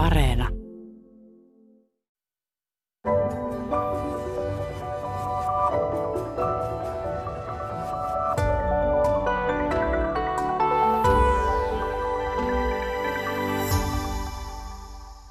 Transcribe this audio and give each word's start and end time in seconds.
Areena. 0.00 0.48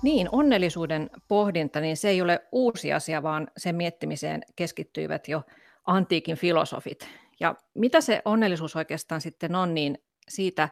Niin, 0.04 0.30
onnellisuuden 0.32 1.10
pohdinta, 1.28 1.80
niin 1.80 1.98
se 1.98 2.10
ei 2.10 2.22
ole 2.22 2.40
uusi 2.52 2.94
asia, 2.94 3.24
vaan 3.24 3.48
sen 3.58 3.76
miettimiseen 3.76 4.42
keskittyivät 4.56 5.28
jo 5.28 5.42
antiikin 5.86 6.38
filosofit. 6.38 7.08
Ja 7.40 7.56
mitä 7.76 8.02
se 8.02 8.22
onnellisuus 8.26 8.76
oikeastaan 8.76 9.22
sitten 9.22 9.56
on, 9.56 9.74
niin 9.74 9.98
siitä 10.28 10.70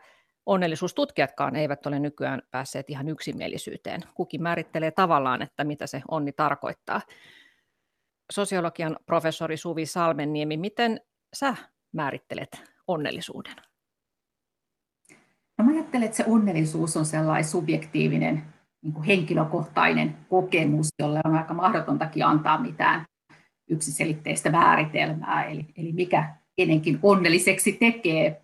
onnellisuustutkijatkaan 0.48 1.56
eivät 1.56 1.86
ole 1.86 2.00
nykyään 2.00 2.42
päässeet 2.52 2.90
ihan 2.90 3.10
yksimielisyyteen. 3.10 4.02
Kukin 4.14 4.44
määrittelee 4.44 4.92
tavallaan, 4.92 5.42
että 5.42 5.64
mitä 5.64 5.88
se 5.88 6.02
onni 6.12 6.32
tarkoittaa. 6.32 7.02
Sosiologian 8.32 8.98
professori 9.06 9.58
Suvi 9.58 9.86
Salmenniemi, 9.86 10.58
miten 10.58 11.02
sä 11.36 11.56
määrittelet 11.92 12.64
onnellisuuden? 12.88 13.56
No 15.58 15.66
mä 15.66 15.72
ajattelen, 15.72 16.06
että 16.06 16.18
se 16.18 16.24
onnellisuus 16.28 16.98
on 16.98 17.06
sellainen 17.06 17.50
subjektiivinen, 17.50 18.44
niin 18.82 18.94
kuin 18.94 19.04
henkilökohtainen 19.04 20.18
kokemus, 20.30 20.88
jolle 21.00 21.20
on 21.26 21.36
aika 21.36 21.54
mahdotontakin 21.54 22.26
antaa 22.26 22.62
mitään 22.62 23.06
yksiselitteistä 23.70 24.50
määritelmää, 24.50 25.44
eli, 25.44 25.66
eli 25.78 25.94
mikä 25.94 26.36
kenenkin 26.56 27.00
onnelliseksi 27.04 27.72
tekee. 27.74 28.42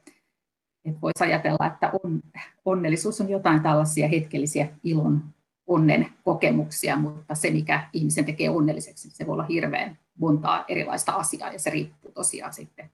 Et 0.86 1.02
voisi 1.02 1.24
ajatella, 1.24 1.68
että 1.68 1.92
on, 2.04 2.22
onnellisuus 2.66 3.22
on 3.22 3.30
jotain 3.30 3.64
tällaisia 3.64 4.08
hetkellisiä 4.08 4.68
ilon, 4.84 5.24
onnen 5.68 6.08
kokemuksia, 6.24 6.98
mutta 6.98 7.36
se, 7.36 7.50
mikä 7.50 7.90
ihmisen 7.94 8.26
tekee 8.26 8.50
onnelliseksi, 8.50 9.10
se 9.10 9.28
voi 9.28 9.34
olla 9.34 9.44
hirveän 9.44 9.98
montaa 10.18 10.66
erilaista 10.68 11.12
asiaa, 11.12 11.52
ja 11.52 11.60
se 11.60 11.70
riippuu 11.70 12.12
tosiaan 12.12 12.54
sitten 12.54 12.92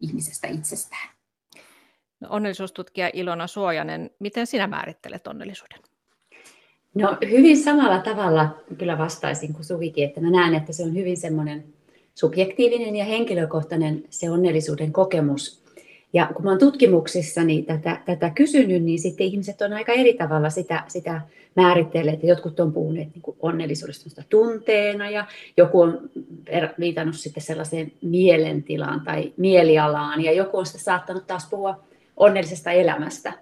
ihmisestä 0.00 0.48
itsestään. 0.48 1.08
No, 2.20 2.28
onnellisuustutkija 2.30 3.10
Ilona 3.12 3.46
Suojanen, 3.46 4.10
miten 4.18 4.46
sinä 4.46 4.66
määrittelet 4.66 5.26
onnellisuuden? 5.26 5.78
No 6.94 7.16
hyvin 7.30 7.62
samalla 7.62 7.98
tavalla 7.98 8.56
kyllä 8.78 8.98
vastaisin 8.98 9.52
kuin 9.52 9.64
Suvikin, 9.64 10.04
että 10.04 10.20
mä 10.20 10.30
näen, 10.30 10.54
että 10.54 10.72
se 10.72 10.82
on 10.82 10.94
hyvin 10.94 11.16
semmoinen 11.16 11.64
subjektiivinen 12.14 12.96
ja 12.96 13.04
henkilökohtainen 13.04 14.04
se 14.10 14.30
onnellisuuden 14.30 14.92
kokemus. 14.92 15.63
Ja 16.14 16.30
kun 16.34 16.44
mä 16.44 16.50
oon 16.50 16.58
tutkimuksissani 16.58 17.62
tätä, 17.62 18.00
tätä 18.04 18.30
kysynyt, 18.30 18.82
niin 18.82 18.98
sitten 18.98 19.26
ihmiset 19.26 19.62
on 19.62 19.72
aika 19.72 19.92
eri 19.92 20.14
tavalla 20.14 20.50
sitä, 20.50 20.84
sitä 20.88 21.20
määritelleet. 21.56 22.22
Jotkut 22.22 22.60
on 22.60 22.72
puhuneet 22.72 23.08
niin 23.14 23.22
kuin 23.22 23.36
onnellisuudesta 23.40 24.22
tunteena 24.28 25.10
ja 25.10 25.26
joku 25.56 25.80
on 25.80 26.10
viitannut 26.80 27.16
sitten 27.16 27.42
sellaiseen 27.42 27.92
mielentilaan 28.02 29.00
tai 29.00 29.32
mielialaan 29.36 30.24
ja 30.24 30.32
joku 30.32 30.58
on 30.58 30.66
saattanut 30.66 31.26
taas 31.26 31.48
puhua 31.50 31.84
onnellisesta 32.16 32.70
elämästä. 32.70 33.32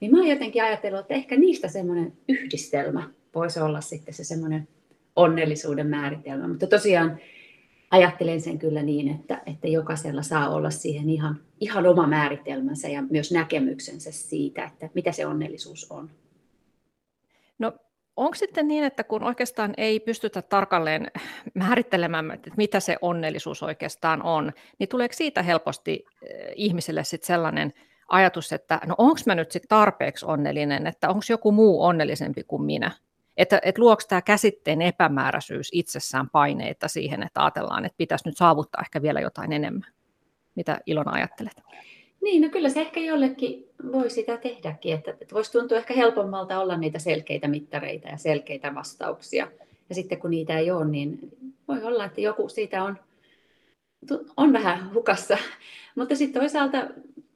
Niin 0.00 0.10
mä 0.10 0.18
oon 0.18 0.28
jotenkin 0.28 0.62
ajatellut, 0.62 1.00
että 1.00 1.14
ehkä 1.14 1.36
niistä 1.36 1.68
semmoinen 1.68 2.12
yhdistelmä 2.28 3.10
voisi 3.34 3.60
olla 3.60 3.80
sitten 3.80 4.14
se 4.14 4.24
semmoinen 4.24 4.68
onnellisuuden 5.16 5.86
määritelmä. 5.86 6.48
Mutta 6.48 6.66
tosiaan 6.66 7.18
ajattelen 7.94 8.40
sen 8.40 8.58
kyllä 8.58 8.82
niin, 8.82 9.08
että, 9.08 9.42
että 9.46 9.68
jokaisella 9.68 10.22
saa 10.22 10.48
olla 10.48 10.70
siihen 10.70 11.10
ihan, 11.10 11.40
ihan 11.60 11.86
oma 11.86 12.06
määritelmänsä 12.06 12.88
ja 12.88 13.02
myös 13.10 13.32
näkemyksensä 13.32 14.12
siitä, 14.12 14.64
että 14.64 14.88
mitä 14.94 15.12
se 15.12 15.26
onnellisuus 15.26 15.90
on. 15.90 16.10
No 17.58 17.72
onko 18.16 18.34
sitten 18.34 18.68
niin, 18.68 18.84
että 18.84 19.04
kun 19.04 19.22
oikeastaan 19.24 19.74
ei 19.76 20.00
pystytä 20.00 20.42
tarkalleen 20.42 21.10
määrittelemään, 21.54 22.30
että 22.30 22.50
mitä 22.56 22.80
se 22.80 22.96
onnellisuus 23.00 23.62
oikeastaan 23.62 24.22
on, 24.22 24.52
niin 24.78 24.88
tuleeko 24.88 25.14
siitä 25.14 25.42
helposti 25.42 26.04
eh, 26.22 26.52
ihmiselle 26.56 27.04
sitten 27.04 27.26
sellainen 27.26 27.72
ajatus, 28.08 28.52
että 28.52 28.80
no 28.86 28.94
onko 28.98 29.20
mä 29.26 29.34
nyt 29.34 29.52
sitten 29.52 29.68
tarpeeksi 29.68 30.26
onnellinen, 30.26 30.86
että 30.86 31.08
onko 31.08 31.22
joku 31.30 31.52
muu 31.52 31.84
onnellisempi 31.84 32.42
kuin 32.44 32.62
minä? 32.62 32.90
Että, 33.36 33.60
että 33.64 33.82
luoko 33.82 34.02
tämä 34.08 34.22
käsitteen 34.22 34.82
epämääräisyys 34.82 35.68
itsessään 35.72 36.30
paineita 36.30 36.88
siihen, 36.88 37.22
että 37.22 37.42
ajatellaan, 37.42 37.84
että 37.84 37.96
pitäisi 37.96 38.28
nyt 38.28 38.36
saavuttaa 38.36 38.82
ehkä 38.82 39.02
vielä 39.02 39.20
jotain 39.20 39.52
enemmän. 39.52 39.92
Mitä 40.54 40.80
Ilona 40.86 41.12
ajattelet? 41.12 41.52
Niin, 42.22 42.42
no 42.42 42.48
kyllä 42.48 42.68
se 42.68 42.80
ehkä 42.80 43.00
jollekin 43.00 43.68
voi 43.92 44.10
sitä 44.10 44.36
tehdäkin, 44.36 44.94
että, 44.94 45.10
että 45.10 45.34
voisi 45.34 45.52
tuntua 45.52 45.78
ehkä 45.78 45.94
helpommalta 45.94 46.60
olla 46.60 46.76
niitä 46.76 46.98
selkeitä 46.98 47.48
mittareita 47.48 48.08
ja 48.08 48.16
selkeitä 48.16 48.74
vastauksia. 48.74 49.50
Ja 49.88 49.94
sitten 49.94 50.18
kun 50.18 50.30
niitä 50.30 50.58
ei 50.58 50.70
ole, 50.70 50.84
niin 50.84 51.18
voi 51.68 51.84
olla, 51.84 52.04
että 52.04 52.20
joku 52.20 52.48
siitä 52.48 52.84
on, 52.84 52.98
on 54.36 54.52
vähän 54.52 54.94
hukassa. 54.94 55.38
Mutta 55.96 56.14
sitten 56.16 56.42
toisaalta 56.42 56.78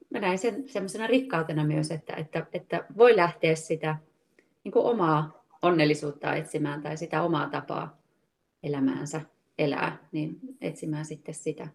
mä 0.09 0.19
näen 0.19 0.37
sen 0.37 0.69
semmoisena 0.69 1.07
rikkautena 1.07 1.63
myös, 1.63 1.91
että, 1.91 2.13
että, 2.15 2.45
että 2.53 2.85
voi 2.97 3.15
lähteä 3.15 3.55
sitä 3.55 3.95
niin 4.63 4.73
omaa 4.75 5.38
onnellisuutta 5.61 6.35
etsimään 6.35 6.81
tai 6.81 6.97
sitä 6.97 7.21
omaa 7.21 7.49
tapaa 7.49 7.97
elämäänsä 8.63 9.21
elää, 9.57 9.97
niin 10.11 10.39
etsimään 10.61 11.05
sitten 11.05 11.35
sitä. 11.35 11.67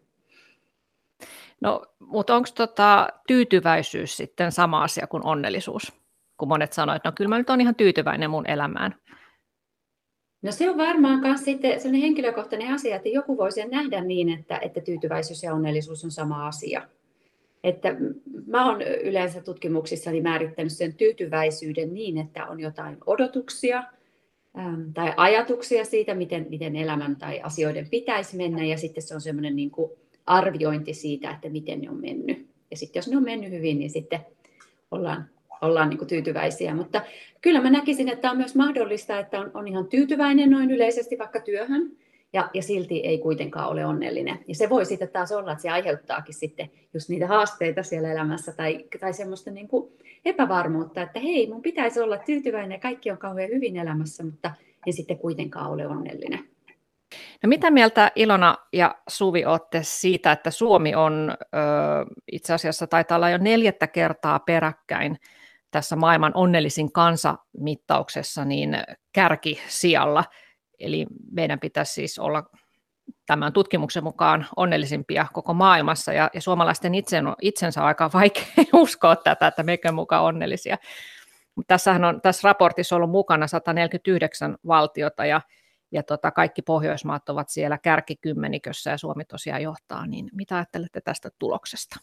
No, 1.61 1.87
mutta 1.99 2.37
onko 2.37 2.49
tota 2.55 3.09
tyytyväisyys 3.27 4.17
sitten 4.17 4.53
sama 4.53 4.85
asia 4.85 5.07
kuin 5.07 5.27
onnellisuus? 5.27 5.93
Kun 6.37 6.49
monet 6.49 6.73
sanoivat, 6.73 6.97
että 6.97 7.09
no 7.09 7.13
kyllä 7.17 7.29
mä 7.29 7.39
nyt 7.39 7.51
olen 7.51 7.61
ihan 7.61 7.75
tyytyväinen 7.75 8.31
mun 8.31 8.51
elämään. 8.51 8.95
No 10.43 10.53
se 10.53 10.71
on 10.71 10.77
varmaan 10.77 11.21
myös 11.21 11.45
sitten 11.45 11.81
sellainen 11.81 12.01
henkilökohtainen 12.01 12.75
asia, 12.75 12.97
että 12.97 13.09
joku 13.09 13.37
voi 13.37 13.53
sen 13.53 13.71
nähdä 13.71 14.01
niin, 14.01 14.29
että, 14.29 14.59
että 14.59 14.81
tyytyväisyys 14.81 15.43
ja 15.43 15.55
onnellisuus 15.55 16.05
on 16.05 16.11
sama 16.11 16.47
asia. 16.47 16.89
Että 17.65 17.97
mä 18.47 18.67
olen 18.71 18.87
yleensä 19.03 19.43
tutkimuksissani 19.43 20.21
määrittänyt 20.21 20.73
sen 20.73 20.95
tyytyväisyyden 20.95 21.95
niin, 21.95 22.19
että 22.19 22.47
on 22.47 22.61
jotain 22.61 22.97
odotuksia 23.07 23.85
tai 24.95 25.13
ajatuksia 25.17 25.85
siitä, 25.85 26.15
miten, 26.15 26.47
miten 26.51 26.77
elämän 26.77 27.17
tai 27.17 27.41
asioiden 27.41 27.89
pitäisi 27.91 28.37
mennä, 28.37 28.65
ja 28.65 28.79
sitten 28.79 29.03
se 29.03 29.15
on 29.15 29.21
semmoinen 29.21 29.57
niin 29.57 29.71
kuin 29.71 29.91
arviointi 30.27 30.95
siitä, 30.95 31.31
että 31.31 31.49
miten 31.49 31.81
ne 31.81 31.91
on 31.91 32.01
mennyt. 32.01 32.47
Ja 32.71 32.77
sitten 32.77 33.01
jos 33.01 33.09
ne 33.09 33.17
on 33.17 33.25
mennyt 33.25 33.51
hyvin, 33.51 33.79
niin 33.79 33.91
sitten 33.91 34.21
ollaan, 34.91 35.25
ollaan 35.61 35.89
niin 35.89 35.99
kuin 35.99 36.09
tyytyväisiä. 36.09 36.75
Mutta 36.75 37.03
kyllä 37.41 37.61
mä 37.61 37.71
näkisin, 37.71 38.09
että 38.09 38.31
on 38.31 38.37
myös 38.37 38.55
mahdollista, 38.55 39.19
että 39.19 39.41
on, 39.41 39.51
on 39.55 39.69
ihan 39.69 39.87
tyytyväinen 39.87 40.51
noin 40.51 40.71
yleisesti 40.71 41.19
vaikka 41.19 41.41
työhön, 41.41 41.93
ja, 42.35 42.51
ja 42.55 42.63
silti 42.63 43.01
ei 43.01 43.19
kuitenkaan 43.19 43.69
ole 43.69 43.87
onnellinen. 43.87 44.39
Ja 44.49 44.55
se 44.55 44.69
voi 44.69 44.87
sitten 44.87 45.09
taas 45.09 45.33
olla, 45.33 45.53
että 45.53 45.63
se 45.63 45.71
aiheuttaakin 45.71 46.35
sitten 46.35 46.71
just 46.95 47.09
niitä 47.09 47.27
haasteita 47.27 47.83
siellä 47.83 48.13
elämässä 48.13 48.53
tai, 48.53 48.85
tai 49.01 49.13
semmoista 49.13 49.51
niin 49.51 49.69
kuin 49.69 49.93
epävarmuutta, 50.25 51.03
että 51.03 51.21
hei, 51.21 51.47
mun 51.47 51.63
pitäisi 51.63 52.01
olla 52.01 52.19
tyytyväinen 52.19 52.77
ja 52.77 52.81
kaikki 52.81 53.11
on 53.11 53.19
kauhean 53.19 53.51
hyvin 53.51 53.77
elämässä, 53.77 54.25
mutta 54.25 54.51
en 54.87 54.93
sitten 54.93 55.19
kuitenkaan 55.19 55.71
ole 55.71 55.87
onnellinen. 55.87 56.49
No 57.43 57.49
mitä 57.49 57.71
mieltä 57.71 58.13
Ilona 58.15 58.57
ja 58.73 58.95
Suvi 59.09 59.45
olette 59.45 59.81
siitä, 59.83 60.33
että 60.33 60.51
Suomi 60.51 60.95
on 60.95 61.37
ö, 61.41 61.57
itse 62.33 62.55
asiassa 62.55 62.87
taitaa 62.87 63.17
olla 63.17 63.31
jo 63.31 63.39
neljättä 63.39 63.87
kertaa 63.87 64.39
peräkkäin 64.39 65.17
tässä 65.71 65.97
maailman 65.97 66.33
onnellisin 66.35 66.93
kansamittauksessa 66.93 68.45
niin 68.45 68.77
kärkisijalla– 69.13 70.25
Eli 70.85 71.07
meidän 71.31 71.61
pitäisi 71.61 71.93
siis 71.93 72.19
olla 72.19 72.45
tämän 73.27 73.53
tutkimuksen 73.53 74.05
mukaan 74.05 74.47
onnellisimpia 74.57 75.27
koko 75.33 75.55
maailmassa, 75.55 76.13
ja, 76.13 76.31
ja 76.35 76.41
suomalaisten 76.41 76.95
itsen, 76.95 77.25
itsensä 77.41 77.81
on 77.81 77.87
aika 77.87 78.11
vaikea 78.15 78.45
uskoa 78.73 79.17
tätä, 79.17 79.47
että 79.47 79.63
mekö 79.63 79.93
mukaan 79.93 80.25
onnellisia. 80.25 80.77
Tässähän 81.67 82.05
on 82.05 82.21
tässä 82.21 82.49
raportissa 82.49 82.97
ollut 82.97 83.11
mukana 83.11 83.47
149 83.47 84.57
valtiota, 84.67 85.27
ja, 85.27 85.41
ja 85.93 86.03
tota, 86.03 86.31
kaikki 86.31 86.63
Pohjoismaat 86.63 87.29
ovat 87.29 87.49
siellä 87.49 87.79
kärkikymmenikössä, 87.79 88.91
ja 88.91 88.99
Suomi 88.99 89.25
tosiaan 89.25 89.63
johtaa, 89.63 90.07
niin 90.07 90.31
mitä 90.33 90.57
ajattelette 90.57 91.01
tästä 91.01 91.31
tuloksesta? 91.39 91.97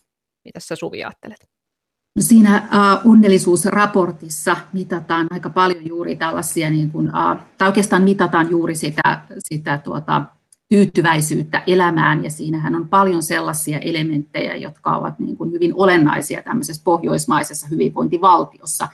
Mitä 0.46 0.60
sä 0.60 0.76
Suvi 0.76 1.04
ajattelet? 1.04 1.61
Siinä 2.20 2.68
onnellisuusraportissa 3.06 4.58
mitataan 4.74 5.28
aika 5.32 5.50
paljon 5.50 5.88
juuri 5.88 6.16
tällaisia, 6.16 6.70
niin 6.70 6.92
kuin, 6.92 7.12
tai 7.58 7.68
oikeastaan 7.68 8.04
mitataan 8.04 8.50
juuri 8.50 8.76
sitä, 8.76 9.22
sitä 9.38 9.78
tuota, 9.78 10.26
tyytyväisyyttä 10.70 11.64
elämään, 11.68 12.24
ja 12.24 12.30
siinähän 12.30 12.76
on 12.76 12.90
paljon 12.90 13.24
sellaisia 13.24 13.80
elementtejä, 13.80 14.56
jotka 14.56 14.98
ovat 14.98 15.20
niin 15.20 15.38
kuin 15.38 15.52
hyvin 15.52 15.74
olennaisia 15.76 16.44
tämmöisessä 16.44 16.82
pohjoismaisessa 16.86 17.68
hyvinvointivaltiossa. 17.68 18.88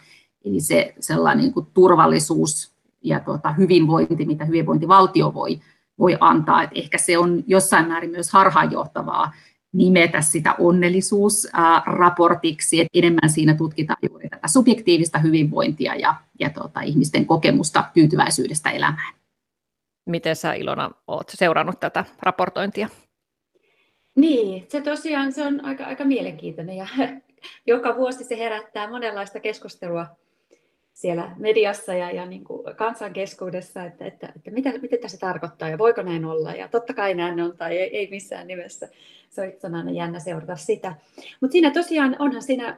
Eli 0.46 0.60
se 0.60 0.94
sellainen 1.00 1.44
niin 1.44 1.54
kuin 1.54 1.68
turvallisuus 1.74 2.72
ja 3.04 3.20
tuota, 3.20 3.52
hyvinvointi, 3.54 4.26
mitä 4.26 4.46
hyvinvointivaltio 4.46 5.34
voi, 5.34 5.60
voi 6.00 6.18
antaa. 6.20 6.64
Et 6.64 6.72
ehkä 6.76 6.98
se 6.98 7.18
on 7.18 7.44
jossain 7.48 7.88
määrin 7.88 8.12
myös 8.12 8.32
harhaanjohtavaa, 8.32 9.32
nimetä 9.74 10.22
sitä 10.22 10.56
onnellisuusraportiksi, 10.60 12.80
että 12.80 13.00
enemmän 13.00 13.30
siinä 13.30 13.54
tutkitaan 13.54 13.98
juuri 14.10 14.30
tätä 14.30 14.48
subjektiivista 14.48 15.20
hyvinvointia 15.20 15.96
ja, 15.96 16.16
ja 16.40 16.50
tuota, 16.50 16.82
ihmisten 16.82 17.26
kokemusta 17.26 17.84
tyytyväisyydestä 17.94 18.70
elämään. 18.70 19.14
Miten 20.06 20.36
sä 20.36 20.54
Ilona 20.54 20.92
olet 21.08 21.30
seurannut 21.30 21.80
tätä 21.80 22.06
raportointia? 22.20 22.90
Niin, 24.16 24.66
se 24.70 24.82
tosiaan 24.82 25.34
se 25.34 25.44
on 25.44 25.66
aika, 25.66 25.84
aika 25.84 26.06
mielenkiintoinen 26.06 26.78
ja 26.78 26.88
joka 27.68 27.96
vuosi 27.96 28.24
se 28.24 28.38
herättää 28.38 28.90
monenlaista 28.90 29.40
keskustelua 29.40 30.08
siellä 30.98 31.32
mediassa 31.38 31.94
ja, 31.94 32.12
ja 32.12 32.26
niin 32.26 32.44
kuin 32.44 32.76
kansan 32.76 33.14
keskuudessa, 33.14 33.84
että, 33.84 34.06
että, 34.06 34.34
että 34.36 34.52
mitä, 34.52 34.74
mitä 34.82 34.98
tässä 35.02 35.18
tarkoittaa 35.18 35.70
ja 35.70 35.78
voiko 35.78 36.02
näin 36.02 36.26
olla. 36.26 36.52
Ja 36.52 36.68
totta 36.68 36.94
kai 36.94 37.14
näin 37.14 37.42
on 37.42 37.58
tai 37.58 37.78
ei, 37.78 37.98
ei 37.98 38.08
missään 38.12 38.48
nimessä. 38.48 38.90
Se 39.30 39.58
on, 39.64 39.76
aina 39.76 39.92
jännä 39.92 40.20
seurata 40.20 40.56
sitä. 40.56 40.96
Mutta 41.42 41.52
siinä 41.52 41.72
tosiaan 41.72 42.16
onhan 42.20 42.42
siinä 42.42 42.78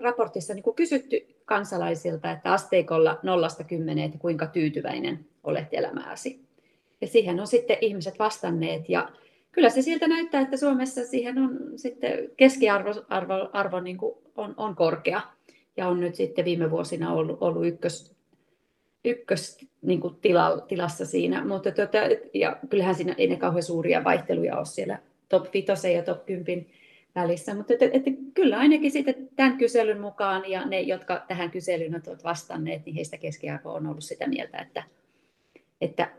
raportissa 0.00 0.54
niin 0.54 0.62
kuin 0.62 0.76
kysytty 0.76 1.26
kansalaisilta, 1.44 2.30
että 2.30 2.52
asteikolla 2.52 3.18
nollasta 3.22 3.64
kymmeneen, 3.64 4.06
että 4.06 4.18
kuinka 4.18 4.46
tyytyväinen 4.46 5.26
olet 5.44 5.68
elämääsi. 5.72 6.40
Ja 7.00 7.06
siihen 7.06 7.40
on 7.40 7.46
sitten 7.46 7.76
ihmiset 7.80 8.18
vastanneet 8.18 8.88
ja 8.88 9.08
kyllä 9.52 9.70
se 9.70 9.82
siltä 9.82 10.08
näyttää, 10.08 10.40
että 10.40 10.56
Suomessa 10.56 11.06
siihen 11.06 11.38
on 11.38 11.58
sitten 11.76 12.30
keskiarvo 12.36 12.90
arvo, 13.08 13.50
arvo 13.52 13.80
niin 13.80 13.98
kuin 13.98 14.14
on, 14.36 14.54
on 14.56 14.76
korkea 14.76 15.20
ja 15.80 15.88
on 15.88 16.00
nyt 16.00 16.14
sitten 16.14 16.44
viime 16.44 16.70
vuosina 16.70 17.12
ollut, 17.12 17.38
ollut 17.40 17.66
ykkös, 17.66 18.16
ykkös 19.04 19.58
niin 19.82 20.00
kuin 20.00 20.14
tila, 20.20 20.60
tilassa 20.60 21.06
siinä, 21.06 21.44
mutta 21.44 21.70
tota, 21.70 21.98
ja 22.34 22.56
kyllähän 22.70 22.94
siinä 22.94 23.14
ei 23.18 23.26
ne 23.26 23.36
kauhean 23.36 23.62
suuria 23.62 24.04
vaihteluja 24.04 24.56
ole 24.56 24.66
siellä 24.66 24.98
top 25.28 25.46
5 25.54 25.92
ja 25.92 26.02
top 26.02 26.26
10 26.26 26.66
välissä, 27.14 27.54
mutta 27.54 27.72
että, 27.72 27.84
että 27.92 28.10
kyllä 28.34 28.58
ainakin 28.58 28.90
sitten 28.90 29.28
tämän 29.36 29.58
kyselyn 29.58 30.00
mukaan 30.00 30.50
ja 30.50 30.66
ne, 30.66 30.80
jotka 30.80 31.24
tähän 31.28 31.50
kyselyyn 31.50 32.02
ovat 32.06 32.24
vastanneet, 32.24 32.86
niin 32.86 32.94
heistä 32.94 33.16
keskiarvo 33.16 33.72
on 33.72 33.86
ollut 33.86 34.04
sitä 34.04 34.28
mieltä, 34.28 34.58
että, 34.58 34.82
että 35.80 36.10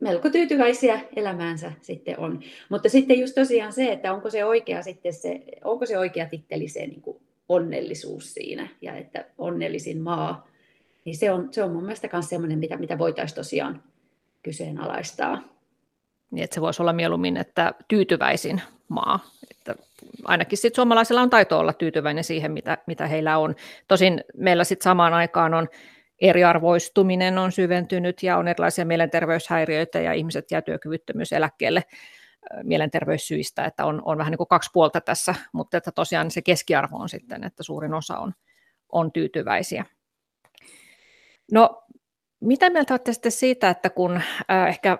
melko 0.00 0.30
tyytyväisiä 0.30 1.00
elämäänsä 1.16 1.72
sitten 1.80 2.18
on. 2.18 2.40
Mutta 2.68 2.88
sitten 2.88 3.20
just 3.20 3.34
tosiaan 3.34 3.72
se, 3.72 3.92
että 3.92 4.12
onko 4.12 4.30
se 4.30 4.44
oikea 4.44 4.82
sitten 4.82 5.12
se, 5.12 5.40
onko 5.64 5.86
se 5.86 5.98
oikea 5.98 6.26
titteli 6.26 6.68
se 6.68 6.86
niin 6.86 7.02
kuin 7.02 7.22
onnellisuus 7.50 8.34
siinä 8.34 8.68
ja 8.80 8.96
että 8.96 9.24
onnellisin 9.38 10.00
maa, 10.00 10.48
niin 11.04 11.16
se 11.16 11.30
on, 11.30 11.48
se 11.50 11.62
on 11.62 11.72
mun 11.72 11.82
mielestä 11.82 12.08
myös 12.12 12.28
sellainen, 12.28 12.58
mitä, 12.58 12.76
mitä 12.76 12.98
voitaisiin 12.98 13.36
tosiaan 13.36 13.82
kyseenalaistaa. 14.42 15.42
Niin, 16.30 16.44
että 16.44 16.54
se 16.54 16.60
voisi 16.60 16.82
olla 16.82 16.92
mieluummin, 16.92 17.36
että 17.36 17.74
tyytyväisin 17.88 18.62
maa. 18.88 19.20
Että 19.50 19.74
ainakin 20.24 20.58
sitten 20.58 20.76
suomalaisilla 20.76 21.22
on 21.22 21.30
taito 21.30 21.58
olla 21.58 21.72
tyytyväinen 21.72 22.24
siihen, 22.24 22.52
mitä, 22.52 22.78
mitä 22.86 23.06
heillä 23.06 23.38
on. 23.38 23.54
Tosin 23.88 24.24
meillä 24.36 24.64
sitten 24.64 24.84
samaan 24.84 25.14
aikaan 25.14 25.54
on 25.54 25.68
eriarvoistuminen 26.20 27.38
on 27.38 27.52
syventynyt 27.52 28.22
ja 28.22 28.36
on 28.36 28.48
erilaisia 28.48 28.84
mielenterveyshäiriöitä 28.84 30.00
ja 30.00 30.12
ihmiset 30.12 30.50
jää 30.50 30.62
työkyvyttömyyseläkkeelle 30.62 31.84
mielenterveyssyistä, 32.62 33.64
että 33.64 33.84
on, 33.84 34.02
on 34.04 34.18
vähän 34.18 34.30
niin 34.30 34.38
kuin 34.38 34.48
kaksi 34.48 34.70
puolta 34.72 35.00
tässä, 35.00 35.34
mutta 35.52 35.76
että 35.76 35.92
tosiaan 35.92 36.30
se 36.30 36.42
keskiarvo 36.42 36.96
on 36.96 37.08
sitten, 37.08 37.44
että 37.44 37.62
suurin 37.62 37.94
osa 37.94 38.18
on, 38.18 38.32
on 38.92 39.12
tyytyväisiä. 39.12 39.84
No, 41.52 41.82
mitä 42.40 42.70
mieltä 42.70 42.94
olette 42.94 43.12
sitten 43.12 43.32
siitä, 43.32 43.70
että 43.70 43.90
kun 43.90 44.16
äh, 44.50 44.68
ehkä 44.68 44.98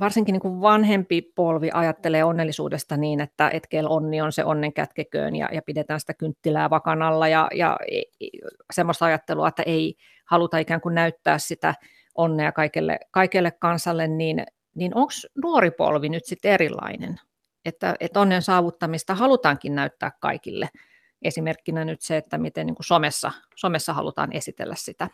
varsinkin 0.00 0.32
niin 0.32 0.40
kuin 0.40 0.60
vanhempi 0.60 1.22
polvi 1.34 1.70
ajattelee 1.74 2.24
onnellisuudesta 2.24 2.96
niin, 2.96 3.20
että 3.20 3.50
etkel 3.50 3.86
onni 3.88 4.20
on 4.20 4.32
se 4.32 4.44
onnen 4.44 4.72
kätkeköön 4.72 5.36
ja, 5.36 5.48
ja 5.52 5.62
pidetään 5.62 6.00
sitä 6.00 6.14
kynttilää 6.14 6.70
vakanalla 6.70 7.28
ja, 7.28 7.48
ja 7.54 7.76
semmoista 8.72 9.04
ajattelua, 9.04 9.48
että 9.48 9.62
ei 9.62 9.94
haluta 10.24 10.58
ikään 10.58 10.80
kuin 10.80 10.94
näyttää 10.94 11.38
sitä 11.38 11.74
onnea 12.14 12.52
kaikelle, 12.52 12.98
kaikelle 13.10 13.50
kansalle, 13.50 14.08
niin 14.08 14.46
niin 14.76 14.94
onko 14.94 15.12
nuori 15.42 15.70
polvi 15.70 16.08
nyt 16.08 16.24
sitten 16.24 16.52
erilainen? 16.52 17.20
Että, 17.64 17.94
että 18.00 18.20
onnen 18.20 18.42
saavuttamista 18.42 19.14
halutaankin 19.14 19.74
näyttää 19.74 20.10
kaikille. 20.20 20.68
Esimerkkinä 21.22 21.84
nyt 21.84 22.00
se, 22.00 22.16
että 22.16 22.38
miten 22.38 22.66
niin 22.66 22.74
kuin 22.74 22.86
somessa, 22.86 23.32
somessa 23.56 23.92
halutaan 23.92 24.32
esitellä 24.32 24.74
sitä 24.74 25.08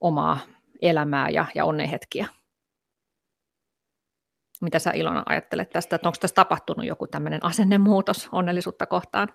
omaa 0.00 0.38
elämää 0.82 1.28
ja, 1.28 1.46
ja 1.54 1.64
onnenhetkiä. 1.64 2.26
Mitä 4.60 4.78
sä 4.78 4.90
Ilona 4.90 5.22
ajattelet 5.26 5.70
tästä, 5.70 5.96
että 5.96 6.08
onko 6.08 6.16
tässä 6.20 6.34
tapahtunut 6.34 6.86
joku 6.86 7.06
tämmöinen 7.06 7.44
asennemuutos 7.44 8.28
onnellisuutta 8.32 8.86
kohtaan? 8.86 9.28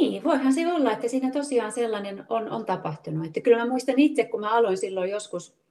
Niin, 0.00 0.24
voihan 0.24 0.52
se 0.52 0.72
olla, 0.72 0.92
että 0.92 1.08
siinä 1.08 1.30
tosiaan 1.30 1.72
sellainen 1.72 2.26
on, 2.28 2.50
on 2.50 2.66
tapahtunut. 2.66 3.26
Että 3.26 3.40
kyllä 3.40 3.58
mä 3.58 3.68
muistan 3.68 3.98
itse, 3.98 4.24
kun 4.24 4.40
mä 4.40 4.50
aloin 4.50 4.78
silloin 4.78 5.10
joskus 5.10 5.63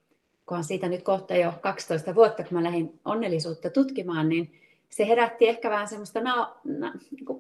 kun 0.46 0.58
on 0.58 0.64
siitä 0.64 0.90
nyt 0.90 1.04
kohta 1.04 1.36
jo 1.36 1.54
12 1.62 2.16
vuotta, 2.16 2.44
kun 2.44 2.54
mä 2.54 2.64
lähdin 2.64 3.00
onnellisuutta 3.06 3.70
tutkimaan, 3.70 4.30
niin 4.30 4.60
se 4.90 5.08
herätti 5.08 5.48
ehkä 5.48 5.70
vähän 5.70 5.88
semmoista 5.88 6.22
na, 6.22 6.56
na, 6.64 6.94
niin 7.12 7.26
kuin, 7.26 7.40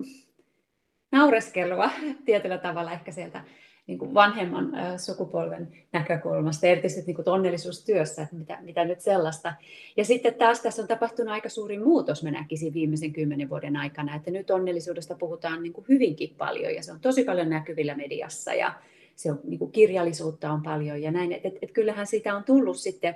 naureskelua 1.12 1.90
tietyllä 2.26 2.58
tavalla 2.58 2.92
ehkä 2.92 3.12
sieltä 3.12 3.44
niin 3.88 4.00
kuin 4.00 4.14
vanhemman 4.14 4.76
äh, 4.76 4.98
sukupolven 4.98 5.72
näkökulmasta, 5.92 6.68
erityisesti 6.68 7.06
niin 7.06 7.16
kuin 7.16 7.30
onnellisuustyössä, 7.30 8.22
että 8.22 8.36
mitä, 8.36 8.58
mitä 8.62 8.86
nyt 8.86 9.02
sellaista. 9.02 9.54
Ja 9.98 10.06
sitten 10.06 10.34
taas 10.34 10.62
tässä 10.62 10.82
on 10.82 10.88
tapahtunut 10.88 11.34
aika 11.34 11.50
suuri 11.50 11.80
muutos, 11.80 12.24
mä 12.24 12.32
näkisin 12.32 12.74
viimeisen 12.74 13.14
kymmenen 13.14 13.50
vuoden 13.50 13.78
aikana, 13.78 14.16
että 14.16 14.32
nyt 14.32 14.50
onnellisuudesta 14.52 15.16
puhutaan 15.16 15.64
niin 15.64 15.74
kuin 15.74 15.86
hyvinkin 15.90 16.36
paljon 16.38 16.76
ja 16.76 16.84
se 16.84 16.92
on 16.92 17.00
tosi 17.00 17.24
paljon 17.24 17.50
näkyvillä 17.50 17.96
mediassa 17.96 18.54
ja 18.54 18.74
se 19.16 19.32
on, 19.32 19.40
niin 19.44 19.60
kuin 19.60 19.72
kirjallisuutta 19.72 20.52
on 20.52 20.64
paljon 20.64 21.02
ja 21.02 21.12
näin. 21.12 21.32
että 21.32 21.48
et, 21.48 21.56
et 21.62 21.72
kyllähän 21.72 22.08
siitä 22.08 22.36
on 22.36 22.44
tullut 22.44 22.78
sitten 22.78 23.16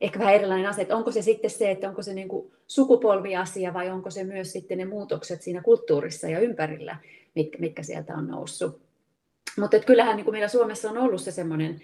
ehkä 0.00 0.18
vähän 0.18 0.34
erilainen 0.34 0.68
asia, 0.68 0.82
että 0.82 0.96
onko 0.96 1.10
se 1.10 1.22
sitten 1.22 1.50
se, 1.50 1.70
että 1.70 1.88
onko 1.88 2.02
se 2.02 2.14
niin 2.14 2.28
kuin 2.28 2.52
sukupolviasia 2.66 3.74
vai 3.74 3.90
onko 3.90 4.10
se 4.10 4.24
myös 4.24 4.52
sitten 4.52 4.78
ne 4.78 4.84
muutokset 4.84 5.42
siinä 5.42 5.62
kulttuurissa 5.62 6.28
ja 6.28 6.40
ympärillä, 6.40 6.96
mitkä, 7.34 7.58
mitkä 7.58 7.82
sieltä 7.82 8.14
on 8.14 8.26
noussut. 8.26 8.80
Mutta 9.58 9.78
kyllähän 9.78 10.16
niin 10.16 10.24
kuin 10.24 10.34
meillä 10.34 10.48
Suomessa 10.48 10.90
on 10.90 10.98
ollut 10.98 11.20
se 11.20 11.30
semmoinen 11.30 11.80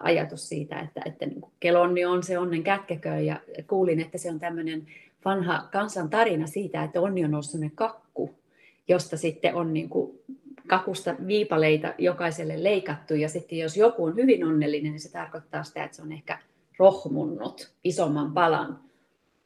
ajatus 0.00 0.48
siitä, 0.48 0.80
että, 0.80 1.00
että 1.04 1.26
niin 1.26 1.40
kuin 1.40 1.52
kelonni 1.60 2.04
on 2.04 2.22
se 2.22 2.38
onnen 2.38 2.62
kätkekö 2.62 3.08
ja 3.08 3.40
kuulin, 3.66 4.00
että 4.00 4.18
se 4.18 4.30
on 4.30 4.40
tämmöinen 4.40 4.86
vanha 5.24 5.68
kansan 5.72 6.10
tarina 6.10 6.46
siitä, 6.46 6.84
että 6.84 7.00
onni 7.00 7.24
on 7.24 7.30
noussut 7.30 7.60
kakku, 7.74 8.34
josta 8.88 9.16
sitten 9.16 9.54
on 9.54 9.72
niin 9.72 9.88
kuin 9.88 10.18
kakusta 10.66 11.14
viipaleita 11.26 11.94
jokaiselle 11.98 12.64
leikattu. 12.64 13.14
Ja 13.14 13.28
sitten 13.28 13.58
jos 13.58 13.76
joku 13.76 14.04
on 14.04 14.16
hyvin 14.16 14.44
onnellinen, 14.44 14.92
niin 14.92 15.00
se 15.00 15.12
tarkoittaa 15.12 15.64
sitä, 15.64 15.84
että 15.84 15.96
se 15.96 16.02
on 16.02 16.12
ehkä 16.12 16.38
rohmunnut 16.78 17.72
isomman 17.84 18.32
palan 18.32 18.80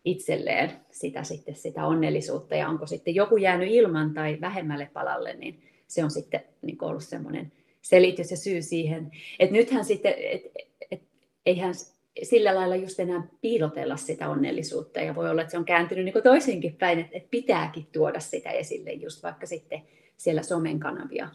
itselleen 0.05 0.73
sitä, 0.91 1.23
sitten, 1.23 1.57
sitä 1.57 1.87
onnellisuutta. 1.87 2.55
Ja 2.55 2.69
onko 2.69 2.87
sitten 2.87 3.15
joku 3.15 3.37
jäänyt 3.37 3.69
ilman 3.71 4.15
tai 4.15 4.39
vähemmälle 4.41 4.91
palalle, 4.93 5.35
niin 5.35 5.63
se 5.87 6.05
on 6.05 6.11
sitten 6.11 6.41
niin 6.63 6.79
ollut 6.81 7.05
semmoinen 7.05 7.53
selitys 7.83 8.31
ja 8.31 8.37
syy 8.37 8.63
siihen. 8.63 9.11
Että 9.39 9.53
nythän 9.53 9.85
sitten, 9.85 10.15
et, 10.19 10.43
et, 10.91 11.03
eihän 11.47 11.75
sillä 12.23 12.55
lailla 12.55 12.77
just 12.77 13.01
enää 13.01 13.29
piilotella 13.41 13.97
sitä 13.97 14.29
onnellisuutta. 14.29 15.01
Ja 15.01 15.15
voi 15.15 15.31
olla, 15.31 15.43
että 15.43 15.51
se 15.51 15.59
on 15.59 15.65
kääntynyt 15.65 16.05
niin 16.05 16.23
toisinkin 16.23 16.77
päin, 16.77 16.99
että, 16.99 17.17
että 17.17 17.29
pitääkin 17.31 17.87
tuoda 17.93 18.21
sitä 18.21 18.51
esille 18.51 18.93
just 18.93 19.23
vaikka 19.23 19.47
sitten 19.47 19.83
siellä 20.19 20.43
somen 20.43 20.81
kanavia 20.81 21.29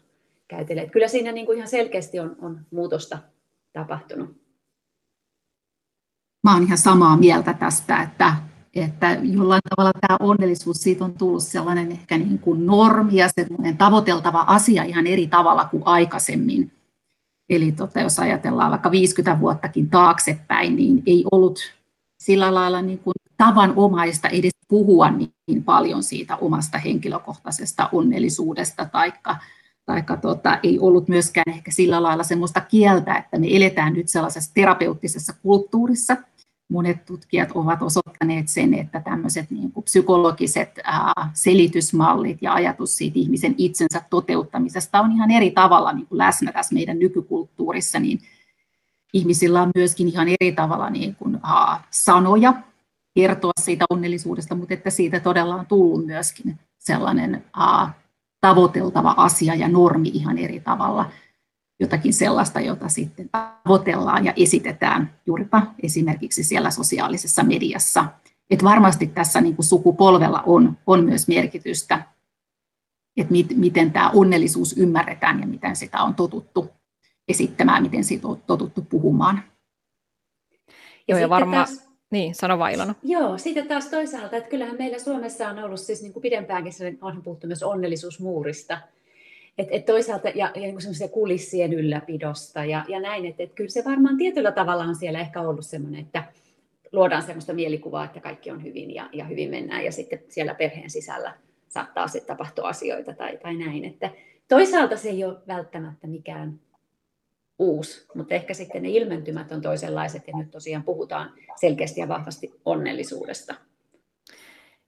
käytelee. 0.48 0.90
Kyllä 0.90 1.08
siinä 1.08 1.32
niin 1.32 1.46
kuin 1.46 1.58
ihan 1.58 1.70
selkeästi 1.70 2.20
on, 2.20 2.36
on 2.42 2.60
muutosta 2.72 3.18
tapahtunut. 3.74 4.44
Mä 6.44 6.54
oon 6.54 6.64
ihan 6.64 6.78
samaa 6.78 7.18
mieltä 7.18 7.54
tästä, 7.54 8.02
että, 8.02 8.36
että 8.74 9.18
jollain 9.22 9.62
tavalla 9.70 9.92
tämä 10.08 10.18
onnellisuus, 10.20 10.78
siitä 10.78 11.06
on 11.06 11.14
tullut 11.14 11.44
sellainen 11.44 11.92
ehkä 11.92 12.18
niin 12.18 12.40
kuin 12.40 12.66
normi 12.66 13.16
ja 13.16 13.30
sellainen 13.36 13.78
tavoiteltava 13.78 14.42
asia 14.48 14.84
ihan 14.84 15.08
eri 15.08 15.28
tavalla 15.28 15.66
kuin 15.66 15.84
aikaisemmin. 15.86 16.72
Eli 17.50 17.72
tota, 17.72 18.00
jos 18.00 18.20
ajatellaan 18.20 18.72
vaikka 18.72 18.92
50 18.92 19.40
vuottakin 19.40 19.90
taaksepäin, 19.90 20.76
niin 20.76 21.04
ei 21.06 21.26
ollut 21.32 21.60
sillä 22.20 22.54
lailla 22.54 22.82
niin 22.82 23.00
kuin 23.00 23.14
tavanomaista 23.38 24.30
edes 24.30 24.52
puhua 24.68 25.12
niin 25.12 25.33
paljon 25.66 26.04
siitä 26.04 26.36
omasta 26.36 26.78
henkilökohtaisesta 26.78 27.90
onnellisuudesta, 27.92 28.86
taikka, 28.86 29.36
taikka 29.86 30.18
tota, 30.18 30.60
ei 30.64 30.80
ollut 30.80 31.08
myöskään 31.08 31.56
ehkä 31.56 31.72
sillä 31.72 32.04
lailla 32.04 32.24
semmoista 32.24 32.62
kieltä, 32.62 33.16
että 33.16 33.40
me 33.40 33.48
eletään 33.50 33.94
nyt 33.94 34.10
sellaisessa 34.10 34.52
terapeuttisessa 34.54 35.34
kulttuurissa. 35.42 36.18
Monet 36.70 37.06
tutkijat 37.06 37.50
ovat 37.54 37.82
osoittaneet 37.82 38.48
sen, 38.48 38.74
että 38.74 39.00
tämmöiset 39.00 39.52
niin 39.52 39.72
kuin 39.72 39.84
psykologiset 39.84 40.80
ää, 40.84 41.32
selitysmallit 41.34 42.38
ja 42.42 42.54
ajatus 42.54 42.98
siitä 42.98 43.20
ihmisen 43.20 43.56
itsensä 43.58 44.02
toteuttamisesta 44.10 45.00
on 45.02 45.12
ihan 45.12 45.32
eri 45.32 45.52
tavalla 45.52 45.94
niin 45.94 46.08
kuin 46.08 46.18
läsnä 46.18 46.52
tässä 46.52 46.74
meidän 46.74 47.00
nykykulttuurissa, 47.00 48.00
niin 48.00 48.20
ihmisillä 49.14 49.62
on 49.62 49.72
myöskin 49.76 50.08
ihan 50.08 50.28
eri 50.42 50.52
tavalla 50.52 50.90
niin 50.90 51.16
kuin, 51.16 51.40
aa, 51.44 51.84
sanoja 51.92 52.54
kertoa 53.16 53.52
siitä 53.62 53.86
onnellisuudesta, 53.90 54.56
mutta 54.56 54.74
että 54.74 54.90
siitä 54.90 55.20
todella 55.20 55.56
on 55.56 55.66
tullut 55.66 56.06
myöskin 56.06 56.60
sellainen 56.80 57.46
uh, 57.58 57.90
tavoiteltava 58.42 59.14
asia 59.18 59.56
ja 59.56 59.68
normi 59.68 60.10
ihan 60.14 60.38
eri 60.38 60.60
tavalla. 60.60 61.12
Jotakin 61.80 62.14
sellaista, 62.14 62.60
jota 62.60 62.90
sitten 62.90 63.30
tavoitellaan 63.30 64.26
ja 64.26 64.34
esitetään 64.36 65.14
juuripa 65.26 65.62
esimerkiksi 65.84 66.44
siellä 66.44 66.72
sosiaalisessa 66.72 67.44
mediassa. 67.44 68.06
Et 68.50 68.64
varmasti 68.64 69.08
tässä 69.08 69.42
niin 69.42 69.56
kuin 69.56 69.66
sukupolvella 69.66 70.44
on, 70.46 70.78
on 70.88 71.06
myös 71.06 71.28
merkitystä, 71.28 72.06
että 73.18 73.32
mit, 73.32 73.58
miten 73.58 73.92
tämä 73.92 74.10
onnellisuus 74.10 74.78
ymmärretään 74.78 75.40
ja 75.40 75.48
miten 75.48 75.76
sitä 75.76 76.04
on 76.04 76.16
totuttu 76.16 76.70
esittämään, 77.28 77.84
miten 77.84 78.04
siitä 78.04 78.28
on 78.28 78.42
totuttu 78.48 78.82
puhumaan. 78.82 79.44
Joo, 81.08 81.20
ja 81.20 81.30
varmaan... 81.30 81.68
Taas 81.68 81.93
niin, 82.14 82.36
sano 82.36 82.60
vaan 82.60 82.72
Ilona. 82.72 82.96
Joo, 83.04 83.38
sitten 83.38 83.68
taas 83.68 83.86
toisaalta, 83.86 84.38
että 84.38 84.50
kyllähän 84.50 84.78
meillä 84.78 85.00
Suomessa 85.00 85.50
on 85.50 85.60
ollut 85.60 85.80
siis 85.80 86.02
niin 86.02 86.14
kuin 86.14 86.22
pidempäänkin, 86.22 86.74
on 87.02 87.22
puhuttu 87.22 87.48
myös 87.48 87.64
onnellisuusmuurista, 87.64 88.78
et, 89.58 89.68
et 89.72 89.86
toisaalta 89.86 90.30
ja, 90.30 90.52
ja 90.56 90.62
niin 90.62 91.10
kulissien 91.12 91.74
ylläpidosta 91.74 92.66
ja, 92.66 92.86
ja 92.88 93.00
näin, 93.00 93.26
että 93.26 93.44
et 93.44 93.54
kyllä 93.54 93.70
se 93.70 93.84
varmaan 93.86 94.18
tietyllä 94.18 94.52
tavalla 94.52 94.84
on 94.84 94.96
siellä 94.96 95.20
ehkä 95.20 95.42
ollut 95.42 95.66
semmoinen, 95.66 96.02
että 96.02 96.24
luodaan 96.92 97.24
semmoista 97.24 97.54
mielikuvaa, 97.54 98.06
että 98.06 98.20
kaikki 98.20 98.52
on 98.52 98.64
hyvin 98.64 98.96
ja, 98.96 99.10
ja 99.14 99.26
hyvin 99.26 99.50
mennään 99.50 99.86
ja 99.86 99.92
sitten 99.92 100.20
siellä 100.30 100.54
perheen 100.54 100.90
sisällä 100.90 101.34
saattaa 101.70 102.08
sitten 102.08 102.38
tapahtua 102.38 102.68
asioita 102.68 103.14
tai, 103.14 103.38
tai 103.38 103.56
näin, 103.56 103.86
että 103.86 104.10
toisaalta 104.48 104.98
se 104.98 105.10
ei 105.10 105.24
ole 105.24 105.38
välttämättä 105.48 106.08
mikään 106.08 106.60
uusi, 107.64 108.08
mutta 108.16 108.36
ehkä 108.36 108.54
sitten 108.54 108.84
ne 108.84 108.90
ilmentymät 108.90 109.52
on 109.52 109.62
toisenlaiset 109.62 110.28
ja 110.28 110.38
nyt 110.38 110.52
tosiaan 110.52 110.84
puhutaan 110.84 111.34
selkeästi 111.60 112.02
ja 112.02 112.08
vahvasti 112.08 112.62
onnellisuudesta. 112.66 113.56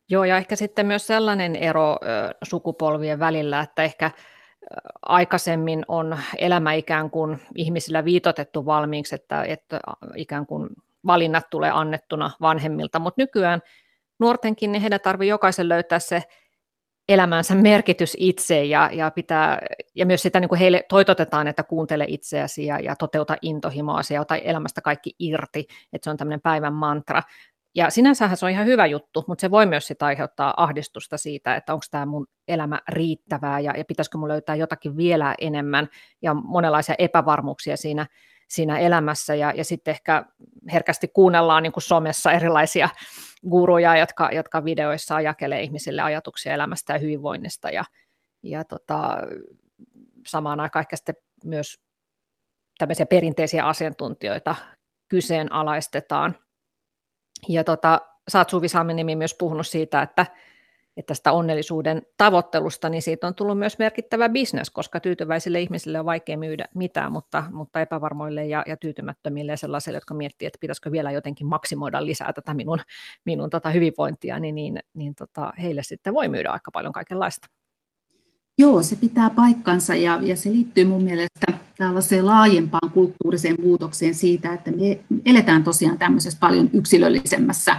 Joo, 0.09 0.23
ja 0.23 0.37
ehkä 0.37 0.55
sitten 0.55 0.85
myös 0.85 1.07
sellainen 1.07 1.55
ero 1.55 1.97
sukupolvien 2.43 3.19
välillä, 3.19 3.59
että 3.59 3.83
ehkä 3.83 4.11
aikaisemmin 5.01 5.85
on 5.87 6.17
elämä 6.37 6.73
ikään 6.73 7.09
kuin 7.09 7.41
ihmisillä 7.55 8.05
viitotettu 8.05 8.65
valmiiksi, 8.65 9.15
että, 9.15 9.43
että 9.43 9.79
ikään 10.15 10.45
kuin 10.45 10.69
valinnat 11.05 11.49
tulee 11.49 11.71
annettuna 11.73 12.31
vanhemmilta, 12.41 12.99
mutta 12.99 13.21
nykyään 13.21 13.61
nuortenkin, 14.19 14.71
niin 14.71 14.81
heidän 14.81 14.99
tarvitsee 14.99 15.29
jokaisen 15.29 15.69
löytää 15.69 15.99
se 15.99 16.23
elämänsä 17.09 17.55
merkitys 17.55 18.17
itse 18.19 18.63
ja, 18.63 18.89
ja, 18.93 19.11
pitää, 19.11 19.59
ja 19.95 20.05
myös 20.05 20.21
sitä 20.21 20.39
niin 20.39 20.49
kuin 20.49 20.59
heille 20.59 20.83
toitotetaan, 20.89 21.47
että 21.47 21.63
kuuntele 21.63 22.05
itseäsi 22.07 22.65
ja, 22.65 22.79
ja 22.79 22.95
toteuta 22.95 23.35
intohimoasi 23.41 24.13
ja 24.13 24.21
ota 24.21 24.35
elämästä 24.35 24.81
kaikki 24.81 25.15
irti, 25.19 25.67
että 25.93 26.03
se 26.03 26.09
on 26.09 26.17
tämmöinen 26.17 26.41
päivän 26.41 26.73
mantra. 26.73 27.21
Ja 27.75 27.89
sinänsähän 27.89 28.37
se 28.37 28.45
on 28.45 28.51
ihan 28.51 28.65
hyvä 28.65 28.85
juttu, 28.85 29.23
mutta 29.27 29.41
se 29.41 29.51
voi 29.51 29.65
myös 29.65 29.87
sitä 29.87 30.05
aiheuttaa 30.05 30.53
ahdistusta 30.57 31.17
siitä, 31.17 31.55
että 31.55 31.73
onko 31.73 31.85
tämä 31.91 32.05
mun 32.05 32.27
elämä 32.47 32.79
riittävää 32.89 33.59
ja, 33.59 33.73
ja 33.77 33.85
pitäisikö 33.87 34.17
mun 34.17 34.27
löytää 34.27 34.55
jotakin 34.55 34.97
vielä 34.97 35.35
enemmän 35.39 35.87
ja 36.21 36.33
monenlaisia 36.33 36.95
epävarmuuksia 36.97 37.77
siinä, 37.77 38.07
siinä 38.47 38.79
elämässä 38.79 39.35
ja, 39.35 39.51
ja 39.55 39.63
sitten 39.63 39.91
ehkä 39.91 40.25
herkästi 40.73 41.07
kuunnellaan 41.07 41.63
niin 41.63 41.73
kuin 41.73 41.83
somessa 41.83 42.31
erilaisia 42.31 42.89
guruja, 43.49 43.97
jotka, 43.97 44.29
jotka 44.31 44.65
videoissa 44.65 45.21
jakelee 45.21 45.61
ihmisille 45.61 46.01
ajatuksia 46.01 46.53
elämästä 46.53 46.93
ja 46.93 46.99
hyvinvoinnista 46.99 47.69
ja, 47.69 47.83
ja 48.43 48.63
tota, 48.63 49.17
samaan 50.27 50.59
aikaan 50.59 50.81
ehkä 50.81 50.95
sitten 50.95 51.15
myös 51.43 51.79
tämmöisiä 52.77 53.05
perinteisiä 53.05 53.65
asiantuntijoita 53.65 54.55
kyseenalaistetaan. 55.07 56.37
Ja 57.49 57.63
tota, 57.63 58.01
sä 58.27 58.39
oot 58.39 58.49
Suvi 58.49 58.67
Salmenimi 58.67 59.15
myös 59.15 59.35
puhunut 59.39 59.67
siitä, 59.67 60.01
että, 60.01 60.25
että 60.97 61.07
tästä 61.07 61.31
onnellisuuden 61.31 62.01
tavoittelusta, 62.17 62.89
niin 62.89 63.01
siitä 63.01 63.27
on 63.27 63.35
tullut 63.35 63.59
myös 63.59 63.79
merkittävä 63.79 64.29
bisnes, 64.29 64.69
koska 64.69 64.99
tyytyväisille 64.99 65.61
ihmisille 65.61 65.99
on 65.99 66.05
vaikea 66.05 66.37
myydä 66.37 66.65
mitään, 66.75 67.11
mutta, 67.11 67.43
mutta 67.51 67.81
epävarmoille 67.81 68.45
ja, 68.45 68.63
ja 68.67 68.77
tyytymättömille 68.77 69.51
ja 69.51 69.57
sellaisille, 69.57 69.97
jotka 69.97 70.13
miettii, 70.13 70.45
että 70.45 70.59
pitäisikö 70.61 70.91
vielä 70.91 71.11
jotenkin 71.11 71.47
maksimoida 71.47 72.05
lisää 72.05 72.33
tätä 72.33 72.53
minun, 72.53 72.79
minun 73.25 73.49
tota 73.49 73.69
hyvinvointia, 73.69 74.39
niin, 74.39 74.55
niin, 74.55 74.79
niin 74.93 75.15
tota, 75.15 75.53
heille 75.61 75.83
sitten 75.83 76.13
voi 76.13 76.27
myydä 76.27 76.49
aika 76.51 76.71
paljon 76.71 76.93
kaikenlaista. 76.93 77.47
Joo, 78.57 78.83
se 78.83 78.95
pitää 78.95 79.29
paikkansa 79.29 79.95
ja, 79.95 80.19
ja 80.21 80.35
se 80.35 80.51
liittyy 80.51 80.85
mun 80.85 81.03
mielestä 81.03 81.53
tällaiseen 81.77 82.25
laajempaan 82.25 82.91
kulttuuriseen 82.91 83.55
muutokseen 83.61 84.15
siitä, 84.15 84.53
että 84.53 84.71
me 84.71 84.99
eletään 85.25 85.63
tosiaan 85.63 85.97
tämmöisessä 85.97 86.39
paljon 86.39 86.69
yksilöllisemmässä 86.73 87.75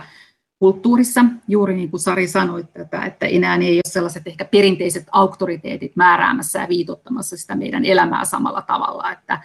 kulttuurissa, 0.58 1.24
juuri 1.48 1.74
niin 1.74 1.90
kuin 1.90 2.00
Sari 2.00 2.28
sanoi, 2.28 2.64
että, 2.74 3.04
että 3.04 3.26
enää 3.26 3.56
ei 3.56 3.76
ole 3.76 3.82
sellaiset 3.86 4.26
ehkä 4.26 4.44
perinteiset 4.44 5.06
auktoriteetit 5.12 5.96
määräämässä 5.96 6.58
ja 6.58 6.68
viitottamassa 6.68 7.36
sitä 7.36 7.54
meidän 7.54 7.84
elämää 7.84 8.24
samalla 8.24 8.62
tavalla, 8.62 9.12
että, 9.12 9.42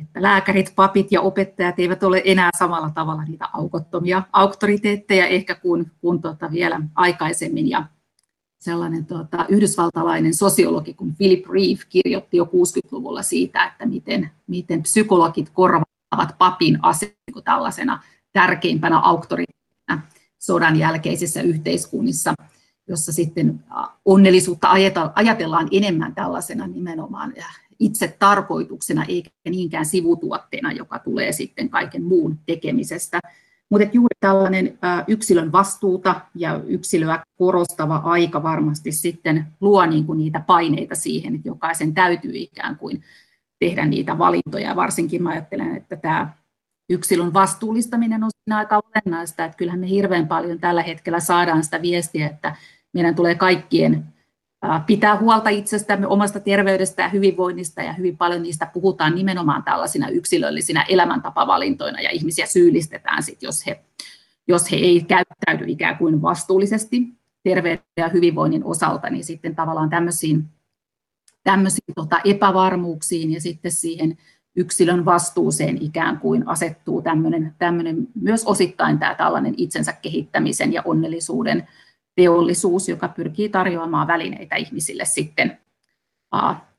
että 0.00 0.22
lääkärit, 0.22 0.72
papit 0.76 1.12
ja 1.12 1.20
opettajat 1.20 1.78
eivät 1.78 2.02
ole 2.02 2.22
enää 2.24 2.50
samalla 2.58 2.90
tavalla 2.90 3.24
niitä 3.24 3.48
aukottomia 3.52 4.22
auktoriteetteja 4.32 5.26
ehkä 5.26 5.54
kuin, 5.54 5.90
kuin 6.00 6.22
tuota 6.22 6.50
vielä 6.50 6.80
aikaisemmin. 6.94 7.68
Ja 7.68 7.84
sellainen 8.60 9.06
tuota, 9.06 9.46
yhdysvaltalainen 9.48 10.34
sosiologi 10.34 10.94
kuin 10.94 11.16
Philip 11.16 11.46
Reeve 11.46 11.82
kirjoitti 11.88 12.36
jo 12.36 12.44
60-luvulla 12.44 13.22
siitä, 13.22 13.64
että 13.64 13.86
miten, 13.86 14.30
miten 14.46 14.82
psykologit 14.82 15.50
korvaavat 15.50 16.38
papin 16.38 16.78
aseman 16.82 17.44
tällaisena 17.44 18.02
tärkeimpänä 18.32 18.98
auktoriteettina 18.98 20.02
sodan 20.46 20.76
jälkeisissä 20.76 21.42
yhteiskunnissa, 21.42 22.34
jossa 22.88 23.12
sitten 23.12 23.64
onnellisuutta 24.04 24.68
ajatellaan 25.14 25.68
enemmän 25.72 26.14
tällaisena 26.14 26.66
nimenomaan 26.66 27.34
itse 27.78 28.16
tarkoituksena 28.18 29.04
eikä 29.08 29.30
niinkään 29.50 29.86
sivutuotteena, 29.86 30.72
joka 30.72 30.98
tulee 30.98 31.32
sitten 31.32 31.68
kaiken 31.68 32.02
muun 32.02 32.38
tekemisestä. 32.46 33.20
Mutta 33.70 33.88
juuri 33.92 34.16
tällainen 34.20 34.78
yksilön 35.08 35.52
vastuuta 35.52 36.20
ja 36.34 36.60
yksilöä 36.66 37.24
korostava 37.38 37.96
aika 37.96 38.42
varmasti 38.42 38.92
sitten 38.92 39.46
luo 39.60 39.86
niinku 39.86 40.14
niitä 40.14 40.40
paineita 40.40 40.94
siihen, 40.94 41.34
että 41.34 41.48
jokaisen 41.48 41.94
täytyy 41.94 42.32
ikään 42.34 42.76
kuin 42.76 43.02
tehdä 43.58 43.86
niitä 43.86 44.18
valintoja. 44.18 44.76
Varsinkin 44.76 45.22
mä 45.22 45.30
ajattelen, 45.30 45.76
että 45.76 45.96
tämä 45.96 46.32
yksilön 46.90 47.32
vastuullistaminen 47.34 48.24
on 48.24 48.30
siinä 48.44 48.58
aika 48.58 48.82
olennaista, 48.84 49.44
että 49.44 49.56
kyllähän 49.56 49.80
me 49.80 49.88
hirveän 49.88 50.28
paljon 50.28 50.60
tällä 50.60 50.82
hetkellä 50.82 51.20
saadaan 51.20 51.64
sitä 51.64 51.82
viestiä, 51.82 52.26
että 52.26 52.56
meidän 52.92 53.14
tulee 53.14 53.34
kaikkien 53.34 54.14
pitää 54.86 55.16
huolta 55.16 55.48
itsestämme, 55.48 56.06
omasta 56.06 56.40
terveydestä 56.40 57.02
ja 57.02 57.08
hyvinvoinnista, 57.08 57.82
ja 57.82 57.92
hyvin 57.92 58.16
paljon 58.16 58.42
niistä 58.42 58.66
puhutaan 58.66 59.14
nimenomaan 59.14 59.62
tällaisina 59.62 60.08
yksilöllisinä 60.08 60.84
elämäntapavalintoina, 60.88 62.00
ja 62.00 62.10
ihmisiä 62.10 62.46
syyllistetään 62.46 63.22
sit, 63.22 63.42
jos 63.42 63.66
he, 63.66 63.80
jos 64.48 64.70
he 64.70 64.76
ei 64.76 65.00
käyttäydy 65.00 65.64
ikään 65.68 65.98
kuin 65.98 66.22
vastuullisesti 66.22 67.02
terveyden 67.42 67.84
ja 67.96 68.08
hyvinvoinnin 68.08 68.64
osalta, 68.64 69.10
niin 69.10 69.24
sitten 69.24 69.56
tavallaan 69.56 69.90
tämmöisiin, 69.90 70.44
tämmöisiin 71.44 71.94
tota 71.94 72.20
epävarmuuksiin 72.24 73.32
ja 73.32 73.40
sitten 73.40 73.72
siihen 73.72 74.18
yksilön 74.56 75.04
vastuuseen 75.04 75.82
ikään 75.82 76.18
kuin 76.18 76.48
asettuu 76.48 77.02
tämmöinen, 77.02 77.54
tämmöinen 77.58 78.08
myös 78.20 78.44
osittain 78.44 78.98
tämä 78.98 79.14
tällainen 79.14 79.54
itsensä 79.56 79.92
kehittämisen 79.92 80.72
ja 80.72 80.82
onnellisuuden 80.84 81.68
teollisuus, 82.16 82.88
joka 82.88 83.08
pyrkii 83.08 83.48
tarjoamaan 83.48 84.06
välineitä 84.06 84.56
ihmisille 84.56 85.04
sitten 85.04 85.58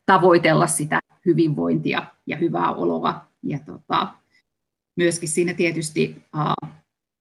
tavoitella 0.06 0.68
sitä 0.68 1.00
hyvinvointia 1.26 2.06
ja 2.26 2.38
hyvää 2.38 2.72
oloa. 2.74 3.26
Ja 3.44 3.60
tota, 3.66 4.08
myöskin 4.96 5.30
siinä 5.30 5.54
tietysti 5.54 6.24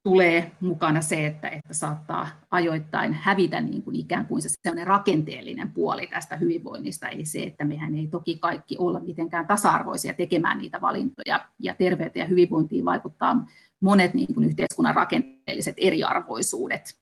tulee 0.05 0.53
mukana 0.61 1.01
se, 1.01 1.27
että, 1.27 1.49
että 1.49 1.75
saattaa 1.75 2.29
ajoittain 2.51 3.13
hävitä 3.13 3.61
niin 3.61 3.83
kuin 3.83 3.97
ikään 3.97 4.27
kuin 4.27 4.43
se 4.43 4.49
sellainen 4.63 4.87
rakenteellinen 4.87 5.73
puoli 5.73 6.07
tästä 6.07 6.37
hyvinvoinnista, 6.37 7.09
eli 7.09 7.25
se, 7.25 7.43
että 7.43 7.65
mehän 7.65 7.95
ei 7.95 8.07
toki 8.07 8.39
kaikki 8.39 8.77
olla 8.79 9.01
mitenkään 9.01 9.47
tasa-arvoisia 9.47 10.15
tekemään 10.15 10.59
niitä 10.59 10.81
valintoja, 10.81 11.49
ja 11.59 11.75
terveyteen 11.75 12.25
ja 12.25 12.29
hyvinvointiin 12.29 12.85
vaikuttaa 12.85 13.47
monet 13.81 14.15
niin 14.15 14.35
kuin 14.35 14.47
yhteiskunnan 14.47 14.95
rakenteelliset 14.95 15.75
eriarvoisuudet. 15.79 16.95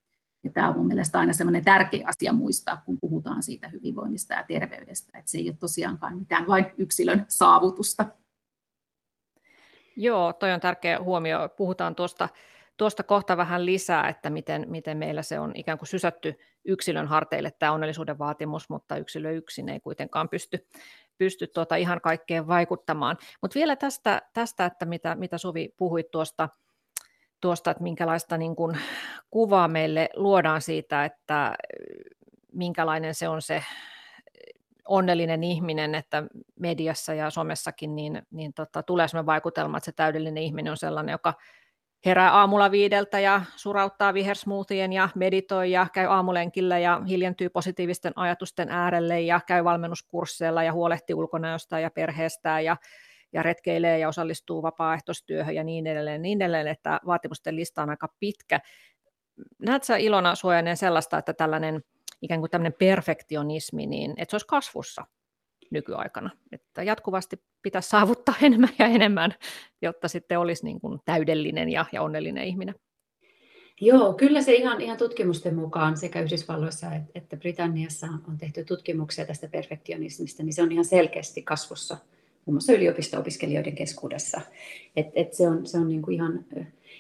Ja 0.45 0.51
tämä 0.51 0.69
on 0.69 0.87
mielestäni 0.87 1.21
aina 1.21 1.33
sellainen 1.33 1.65
tärkeä 1.65 2.09
asia 2.09 2.33
muistaa, 2.33 2.83
kun 2.87 2.99
puhutaan 3.01 3.43
siitä 3.43 3.69
hyvinvoinnista 3.69 4.35
ja 4.35 4.45
terveydestä, 4.49 5.19
että 5.19 5.31
se 5.31 5.39
ei 5.39 5.49
ole 5.49 5.57
tosiaankaan 5.61 6.19
mitään 6.19 6.47
vain 6.47 6.67
yksilön 6.79 7.25
saavutusta. 7.29 8.07
Joo, 9.97 10.33
toi 10.33 10.53
on 10.53 10.61
tärkeä 10.61 11.01
huomio. 11.03 11.49
Puhutaan 11.57 11.95
tuosta 11.95 12.29
tuosta 12.77 13.03
kohta 13.03 13.37
vähän 13.37 13.67
lisää, 13.67 14.09
että 14.09 14.31
miten, 14.31 14.65
miten 14.69 14.99
meillä 14.99 15.23
se 15.23 15.39
on 15.39 15.53
ikään 15.55 15.79
kuin 15.79 15.89
sysätty 15.89 16.39
yksilön 16.65 17.07
harteille 17.07 17.51
tämä 17.59 17.73
onnellisuuden 17.73 18.19
vaatimus, 18.19 18.69
mutta 18.69 18.97
yksilö 18.97 19.31
yksin 19.31 19.69
ei 19.69 19.81
kuitenkaan 19.81 20.29
pysty, 20.29 20.67
pysty 21.19 21.47
tuota 21.47 21.77
ihan 21.77 22.01
kaikkeen 22.01 22.47
vaikuttamaan. 22.47 23.17
Mutta 23.43 23.55
vielä 23.55 23.77
tästä, 23.77 24.23
tästä, 24.33 24.65
että 24.65 24.85
mitä, 24.85 25.15
mitä 25.15 25.39
Suvi 25.39 25.75
puhuit 25.77 26.11
tuosta 26.11 26.49
tuosta, 27.43 27.71
että 27.71 27.83
minkälaista 27.83 28.39
niin 28.39 28.57
kuin 28.57 28.79
kuvaa 29.31 29.69
meille 29.69 30.09
luodaan 30.17 30.63
siitä, 30.63 31.05
että 31.05 31.55
minkälainen 32.53 33.15
se 33.15 33.29
on 33.29 33.43
se 33.43 33.65
onnellinen 34.89 35.45
ihminen, 35.45 35.95
että 35.95 36.23
mediassa 36.61 37.15
ja 37.15 37.31
somessakin 37.31 37.97
niin, 37.97 38.23
niin 38.31 38.55
tota, 38.55 38.83
tulee 38.83 39.09
sellainen 39.09 39.27
vaikutelma, 39.27 39.77
että 39.77 39.85
se 39.85 39.93
täydellinen 39.93 40.43
ihminen 40.43 40.71
on 40.71 40.77
sellainen, 40.77 41.13
joka 41.13 41.35
herää 42.07 42.33
aamulla 42.33 42.71
viideltä 42.71 43.21
ja 43.21 43.43
surauttaa 43.57 44.15
vihersmoothien 44.15 44.93
ja 44.93 45.09
meditoi 45.15 45.71
ja 45.71 45.87
käy 45.93 46.07
aamulenkillä 46.07 46.79
ja 46.79 47.03
hiljentyy 47.09 47.49
positiivisten 47.49 48.13
ajatusten 48.17 48.69
äärelle 48.69 49.21
ja 49.21 49.41
käy 49.47 49.65
valmennuskursseilla 49.65 50.63
ja 50.63 50.73
huolehtii 50.73 51.15
ulkonäöstä 51.15 51.81
ja 51.81 51.91
perheestään 51.91 52.65
ja, 52.65 52.77
ja 53.33 53.43
retkeilee 53.43 53.99
ja 53.99 54.09
osallistuu 54.09 54.63
vapaaehtoistyöhön 54.63 55.55
ja 55.55 55.65
niin 55.65 55.87
edelleen, 55.87 56.23
niin 56.23 56.43
edelleen, 56.43 56.67
että 56.67 57.01
vaatimusten 57.07 57.57
lista 57.57 57.83
on 57.83 57.91
aika 57.91 58.09
pitkä. 58.21 58.61
Näetkö 59.59 59.87
sä 59.87 59.97
Ilona 59.97 60.35
Suojainen 60.35 60.77
sellaista, 60.77 61.19
että 61.19 61.35
tällainen 61.35 61.85
ikään 62.23 62.41
kuin 62.41 62.51
tämmöinen 62.51 62.79
perfektionismi, 62.79 63.87
niin 63.87 64.15
että 64.17 64.31
se 64.31 64.35
olisi 64.35 64.47
kasvussa 64.47 65.05
nykyaikana. 65.73 66.31
Että 66.53 66.83
jatkuvasti 66.83 67.37
pitäisi 67.63 67.89
saavuttaa 67.89 68.35
enemmän 68.47 68.71
ja 68.79 68.87
enemmän, 68.87 69.35
jotta 69.83 70.09
sitten 70.09 70.39
olisi 70.39 70.65
niin 70.65 70.81
kuin 70.81 70.99
täydellinen 71.05 71.69
ja, 71.69 71.85
ja 71.93 72.03
onnellinen 72.03 72.45
ihminen. 72.45 72.75
Joo, 73.81 74.15
kyllä 74.15 74.43
se 74.43 74.53
ihan, 74.53 74.81
ihan 74.81 74.99
tutkimusten 74.99 75.55
mukaan 75.55 75.97
sekä 75.97 76.21
Yhdysvalloissa 76.21 76.87
että 77.15 77.37
Britanniassa 77.37 78.07
on 78.29 78.39
tehty 78.39 78.65
tutkimuksia 78.65 79.27
tästä 79.27 79.49
perfektionismista, 79.49 80.43
niin 80.43 80.53
se 80.53 80.63
on 80.63 80.73
ihan 80.73 80.85
selkeästi 80.85 81.43
kasvussa 81.43 81.97
muun 82.47 82.55
muassa 82.55 82.73
yliopisto-opiskelijoiden 82.73 83.75
keskuudessa. 83.75 84.41
Et, 84.97 85.07
et 85.15 85.35
se 85.35 85.49
on, 85.49 85.67
se 85.67 85.79
on 85.79 85.89
niinku 85.89 86.11
ihan, 86.11 86.45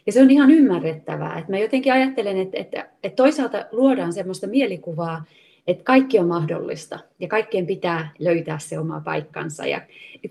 ja 0.06 0.12
se 0.12 0.22
on 0.22 0.30
ihan 0.30 0.50
ymmärrettävää. 0.50 1.38
Et 1.38 1.48
mä 1.48 1.58
jotenkin 1.58 1.92
ajattelen, 1.92 2.36
että, 2.36 2.58
että, 2.58 2.88
että 3.02 3.16
toisaalta 3.16 3.66
luodaan 3.72 4.12
sellaista 4.12 4.46
mielikuvaa, 4.46 5.24
että 5.66 5.84
kaikki 5.84 6.18
on 6.18 6.26
mahdollista 6.26 6.98
ja 7.18 7.28
kaikkien 7.28 7.66
pitää 7.66 8.10
löytää 8.18 8.58
se 8.58 8.78
oma 8.78 9.00
paikkansa 9.00 9.66
ja 9.66 9.80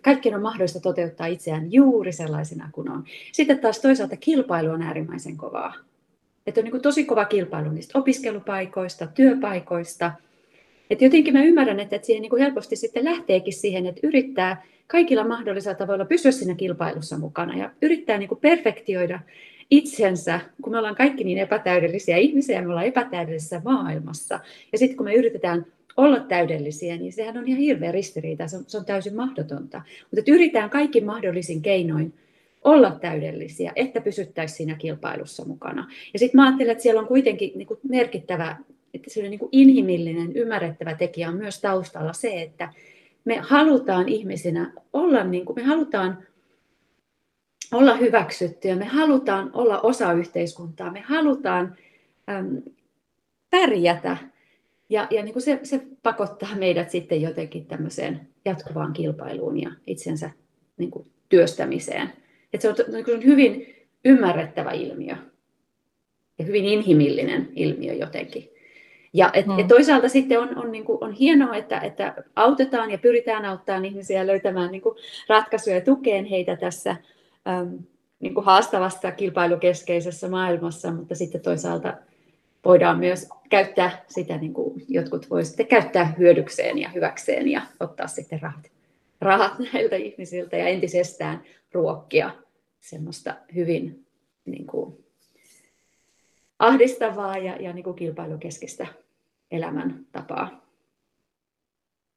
kaikkien 0.01 0.35
on 0.35 0.41
mahdollista 0.41 0.79
toteuttaa 0.79 1.27
itseään 1.27 1.73
juuri 1.73 2.11
sellaisena 2.11 2.69
kuin 2.71 2.89
on. 2.89 3.03
Sitten 3.31 3.59
taas 3.59 3.79
toisaalta 3.79 4.17
kilpailu 4.17 4.69
on 4.69 4.81
äärimmäisen 4.81 5.37
kovaa. 5.37 5.73
Että 6.47 6.61
on 6.61 6.65
niin 6.65 6.81
tosi 6.81 7.03
kova 7.05 7.25
kilpailu 7.25 7.71
niistä 7.71 7.99
opiskelupaikoista, 7.99 9.07
työpaikoista. 9.07 10.11
Että 10.89 11.05
jotenkin 11.05 11.33
mä 11.33 11.43
ymmärrän, 11.43 11.79
että, 11.79 11.95
että 11.95 12.05
siihen 12.05 12.21
niin 12.21 12.39
helposti 12.39 12.75
sitten 12.75 13.05
lähteekin 13.05 13.53
siihen, 13.53 13.85
että 13.85 14.07
yrittää 14.07 14.63
kaikilla 14.87 15.23
mahdollisilla 15.23 15.75
tavoilla 15.75 16.05
pysyä 16.05 16.31
siinä 16.31 16.55
kilpailussa 16.55 17.17
mukana 17.17 17.57
ja 17.57 17.71
yrittää 17.81 18.17
niin 18.17 18.29
perfektioida 18.41 19.19
itsensä, 19.71 20.39
kun 20.61 20.71
me 20.71 20.77
ollaan 20.77 20.95
kaikki 20.95 21.23
niin 21.23 21.37
epätäydellisiä 21.37 22.17
ihmisiä, 22.17 22.61
me 22.61 22.67
ollaan 22.67 22.85
epätäydellisessä 22.85 23.61
maailmassa. 23.65 24.39
Ja 24.71 24.77
sitten 24.77 24.97
kun 24.97 25.05
me 25.05 25.13
yritetään 25.13 25.65
olla 25.97 26.19
täydellisiä, 26.19 26.97
niin 26.97 27.13
sehän 27.13 27.37
on 27.37 27.47
ihan 27.47 27.59
hirveä 27.59 27.91
ristiriita, 27.91 28.47
se 28.47 28.57
on, 28.57 28.63
se 28.67 28.77
on 28.77 28.85
täysin 28.85 29.15
mahdotonta. 29.15 29.81
Mutta 30.11 30.31
yritetään 30.31 30.69
kaikki 30.69 31.01
mahdollisin 31.01 31.61
keinoin 31.61 32.13
olla 32.63 32.91
täydellisiä, 32.91 33.71
että 33.75 34.01
pysyttäisiin 34.01 34.57
siinä 34.57 34.75
kilpailussa 34.75 35.45
mukana. 35.45 35.87
Ja 36.13 36.19
sitten 36.19 36.41
mä 36.41 36.45
ajattelen, 36.45 36.71
että 36.71 36.81
siellä 36.81 37.01
on 37.01 37.07
kuitenkin 37.07 37.51
niin 37.55 37.67
kuin 37.67 37.79
merkittävä, 37.89 38.55
että 38.93 39.09
se 39.09 39.21
niin 39.21 39.39
kuin 39.39 39.49
inhimillinen, 39.51 40.35
ymmärrettävä 40.35 40.95
tekijä 40.95 41.29
on 41.29 41.35
myös 41.35 41.61
taustalla 41.61 42.13
se, 42.13 42.41
että 42.41 42.73
me 43.25 43.37
halutaan 43.37 44.09
ihmisinä 44.09 44.73
olla, 44.93 45.23
niin 45.23 45.45
kuin, 45.45 45.55
me 45.55 45.63
halutaan 45.63 46.17
olla 47.71 47.95
hyväksyttyjä, 47.95 48.75
me 48.75 48.85
halutaan 48.85 49.49
olla 49.53 49.79
osa 49.79 50.13
yhteiskuntaa, 50.13 50.91
me 50.91 51.01
halutaan 51.01 51.75
äm, 52.29 52.61
pärjätä. 53.49 54.17
Ja, 54.89 55.07
ja 55.09 55.23
niin 55.23 55.33
kuin 55.33 55.43
se, 55.43 55.59
se 55.63 55.81
pakottaa 56.03 56.55
meidät 56.55 56.89
sitten 56.89 57.21
jotenkin 57.21 57.65
tämmöiseen 57.65 58.27
jatkuvaan 58.45 58.93
kilpailuun 58.93 59.61
ja 59.61 59.71
itsensä 59.87 60.29
niin 60.77 60.91
kuin 60.91 61.07
työstämiseen. 61.29 62.13
Et 62.53 62.61
se 62.61 62.69
on, 62.69 62.75
niin 62.91 63.05
kuin 63.05 63.25
hyvin 63.25 63.75
ymmärrettävä 64.05 64.71
ilmiö 64.71 65.15
ja 66.39 66.45
hyvin 66.45 66.65
inhimillinen 66.65 67.49
ilmiö 67.55 67.93
jotenkin. 67.93 68.49
Ja 69.13 69.29
et, 69.33 69.45
hmm. 69.45 69.59
et 69.59 69.67
toisaalta 69.67 70.09
sitten 70.09 70.39
on, 70.39 70.57
on, 70.57 70.71
niin 70.71 70.83
kuin, 70.83 70.97
on 71.03 71.11
hienoa, 71.11 71.55
että, 71.55 71.79
että 71.79 72.13
autetaan 72.35 72.91
ja 72.91 72.97
pyritään 72.97 73.45
auttamaan 73.45 73.85
ihmisiä 73.85 74.27
löytämään 74.27 74.71
niin 74.71 74.81
kuin 74.81 74.95
ratkaisuja 75.29 75.75
ja 75.75 75.81
tukeen 75.81 76.25
heitä 76.25 76.55
tässä 76.55 76.95
niin 78.19 78.33
kuin 78.33 78.45
haastavassa 78.45 79.11
kilpailukeskeisessä 79.11 80.29
maailmassa, 80.29 80.91
mutta 80.91 81.15
sitten 81.15 81.41
toisaalta 81.41 81.97
voidaan 82.65 82.99
myös 82.99 83.29
käyttää 83.49 84.05
sitä, 84.07 84.37
niin 84.37 84.53
kuin 84.53 84.85
jotkut 84.87 85.29
voivat 85.29 85.47
sitten 85.47 85.67
käyttää 85.67 86.15
hyödykseen 86.17 86.77
ja 86.77 86.89
hyväkseen 86.89 87.47
ja 87.47 87.61
ottaa 87.79 88.07
sitten 88.07 88.41
rahat, 88.41 88.71
rahat 89.21 89.53
näiltä 89.73 89.95
ihmisiltä 89.95 90.57
ja 90.57 90.67
entisestään 90.67 91.43
ruokkia 91.71 92.31
semmoista 92.79 93.35
hyvin 93.55 94.05
niin 94.45 94.67
kuin, 94.67 95.05
ahdistavaa 96.59 97.37
ja, 97.37 97.55
ja 97.55 97.73
niin 97.73 97.83
kuin 97.83 97.95
kilpailukeskeistä 97.95 98.87
elämäntapaa. 99.51 100.60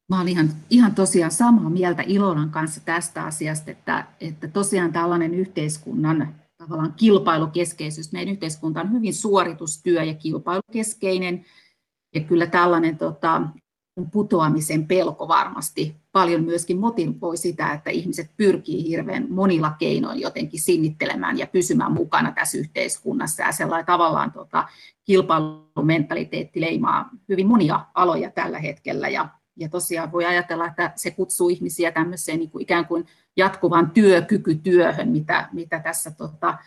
Mä 0.08 0.16
olen 0.16 0.28
ihan, 0.28 0.50
ihan 0.70 0.94
tosiaan 0.94 1.30
samaa 1.30 1.70
mieltä 1.70 2.02
Ilonan 2.06 2.50
kanssa 2.50 2.80
tästä 2.84 3.24
asiasta, 3.24 3.70
että, 3.70 4.06
että 4.20 4.48
tosiaan 4.48 4.92
tällainen 4.92 5.34
yhteiskunnan 5.34 6.34
tavallaan 6.56 6.94
kilpailukeskeisyys, 6.96 8.12
meidän 8.12 8.32
yhteiskunta 8.32 8.80
on 8.80 8.92
hyvin 8.92 9.14
suoritustyö- 9.14 10.04
ja 10.04 10.14
kilpailukeskeinen, 10.14 11.44
ja 12.14 12.20
kyllä 12.20 12.46
tällainen 12.46 12.98
tota, 12.98 13.42
putoamisen 14.12 14.86
pelko 14.86 15.28
varmasti 15.28 15.96
paljon 16.12 16.44
myöskin 16.44 16.78
motivoi 16.78 17.36
sitä, 17.36 17.72
että 17.72 17.90
ihmiset 17.90 18.30
pyrkii 18.36 18.88
hirveän 18.88 19.26
monilla 19.30 19.70
keinoin 19.78 20.20
jotenkin 20.20 20.60
sinnittelemään 20.60 21.38
ja 21.38 21.46
pysymään 21.46 21.92
mukana 21.92 22.32
tässä 22.32 22.58
yhteiskunnassa. 22.58 23.42
Ja 23.42 23.52
sellainen 23.52 23.86
tavallaan 23.86 24.32
tota, 24.32 24.68
kilpailumentaliteetti 25.04 26.60
leimaa 26.60 27.10
hyvin 27.28 27.46
monia 27.46 27.86
aloja 27.94 28.30
tällä 28.30 28.58
hetkellä. 28.58 29.08
Ja, 29.08 29.28
ja 29.56 29.68
tosiaan 29.68 30.12
voi 30.12 30.24
ajatella, 30.24 30.66
että 30.66 30.92
se 30.96 31.10
kutsuu 31.10 31.48
ihmisiä 31.48 31.92
tämmöiseen 31.92 32.38
niin 32.38 32.50
kuin 32.50 32.62
ikään 32.62 32.86
kuin 32.86 33.06
jatkuvan 33.36 33.90
työkykytyöhön, 33.90 35.08
mitä, 35.08 35.48
mitä 35.52 35.80
tässä 35.80 36.10
tota, 36.10 36.58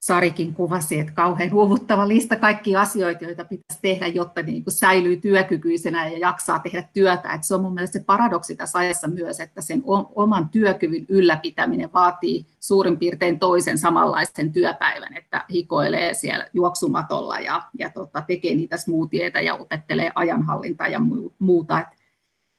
Sarikin 0.00 0.54
kuvasi, 0.54 1.00
että 1.00 1.12
kauhean 1.12 1.50
luovuttava 1.52 2.08
lista 2.08 2.36
kaikkia 2.36 2.80
asioita, 2.80 3.24
joita 3.24 3.44
pitäisi 3.44 3.82
tehdä, 3.82 4.06
jotta 4.06 4.42
niin 4.42 4.64
kuin 4.64 4.74
säilyy 4.74 5.16
työkykyisenä 5.16 6.08
ja 6.08 6.18
jaksaa 6.18 6.58
tehdä 6.58 6.88
työtä. 6.92 7.32
Että 7.32 7.46
se 7.46 7.54
on 7.54 7.60
mun 7.60 7.74
mielestä 7.74 7.98
se 7.98 8.04
paradoksi 8.04 8.56
tässä 8.56 8.78
ajassa 8.78 9.08
myös, 9.08 9.40
että 9.40 9.60
sen 9.60 9.82
oman 10.14 10.48
työkyvyn 10.48 11.06
ylläpitäminen 11.08 11.92
vaatii 11.92 12.46
suurin 12.60 12.98
piirtein 12.98 13.38
toisen 13.38 13.78
samanlaisen 13.78 14.52
työpäivän, 14.52 15.16
että 15.16 15.44
hikoilee 15.50 16.14
siellä 16.14 16.46
juoksumatolla 16.54 17.40
ja, 17.40 17.62
ja 17.78 17.90
tota, 17.90 18.22
tekee 18.26 18.54
niitä 18.54 18.76
smoothieita 18.76 19.40
ja 19.40 19.54
opettelee 19.54 20.12
ajanhallintaa 20.14 20.88
ja 20.88 21.00
muuta. 21.38 21.80
Et, 21.80 21.99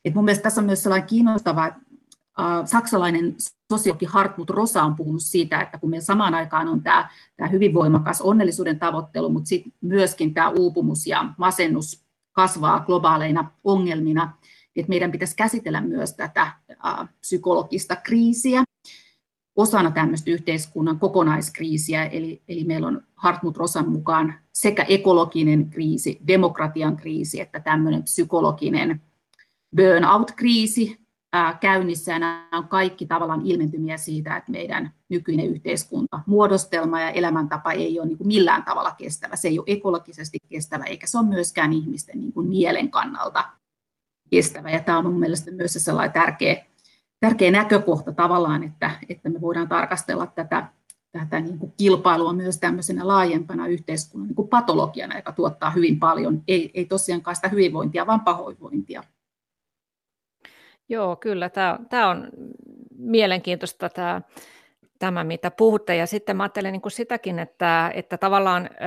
et 0.06 0.14
mun 0.16 0.26
mielestä 0.26 0.44
tässä 0.44 0.62
on 0.62 0.66
myös 0.66 0.84
sellainen 0.84 1.10
kiinnostava, 1.10 1.72
saksalainen 2.66 3.36
sosiologi 3.72 4.06
Hartmut 4.06 4.50
Rosa 4.50 4.84
on 4.84 4.96
puhunut 4.96 5.22
siitä, 5.22 5.62
että 5.62 5.78
kun 5.78 5.90
meillä 5.90 6.06
samaan 6.06 6.34
aikaan 6.34 6.68
on 6.68 6.84
tämä, 6.84 7.10
tämä 7.38 7.50
hyvin 7.50 7.74
voimakas 7.74 8.22
onnellisuuden 8.22 8.80
tavoittelu, 8.80 9.30
mutta 9.30 9.48
sitten 9.48 9.74
myöskin 9.82 10.34
tämä 10.34 10.50
uupumus 10.50 11.08
ja 11.08 11.34
masennus 11.38 12.06
kasvaa 12.32 12.80
globaaleina 12.80 13.52
ongelmina, 13.64 14.38
että 14.76 14.90
meidän 14.90 15.12
pitäisi 15.12 15.36
käsitellä 15.36 15.82
myös 15.82 16.14
tätä 16.14 16.52
psykologista 17.22 17.96
kriisiä 17.96 18.64
osana 19.56 19.92
tämmöistä 19.92 20.32
yhteiskunnan 20.32 21.00
kokonaiskriisiä, 21.00 22.06
eli, 22.06 22.42
eli 22.48 22.64
meillä 22.64 22.88
on 22.88 23.04
Hartmut 23.16 23.58
Rosan 23.58 23.90
mukaan 23.90 24.34
sekä 24.54 24.86
ekologinen 24.90 25.70
kriisi, 25.70 26.22
demokratian 26.28 26.98
kriisi, 26.98 27.42
että 27.42 27.60
tämmöinen 27.60 28.04
psykologinen 28.04 29.02
burnout-kriisi, 29.77 31.01
käynnissä 31.60 32.12
ja 32.12 32.19
nämä 32.19 32.47
on 32.53 32.67
kaikki 32.67 33.05
tavallaan 33.05 33.41
ilmentymiä 33.45 33.97
siitä, 33.97 34.38
että 34.38 34.51
meidän 34.51 34.93
nykyinen 35.10 35.45
yhteiskunta, 35.45 36.19
muodostelma 36.25 37.01
ja 37.01 37.10
elämäntapa 37.10 37.71
ei 37.71 37.99
ole 37.99 38.07
niin 38.07 38.17
kuin 38.17 38.27
millään 38.27 38.63
tavalla 38.63 38.91
kestävä. 38.91 39.36
Se 39.36 39.47
ei 39.47 39.60
ole 39.60 39.65
ekologisesti 39.67 40.38
kestävä 40.49 40.84
eikä 40.84 41.07
se 41.07 41.17
ole 41.17 41.27
myöskään 41.27 41.73
ihmisten 41.73 42.19
niin 42.19 42.47
mielen 42.47 42.91
kannalta 42.91 43.43
kestävä. 44.29 44.69
Ja 44.69 44.79
tämä 44.79 44.97
on 44.97 45.05
minun 45.05 45.19
mielestä 45.19 45.51
myös 45.51 45.73
sellainen 45.73 46.13
tärkeä, 46.13 46.65
tärkeä 47.19 47.51
näkökohta 47.51 48.12
tavallaan, 48.12 48.63
että, 48.63 48.91
että 49.10 49.29
me 49.29 49.41
voidaan 49.41 49.67
tarkastella 49.67 50.27
tätä, 50.27 50.67
tätä 51.12 51.39
niin 51.39 51.60
kuin 51.60 51.73
kilpailua 51.77 52.34
myös 52.34 52.57
tämmöisenä 52.57 53.07
laajempana 53.07 53.67
yhteiskunnan 53.67 54.27
niin 54.27 54.36
kuin 54.36 54.47
patologiana, 54.47 55.15
joka 55.15 55.31
tuottaa 55.31 55.71
hyvin 55.71 55.99
paljon, 55.99 56.43
ei, 56.47 56.71
ei 56.73 56.86
tosiaankaan 56.86 57.36
sitä 57.36 57.47
hyvinvointia, 57.47 58.07
vaan 58.07 58.21
pahoinvointia. 58.21 59.03
Joo, 60.91 61.15
kyllä. 61.15 61.49
Tämä, 61.49 61.80
tämä 61.89 62.10
on 62.10 62.30
mielenkiintoista 62.97 63.89
tämä 63.89 64.21
tämä, 64.99 65.23
mitä 65.23 65.51
puhutte. 65.51 65.95
Ja 65.95 66.08
sitten 66.08 66.38
mä 66.38 66.43
ajattelen 66.43 66.71
niin 66.71 66.82
kuin 66.82 66.91
sitäkin, 66.91 67.39
että, 67.39 67.91
että 67.95 68.17
tavallaan 68.17 68.65
ö, 68.65 68.77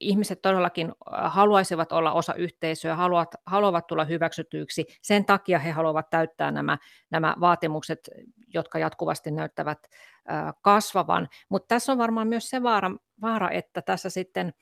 ihmiset 0.00 0.42
todellakin 0.42 0.92
haluaisivat 1.06 1.92
olla 1.92 2.12
osa 2.12 2.34
yhteisöä, 2.34 2.96
haluavat, 2.96 3.34
haluavat 3.46 3.86
tulla 3.86 4.04
hyväksytyiksi. 4.04 4.86
Sen 5.02 5.24
takia 5.24 5.58
he 5.58 5.70
haluavat 5.70 6.10
täyttää 6.10 6.50
nämä, 6.50 6.78
nämä 7.10 7.34
vaatimukset, 7.40 8.10
jotka 8.54 8.78
jatkuvasti 8.78 9.30
näyttävät 9.30 9.78
ö, 9.84 10.32
kasvavan. 10.62 11.28
Mutta 11.48 11.68
tässä 11.68 11.92
on 11.92 11.98
varmaan 11.98 12.28
myös 12.28 12.50
se 12.50 12.62
vaara, 12.62 12.90
vaara 13.22 13.50
että 13.50 13.82
tässä 13.82 14.10
sitten... 14.10 14.54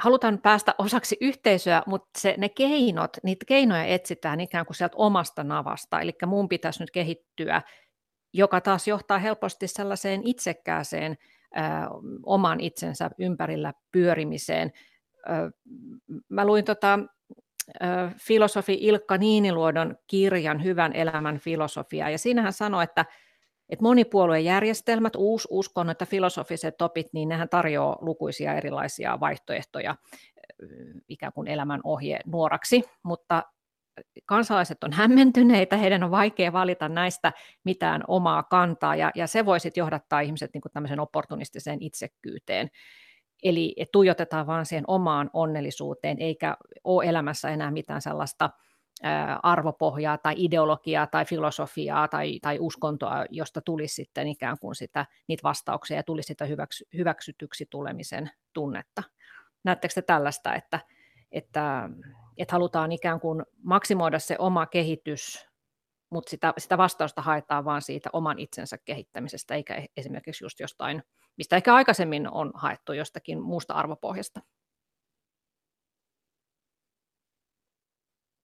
halutaan 0.00 0.38
päästä 0.38 0.74
osaksi 0.78 1.16
yhteisöä, 1.20 1.82
mutta 1.86 2.10
se, 2.18 2.34
ne 2.38 2.48
keinot, 2.48 3.16
niitä 3.22 3.44
keinoja 3.46 3.84
etsitään 3.84 4.40
ikään 4.40 4.66
kuin 4.66 4.76
sieltä 4.76 4.96
omasta 4.96 5.44
navasta. 5.44 6.00
Eli 6.00 6.12
mun 6.26 6.48
pitäisi 6.48 6.82
nyt 6.82 6.90
kehittyä 6.90 7.62
joka 8.32 8.60
taas 8.60 8.88
johtaa 8.88 9.18
helposti 9.18 9.68
sellaiseen 9.68 10.20
itsekkääseen 10.24 11.16
ö, 11.56 11.60
oman 12.22 12.60
itsensä 12.60 13.10
ympärillä 13.18 13.72
pyörimiseen. 13.92 14.72
Ö, 15.28 15.50
mä 16.28 16.46
luin 16.46 16.64
tota, 16.64 16.98
ö, 17.68 17.86
filosofi 18.18 18.78
Ilkka 18.80 19.18
Niiniluodon 19.18 19.96
kirjan 20.06 20.64
Hyvän 20.64 20.92
elämän 20.92 21.38
filosofia, 21.38 22.10
ja 22.10 22.18
siinä 22.18 22.42
hän 22.42 22.52
sanoi, 22.52 22.84
että 22.84 23.04
että 23.70 23.82
monipuoluejärjestelmät, 23.82 25.16
uus 25.16 25.48
uskonnot 25.50 26.00
ja 26.00 26.06
filosofiset 26.06 26.82
opit, 26.82 27.06
niin 27.12 27.28
nehän 27.28 27.48
tarjoaa 27.48 27.98
lukuisia 28.00 28.54
erilaisia 28.54 29.20
vaihtoehtoja 29.20 29.96
ikään 31.08 31.32
kuin 31.32 31.48
elämän 31.48 31.80
ohje 31.84 32.20
nuoraksi, 32.26 32.84
mutta 33.02 33.42
kansalaiset 34.26 34.84
on 34.84 34.92
hämmentyneitä, 34.92 35.76
heidän 35.76 36.02
on 36.02 36.10
vaikea 36.10 36.52
valita 36.52 36.88
näistä 36.88 37.32
mitään 37.64 38.04
omaa 38.08 38.42
kantaa, 38.42 38.96
ja, 38.96 39.10
ja 39.14 39.26
se 39.26 39.46
voi 39.46 39.60
sitten 39.60 39.82
johdattaa 39.82 40.20
ihmiset 40.20 40.50
niin 40.54 40.62
tämmöiseen 40.72 41.00
opportunistiseen 41.00 41.78
itsekkyyteen. 41.82 42.70
Eli 43.42 43.76
tuijotetaan 43.92 44.46
vaan 44.46 44.66
siihen 44.66 44.84
omaan 44.86 45.30
onnellisuuteen, 45.32 46.18
eikä 46.20 46.56
ole 46.84 47.04
elämässä 47.04 47.48
enää 47.48 47.70
mitään 47.70 48.02
sellaista 48.02 48.50
arvopohjaa 49.42 50.18
tai 50.18 50.34
ideologiaa 50.36 51.06
tai 51.06 51.24
filosofiaa 51.24 52.08
tai, 52.08 52.38
tai 52.42 52.58
uskontoa, 52.60 53.24
josta 53.30 53.60
tulisi 53.60 53.94
sitten 53.94 54.28
ikään 54.28 54.56
kuin 54.60 54.74
sitä, 54.74 55.06
niitä 55.28 55.42
vastauksia 55.42 55.96
ja 55.96 56.02
tulisi 56.02 56.26
sitä 56.26 56.44
hyväksy, 56.44 56.84
hyväksytyksi 56.96 57.66
tulemisen 57.70 58.30
tunnetta. 58.52 59.02
Näettekö 59.64 59.94
te 59.94 60.02
tällaista, 60.02 60.54
että, 60.54 60.80
että 61.32 61.88
että 62.40 62.54
halutaan 62.54 62.92
ikään 62.92 63.20
kuin 63.20 63.42
maksimoida 63.62 64.18
se 64.18 64.36
oma 64.38 64.66
kehitys, 64.66 65.48
mutta 66.10 66.30
sitä, 66.30 66.54
sitä 66.58 66.78
vastausta 66.78 67.22
haetaan 67.22 67.64
vaan 67.64 67.82
siitä 67.82 68.10
oman 68.12 68.38
itsensä 68.38 68.78
kehittämisestä, 68.78 69.54
eikä 69.54 69.74
e-, 69.74 69.86
esimerkiksi 69.96 70.44
just 70.44 70.60
jostain, 70.60 71.02
mistä 71.36 71.56
ehkä 71.56 71.74
aikaisemmin 71.74 72.30
on 72.30 72.50
haettu 72.54 72.92
jostakin 72.92 73.42
muusta 73.42 73.74
arvopohjasta. 73.74 74.40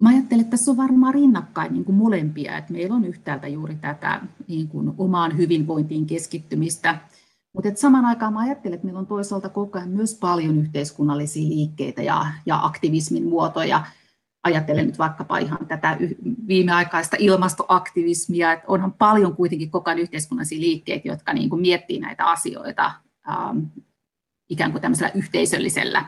Mä 0.03 0.09
ajattelen, 0.09 0.41
että 0.41 0.51
tässä 0.51 0.71
on 0.71 0.77
varmaan 0.77 1.15
rinnakkain 1.15 1.73
niin 1.73 1.85
kuin 1.85 1.97
molempia, 1.97 2.57
että 2.59 2.73
meillä 2.73 2.95
on 2.95 3.05
yhtäältä 3.05 3.49
juuri 3.49 3.75
tätä 3.75 4.21
niin 4.49 4.69
kuin 4.69 4.93
omaan 4.99 5.37
hyvinvointiin 5.37 6.07
keskittymistä, 6.07 6.99
mutta 7.53 7.71
samaan 7.75 8.05
aikaan 8.05 8.33
mä 8.33 8.41
ajattelen, 8.41 8.75
että 8.75 8.85
meillä 8.85 9.01
on 9.01 9.07
toisaalta 9.07 9.49
koko 9.49 9.79
ajan 9.79 9.91
myös 9.91 10.15
paljon 10.15 10.59
yhteiskunnallisia 10.59 11.49
liikkeitä 11.49 12.03
ja, 12.03 12.27
ja 12.47 12.65
aktivismin 12.65 13.29
muotoja. 13.29 13.85
Ajattelen 14.43 14.87
nyt 14.87 14.99
vaikkapa 14.99 15.39
ihan 15.39 15.67
tätä 15.69 15.99
viimeaikaista 16.49 17.17
ilmastoaktivismia, 17.21 18.53
että 18.53 18.65
onhan 18.69 18.93
paljon 18.93 19.37
kuitenkin 19.37 19.71
koko 19.71 19.91
ajan 19.91 19.99
yhteiskunnallisia 19.99 20.61
liikkeitä, 20.61 21.09
jotka 21.09 21.33
niin 21.33 21.51
kuin 21.51 21.61
miettii 21.61 22.01
näitä 22.01 22.25
asioita 22.25 22.93
ähm, 23.29 23.59
ikään 24.49 24.73
kuin 24.73 24.83
tämmöisellä 24.83 25.13
yhteisöllisellä 25.15 26.05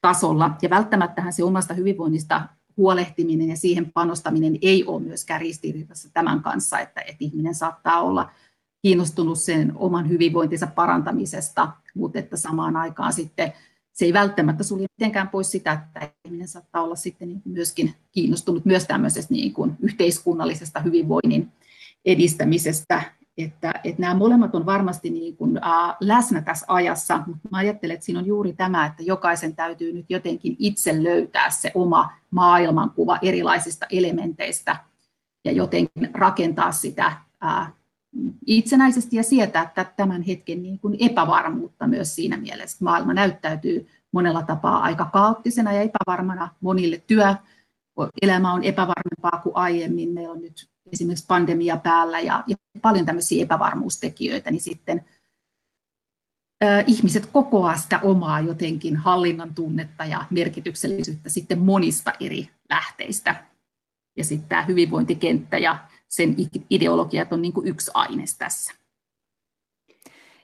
tasolla. 0.00 0.50
Ja 0.62 0.70
välttämättähän 0.70 1.32
se 1.32 1.44
omasta 1.44 1.74
hyvinvoinnista 1.74 2.48
huolehtiminen 2.76 3.48
ja 3.48 3.56
siihen 3.56 3.92
panostaminen 3.92 4.58
ei 4.62 4.84
ole 4.84 5.02
myöskään 5.02 5.40
ristiriidassa 5.40 6.08
tämän 6.12 6.42
kanssa, 6.42 6.80
että, 6.80 7.00
että 7.00 7.16
ihminen 7.20 7.54
saattaa 7.54 8.00
olla– 8.00 8.30
kiinnostunut 8.86 9.38
sen 9.38 9.72
oman 9.76 10.08
hyvinvointinsa 10.08 10.66
parantamisesta, 10.66 11.68
mutta 11.94 12.18
että 12.18 12.36
samaan 12.36 12.76
aikaan 12.76 13.12
sitten 13.12 13.52
se 13.92 14.04
ei 14.04 14.12
välttämättä 14.12 14.64
sulje 14.64 14.86
mitenkään 14.98 15.28
pois 15.28 15.50
sitä, 15.50 15.72
että 15.72 16.10
ihminen 16.24 16.48
saattaa 16.48 16.82
olla 16.82 16.96
sitten 16.96 17.28
niin 17.28 17.42
myöskin 17.44 17.94
kiinnostunut 18.12 18.64
myös 18.64 18.86
tämmöisestä 18.86 19.34
niin 19.34 19.52
kuin 19.52 19.76
yhteiskunnallisesta 19.80 20.80
hyvinvoinnin 20.80 21.52
edistämisestä, 22.04 23.02
että, 23.38 23.74
että 23.84 24.02
nämä 24.02 24.14
molemmat 24.14 24.54
on 24.54 24.66
varmasti 24.66 25.10
niin 25.10 25.36
kuin, 25.36 25.56
äh, 25.64 25.96
läsnä 26.00 26.42
tässä 26.42 26.66
ajassa, 26.68 27.22
mutta 27.26 27.48
mä 27.50 27.58
ajattelen, 27.58 27.94
että 27.94 28.06
siinä 28.06 28.20
on 28.20 28.26
juuri 28.26 28.52
tämä, 28.52 28.86
että 28.86 29.02
jokaisen 29.02 29.56
täytyy 29.56 29.92
nyt 29.92 30.06
jotenkin 30.08 30.56
itse 30.58 31.02
löytää 31.02 31.50
se 31.50 31.72
oma 31.74 32.12
maailmankuva 32.30 33.18
erilaisista 33.22 33.86
elementeistä 33.90 34.76
ja 35.44 35.52
jotenkin 35.52 36.10
rakentaa 36.14 36.72
sitä 36.72 37.12
äh, 37.44 37.72
itsenäisesti 38.46 39.16
ja 39.16 39.22
sietää 39.22 39.72
tämän 39.96 40.22
hetken 40.22 40.62
niin 40.62 40.78
kuin 40.78 40.96
epävarmuutta 41.00 41.86
myös 41.86 42.14
siinä 42.14 42.36
mielessä. 42.36 42.84
Maailma 42.84 43.14
näyttäytyy 43.14 43.88
monella 44.12 44.42
tapaa 44.42 44.82
aika 44.82 45.04
kaoottisena 45.04 45.72
ja 45.72 45.82
epävarmana 45.82 46.48
monille 46.60 47.02
työ. 47.06 47.34
Elämä 48.22 48.52
on 48.52 48.64
epävarmempaa 48.64 49.40
kuin 49.42 49.56
aiemmin. 49.56 50.08
Meillä 50.08 50.32
on 50.32 50.40
nyt 50.40 50.68
esimerkiksi 50.92 51.24
pandemia 51.28 51.76
päällä 51.76 52.20
ja, 52.20 52.44
ja 52.46 52.56
paljon 52.82 53.06
tämmöisiä 53.06 53.42
epävarmuustekijöitä, 53.42 54.50
niin 54.50 54.60
sitten 54.60 55.04
äh, 56.64 56.84
ihmiset 56.86 57.26
kokoaa 57.26 57.76
sitä 57.76 58.00
omaa 58.02 58.40
jotenkin 58.40 58.96
hallinnan 58.96 59.54
tunnetta 59.54 60.04
ja 60.04 60.24
merkityksellisyyttä 60.30 61.28
sitten 61.28 61.58
monista 61.58 62.12
eri 62.20 62.50
lähteistä. 62.70 63.44
Ja 64.16 64.24
sitten 64.24 64.48
tämä 64.48 64.62
hyvinvointikenttä 64.62 65.58
ja 65.58 65.78
sen 66.08 66.36
ideologiat 66.70 67.32
on 67.32 67.42
niin 67.42 67.52
kuin 67.52 67.66
yksi 67.66 67.90
aines 67.94 68.38
tässä. 68.38 68.72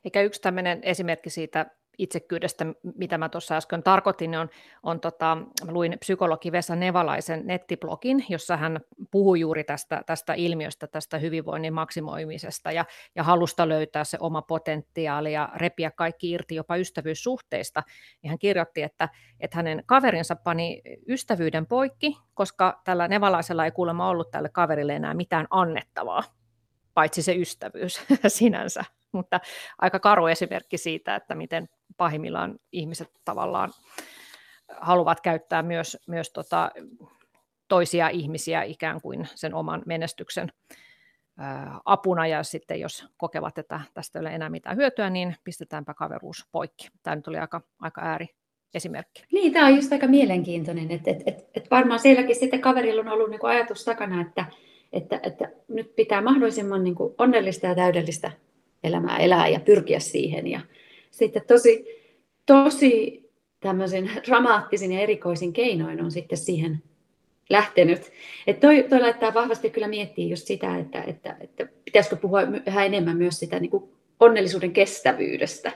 Eikä 0.04 0.22
yksi 0.22 0.40
tämmöinen 0.40 0.82
esimerkki 0.82 1.30
siitä 1.30 1.66
itsekkyydestä, 1.98 2.66
mitä 2.96 3.18
mä 3.18 3.28
tuossa 3.28 3.56
äsken 3.56 3.82
tarkoitin, 3.82 4.30
niin 4.30 4.38
on, 4.38 4.48
on 4.82 5.00
tota, 5.00 5.38
luin 5.68 5.96
psykologi 5.98 6.52
Vesa 6.52 6.76
Nevalaisen 6.76 7.46
nettiblogin, 7.46 8.24
jossa 8.28 8.56
hän 8.56 8.80
puhuu 9.10 9.34
juuri 9.34 9.64
tästä, 9.64 10.02
tästä 10.06 10.34
ilmiöstä, 10.34 10.86
tästä 10.86 11.18
hyvinvoinnin 11.18 11.74
maksimoimisesta 11.74 12.72
ja, 12.72 12.84
ja 13.14 13.22
halusta 13.22 13.68
löytää 13.68 14.04
se 14.04 14.18
oma 14.20 14.42
potentiaali 14.42 15.32
ja 15.32 15.48
repiä 15.56 15.90
kaikki 15.90 16.30
irti 16.30 16.54
jopa 16.54 16.76
ystävyyssuhteista. 16.76 17.82
Ja 18.22 18.28
hän 18.28 18.38
kirjoitti, 18.38 18.82
että, 18.82 19.08
että 19.40 19.56
hänen 19.56 19.82
kaverinsa 19.86 20.36
pani 20.36 20.82
ystävyyden 21.08 21.66
poikki, 21.66 22.16
koska 22.34 22.80
tällä 22.84 23.08
Nevalaisella 23.08 23.64
ei 23.64 23.70
kuulemma 23.70 24.08
ollut 24.08 24.30
tälle 24.30 24.48
kaverille 24.48 24.96
enää 24.96 25.14
mitään 25.14 25.46
annettavaa, 25.50 26.22
paitsi 26.94 27.22
se 27.22 27.34
ystävyys 27.34 28.00
sinänsä 28.28 28.84
mutta 29.12 29.40
aika 29.78 29.98
karu 29.98 30.26
esimerkki 30.26 30.78
siitä, 30.78 31.16
että 31.16 31.34
miten 31.34 31.68
pahimmillaan 31.96 32.58
ihmiset 32.72 33.08
tavallaan 33.24 33.72
haluavat 34.80 35.20
käyttää 35.20 35.62
myös, 35.62 35.98
myös 36.06 36.30
tota, 36.32 36.70
toisia 37.68 38.08
ihmisiä 38.08 38.62
ikään 38.62 39.00
kuin 39.00 39.28
sen 39.34 39.54
oman 39.54 39.82
menestyksen 39.86 40.52
apuna, 41.84 42.26
ja 42.26 42.42
sitten 42.42 42.80
jos 42.80 43.06
kokevat, 43.16 43.58
että 43.58 43.80
tästä 43.94 44.18
ei 44.18 44.20
ole 44.20 44.34
enää 44.34 44.50
mitään 44.50 44.76
hyötyä, 44.76 45.10
niin 45.10 45.36
pistetäänpä 45.44 45.94
kaveruus 45.94 46.48
poikki. 46.52 46.88
Tämä 47.02 47.16
nyt 47.16 47.28
oli 47.28 47.38
aika, 47.38 47.60
aika 47.80 48.00
ääri 48.00 48.26
esimerkki. 48.74 49.24
Niin, 49.32 49.52
tämä 49.52 49.66
on 49.66 49.76
just 49.76 49.92
aika 49.92 50.06
mielenkiintoinen, 50.06 50.90
että, 50.90 51.10
että, 51.10 51.24
että, 51.26 51.42
että 51.54 51.70
varmaan 51.70 52.00
sielläkin 52.00 52.36
sitten 52.36 52.60
kaverilla 52.60 53.00
on 53.00 53.08
ollut 53.08 53.30
niin 53.30 53.40
kuin 53.40 53.50
ajatus 53.50 53.84
takana, 53.84 54.20
että, 54.20 54.44
että, 54.92 55.20
että 55.22 55.48
nyt 55.68 55.96
pitää 55.96 56.22
mahdollisimman 56.22 56.84
niin 56.84 56.94
kuin 56.94 57.14
onnellista 57.18 57.66
ja 57.66 57.74
täydellistä 57.74 58.32
elämää 58.84 59.18
elää 59.18 59.48
ja 59.48 59.60
pyrkiä 59.60 60.00
siihen. 60.00 60.46
Ja 60.46 60.60
sitten 61.10 61.42
tosi, 61.46 61.86
tosi 62.46 63.22
tämmöisen 63.60 64.10
dramaattisen 64.26 64.92
ja 64.92 65.00
erikoisin 65.00 65.52
keinoin 65.52 66.04
on 66.04 66.10
sitten 66.10 66.38
siihen 66.38 66.82
lähtenyt. 67.50 68.12
Et 68.46 68.60
toi, 68.60 68.86
toi 68.88 69.00
laittaa 69.00 69.34
vahvasti 69.34 69.70
kyllä 69.70 69.88
miettiä 69.88 70.26
just 70.26 70.46
sitä, 70.46 70.78
että, 70.78 71.02
että, 71.02 71.36
että 71.40 71.68
pitäisikö 71.84 72.16
puhua 72.16 72.42
yhä 72.66 72.84
enemmän 72.84 73.16
myös 73.16 73.38
sitä 73.38 73.60
niin 73.60 73.70
kuin 73.70 73.84
onnellisuuden 74.20 74.72
kestävyydestä. 74.72 75.72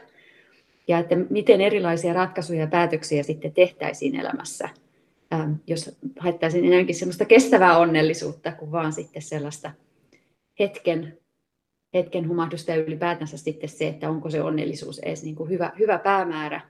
Ja 0.89 0.99
että 0.99 1.17
miten 1.31 1.61
erilaisia 1.61 2.13
ratkaisuja 2.13 2.61
ja 2.61 2.67
päätöksiä 2.67 3.23
sitten 3.23 3.53
tehtäisiin 3.53 4.21
elämässä, 4.21 4.69
ähm, 5.35 5.53
jos 5.67 5.99
haettaisiin 6.19 6.65
enemmänkin 6.65 6.95
sellaista 6.95 7.25
kestävää 7.25 7.79
onnellisuutta 7.79 8.53
kuin 8.53 8.73
vaan 8.73 8.93
sitten 8.93 9.23
sellaista 9.23 9.71
hetken 10.59 11.19
hetken 11.95 12.29
humahdusta 12.29 12.71
ja 12.71 12.77
ylipäätänsä 12.77 13.37
sitten 13.37 13.69
se, 13.69 13.89
että 13.89 14.11
onko 14.11 14.31
se 14.31 14.43
onnellisuus 14.43 14.99
edes 14.99 15.25
niin 15.25 15.37
kuin 15.37 15.51
hyvä, 15.51 15.73
hyvä 15.79 15.99
päämäärä 15.99 16.61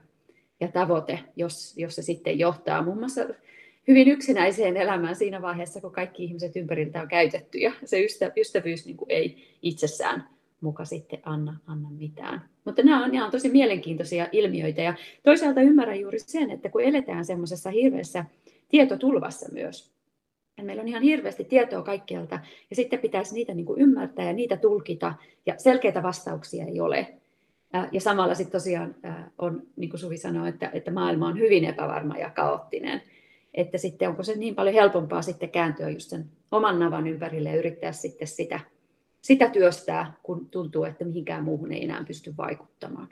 ja 0.60 0.68
tavoite, 0.68 1.18
jos, 1.36 1.74
jos 1.76 1.94
se 1.94 2.02
sitten 2.02 2.38
johtaa 2.38 2.82
muun 2.82 2.98
muassa 2.98 3.20
hyvin 3.88 4.08
yksinäiseen 4.08 4.76
elämään 4.76 5.16
siinä 5.16 5.42
vaiheessa, 5.42 5.80
kun 5.80 5.92
kaikki 5.92 6.24
ihmiset 6.24 6.56
ympäriltä 6.56 7.02
on 7.02 7.08
käytetty 7.08 7.58
ja 7.58 7.72
se 7.84 8.04
ystä, 8.04 8.32
ystävyys 8.36 8.86
niin 8.86 8.96
kuin 8.96 9.10
ei 9.10 9.58
itsessään 9.62 10.28
muka 10.60 10.84
sitten 10.84 11.18
anna, 11.22 11.56
anna 11.66 11.90
mitään. 11.90 12.42
Mutta 12.64 12.82
nämä 12.82 13.04
on, 13.04 13.12
nämä 13.12 13.24
on 13.24 13.30
tosi 13.30 13.48
mielenkiintoisia 13.48 14.28
ilmiöitä 14.32 14.82
ja 14.82 14.94
toisaalta 15.22 15.60
ymmärrän 15.60 16.00
juuri 16.00 16.18
sen, 16.18 16.50
että 16.50 16.68
kun 16.68 16.82
eletään 16.82 17.24
semmoisessa 17.24 17.70
hirveässä 17.70 18.24
tietotulvassa 18.68 19.52
myös, 19.52 19.96
ja 20.58 20.64
meillä 20.64 20.80
on 20.80 20.88
ihan 20.88 21.02
hirveästi 21.02 21.44
tietoa 21.44 21.82
kaikkialta 21.82 22.40
ja 22.70 22.76
sitten 22.76 22.98
pitäisi 22.98 23.34
niitä 23.34 23.54
niin 23.54 23.66
kuin 23.66 23.80
ymmärtää 23.80 24.24
ja 24.24 24.32
niitä 24.32 24.56
tulkita 24.56 25.14
ja 25.46 25.54
selkeitä 25.58 26.02
vastauksia 26.02 26.66
ei 26.66 26.80
ole. 26.80 27.14
Ja 27.92 28.00
samalla 28.00 28.34
sitten 28.34 28.60
tosiaan 28.60 28.94
on, 29.38 29.62
niin 29.76 29.90
kuin 29.90 30.00
Suvi 30.00 30.16
sanoi, 30.16 30.48
että, 30.48 30.70
että 30.72 30.90
maailma 30.90 31.26
on 31.26 31.38
hyvin 31.38 31.64
epävarma 31.64 32.18
ja 32.18 32.30
kaoottinen. 32.30 33.02
Että 33.54 33.78
sitten 33.78 34.08
onko 34.08 34.22
se 34.22 34.36
niin 34.36 34.54
paljon 34.54 34.74
helpompaa 34.74 35.22
sitten 35.22 35.50
kääntyä 35.50 35.90
just 35.90 36.10
sen 36.10 36.24
oman 36.50 36.78
navan 36.78 37.06
ympärille 37.06 37.48
ja 37.48 37.56
yrittää 37.56 37.92
sitten 37.92 38.28
sitä, 38.28 38.60
sitä 39.20 39.48
työstää, 39.48 40.12
kun 40.22 40.48
tuntuu, 40.50 40.84
että 40.84 41.04
mihinkään 41.04 41.44
muuhun 41.44 41.72
ei 41.72 41.84
enää 41.84 42.04
pysty 42.04 42.34
vaikuttamaan. 42.36 43.08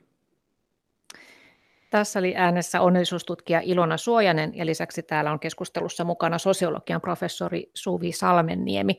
Tässä 1.95 2.19
oli 2.19 2.37
äänessä 2.37 2.81
onnellisuustutkija 2.81 3.61
Ilona 3.61 3.97
Suojanen 3.97 4.57
ja 4.57 4.67
lisäksi 4.67 5.03
täällä 5.03 5.33
on 5.33 5.41
keskustelussa 5.41 6.05
mukana 6.05 6.39
sosiologian 6.39 7.01
professori 7.01 7.71
Suvi 7.75 8.13
Salmenniemi. 8.13 8.99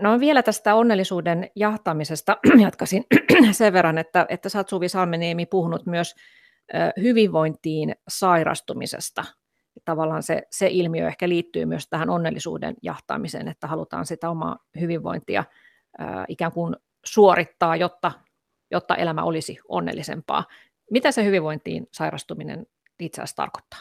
No 0.00 0.20
vielä 0.20 0.42
tästä 0.42 0.74
onnellisuuden 0.74 1.50
jahtamisesta 1.56 2.36
jatkaisin 2.64 3.04
sen 3.52 3.72
verran, 3.72 3.98
että, 3.98 4.26
että 4.28 4.48
sä 4.48 4.58
oot 4.58 4.68
Suvi 4.68 4.88
Salmeniemi 4.88 5.46
puhunut 5.46 5.86
myös 5.86 6.14
hyvinvointiin 7.02 7.94
sairastumisesta. 8.08 9.24
Tavallaan 9.84 10.22
se, 10.22 10.42
se 10.50 10.68
ilmiö 10.70 11.06
ehkä 11.06 11.28
liittyy 11.28 11.66
myös 11.66 11.88
tähän 11.88 12.10
onnellisuuden 12.10 12.74
jahtaamiseen, 12.82 13.48
että 13.48 13.66
halutaan 13.66 14.06
sitä 14.06 14.30
omaa 14.30 14.56
hyvinvointia 14.80 15.44
ikään 16.28 16.52
kuin 16.52 16.76
suorittaa, 17.04 17.76
jotta, 17.76 18.12
jotta 18.70 18.96
elämä 18.96 19.22
olisi 19.22 19.58
onnellisempaa. 19.68 20.44
Mitä 20.90 21.12
se 21.12 21.24
hyvinvointiin 21.24 21.86
sairastuminen 21.92 22.66
itse 23.00 23.22
asiassa 23.22 23.36
tarkoittaa? 23.36 23.80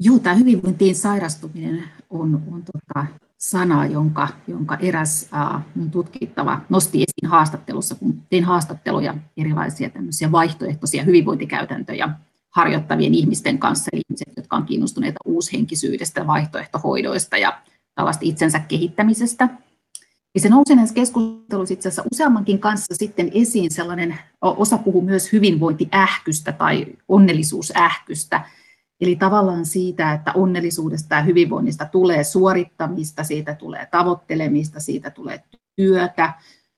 Joo, 0.00 0.18
tämä 0.18 0.34
hyvinvointiin 0.34 0.94
sairastuminen 0.94 1.84
on, 2.10 2.42
on 2.52 2.62
tota, 2.72 3.06
sana, 3.38 3.86
jonka, 3.86 4.28
jonka 4.46 4.76
eräs 4.76 5.28
äh, 5.34 5.62
mun 5.74 5.90
tutkittava 5.90 6.60
nosti 6.68 6.98
esiin 6.98 7.30
haastattelussa, 7.30 7.94
kun 7.94 8.22
tein 8.30 8.44
haastatteluja 8.44 9.14
erilaisia 9.36 9.90
tämmöisiä 9.90 10.32
vaihtoehtoisia 10.32 11.04
hyvinvointikäytäntöjä 11.04 12.08
harjoittavien 12.50 13.14
ihmisten 13.14 13.58
kanssa, 13.58 13.88
eli 13.92 14.02
ihmiset, 14.08 14.28
jotka 14.36 14.56
on 14.56 14.66
kiinnostuneita 14.66 15.18
uushenkisyydestä, 15.24 16.26
vaihtoehtohoidoista 16.26 17.36
ja 17.36 17.62
tällaista 17.94 18.24
itsensä 18.24 18.58
kehittämisestä. 18.58 19.48
Ja 20.34 20.40
se 20.40 20.48
nousi 20.48 20.74
näissä 20.74 20.94
keskusteluissa 20.94 21.72
itse 21.72 21.88
asiassa 21.88 22.08
useammankin 22.12 22.58
kanssa 22.58 22.94
sitten 22.94 23.30
esiin 23.34 23.70
sellainen, 23.70 24.18
osa 24.40 24.78
puhuu 24.78 25.02
myös 25.02 25.32
hyvinvointiähkystä 25.32 26.52
tai 26.52 26.86
onnellisuusähkystä, 27.08 28.44
Eli 29.00 29.16
tavallaan 29.16 29.66
siitä, 29.66 30.12
että 30.12 30.32
onnellisuudesta 30.34 31.14
ja 31.14 31.22
hyvinvoinnista 31.22 31.84
tulee 31.84 32.24
suorittamista, 32.24 33.24
siitä 33.24 33.54
tulee 33.54 33.86
tavoittelemista, 33.90 34.80
siitä 34.80 35.10
tulee 35.10 35.44
työtä, 35.76 36.32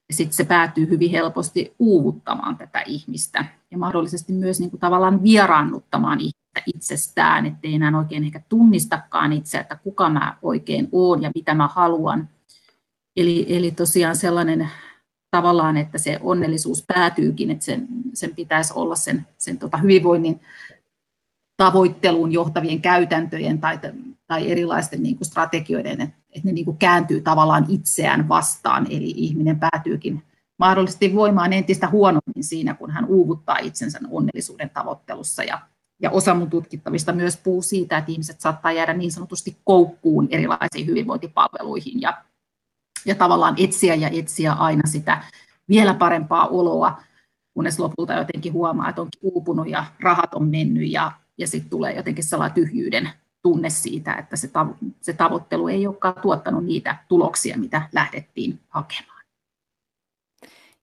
ja 0.09 0.17
sitten 0.17 0.37
se 0.37 0.45
päätyy 0.45 0.89
hyvin 0.89 1.11
helposti 1.11 1.75
uuvuttamaan 1.79 2.57
tätä 2.57 2.83
ihmistä 2.87 3.45
ja 3.71 3.79
mahdollisesti 3.79 4.33
myös 4.33 4.61
niin 4.61 4.71
kuin 4.71 4.81
tavallaan 4.81 5.23
vieraannuttamaan 5.23 6.21
ihmistä 6.21 6.63
itsestään, 6.67 7.47
ettei 7.47 7.75
enää 7.75 7.99
oikein 7.99 8.25
ehkä 8.25 8.43
tunnistakaan 8.49 9.33
itse, 9.33 9.59
että 9.59 9.77
kuka 9.77 10.11
mä 10.11 10.37
oikein 10.43 10.89
olen 10.93 11.23
ja 11.23 11.31
mitä 11.35 11.55
mä 11.55 11.69
haluan. 11.69 12.29
Eli, 13.17 13.47
eli 13.49 13.71
tosiaan 13.71 14.17
sellainen 14.17 14.69
tavallaan, 15.31 15.77
että 15.77 15.99
se 15.99 16.19
onnellisuus 16.23 16.85
päätyykin, 16.87 17.51
että 17.51 17.65
sen, 17.65 17.89
sen 18.15 18.35
pitäisi 18.35 18.73
olla 18.77 18.97
sen, 18.97 19.27
sen 19.39 19.59
tota 19.59 19.77
hyvinvoinnin 19.77 20.41
tavoitteluun 21.57 22.33
johtavien 22.33 22.83
käytäntöjen 22.83 23.59
tai, 23.59 23.79
tai 24.27 24.51
erilaisten 24.51 25.03
niin 25.03 25.17
kuin 25.17 25.27
strategioiden, 25.27 26.01
että, 26.01 26.17
että 26.31 26.49
ne 26.49 26.53
niin 26.53 26.65
kuin 26.65 26.77
kääntyy 26.77 27.21
tavallaan 27.21 27.67
itseään 27.69 28.29
vastaan, 28.29 28.87
eli 28.91 29.13
ihminen 29.17 29.61
päätyykin 29.61 30.23
mahdollisesti 30.59 31.15
voimaan 31.15 31.53
entistä 31.53 31.89
huonommin 31.89 32.45
siinä, 32.45 32.75
kun 32.75 32.91
hän 32.91 33.05
uuvuttaa 33.05 33.59
itsensä 33.59 33.99
onnellisuuden 34.11 34.71
tavoittelussa. 34.71 35.45
Ja, 35.45 35.61
ja 36.03 36.11
osa 36.11 36.35
mun 36.35 36.51
tutkittavista 36.51 37.13
myös 37.13 37.37
puhuu 37.37 37.63
siitä, 37.63 37.99
että 37.99 38.13
ihmiset 38.13 38.41
saattaa 38.41 38.73
jäädä 38.73 38.95
niin 38.95 39.13
sanotusti 39.13 39.57
koukkuun 39.65 40.29
erilaisiin 40.31 40.87
hyvinvointipalveluihin 40.87 42.01
ja, 42.01 42.25
tavallaan 43.19 43.55
etsiä 43.59 43.95
ja 43.95 44.09
etsiä 44.13 44.53
aina 44.53 44.83
sitä 44.87 45.25
vielä 45.69 45.95
parempaa 45.95 46.49
oloa, 46.49 47.03
kunnes 47.55 47.79
lopulta 47.79 48.13
jotenkin 48.13 48.53
huomaa, 48.53 48.89
että 48.89 49.03
onkin 49.03 49.21
uupunut 49.23 49.69
ja 49.69 49.85
rahat 50.01 50.35
on 50.35 50.49
mennyt 50.49 50.91
ja, 50.91 51.13
ja 51.39 51.47
sitten 51.47 51.71
tulee 51.71 51.97
jotenkin 51.97 52.25
sellainen 52.25 52.55
tyhjyyden 52.55 53.11
tunne 53.43 53.71
siitä, 53.71 54.15
että 54.15 54.37
se, 54.37 54.47
tavo- 54.47 54.93
se 55.01 55.13
tavoittelu 55.13 55.69
ei 55.69 55.87
olekaan 55.87 56.15
tuottanut 56.23 56.65
niitä 56.65 56.97
tuloksia, 57.09 57.59
mitä 57.59 57.83
lähdettiin 57.93 58.61
hakemaan. 58.69 59.23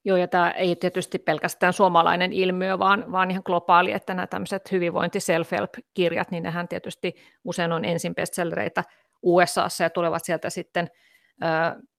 Joo, 0.06 0.18
ja 0.18 0.28
tämä 0.28 0.52
ei 0.52 0.76
tietysti 0.76 1.20
pelkästään 1.20 1.74
suomalainen 1.74 2.34
ilmiö, 2.34 2.80
vaan, 2.80 3.12
vaan 3.12 3.32
ihan 3.32 3.44
globaali, 3.46 3.92
että 3.92 4.14
nämä 4.14 4.28
tämmöiset 4.28 4.72
hyvinvointi 4.72 5.20
self-help-kirjat, 5.20 6.32
niin 6.32 6.44
nehän 6.44 6.68
tietysti 6.68 7.16
usein 7.44 7.72
on 7.72 7.86
ensin 7.86 8.16
bestsellereitä 8.16 8.84
USAssa 9.22 9.84
ja 9.84 9.90
tulevat 9.90 10.26
sieltä 10.26 10.50
sitten 10.50 10.90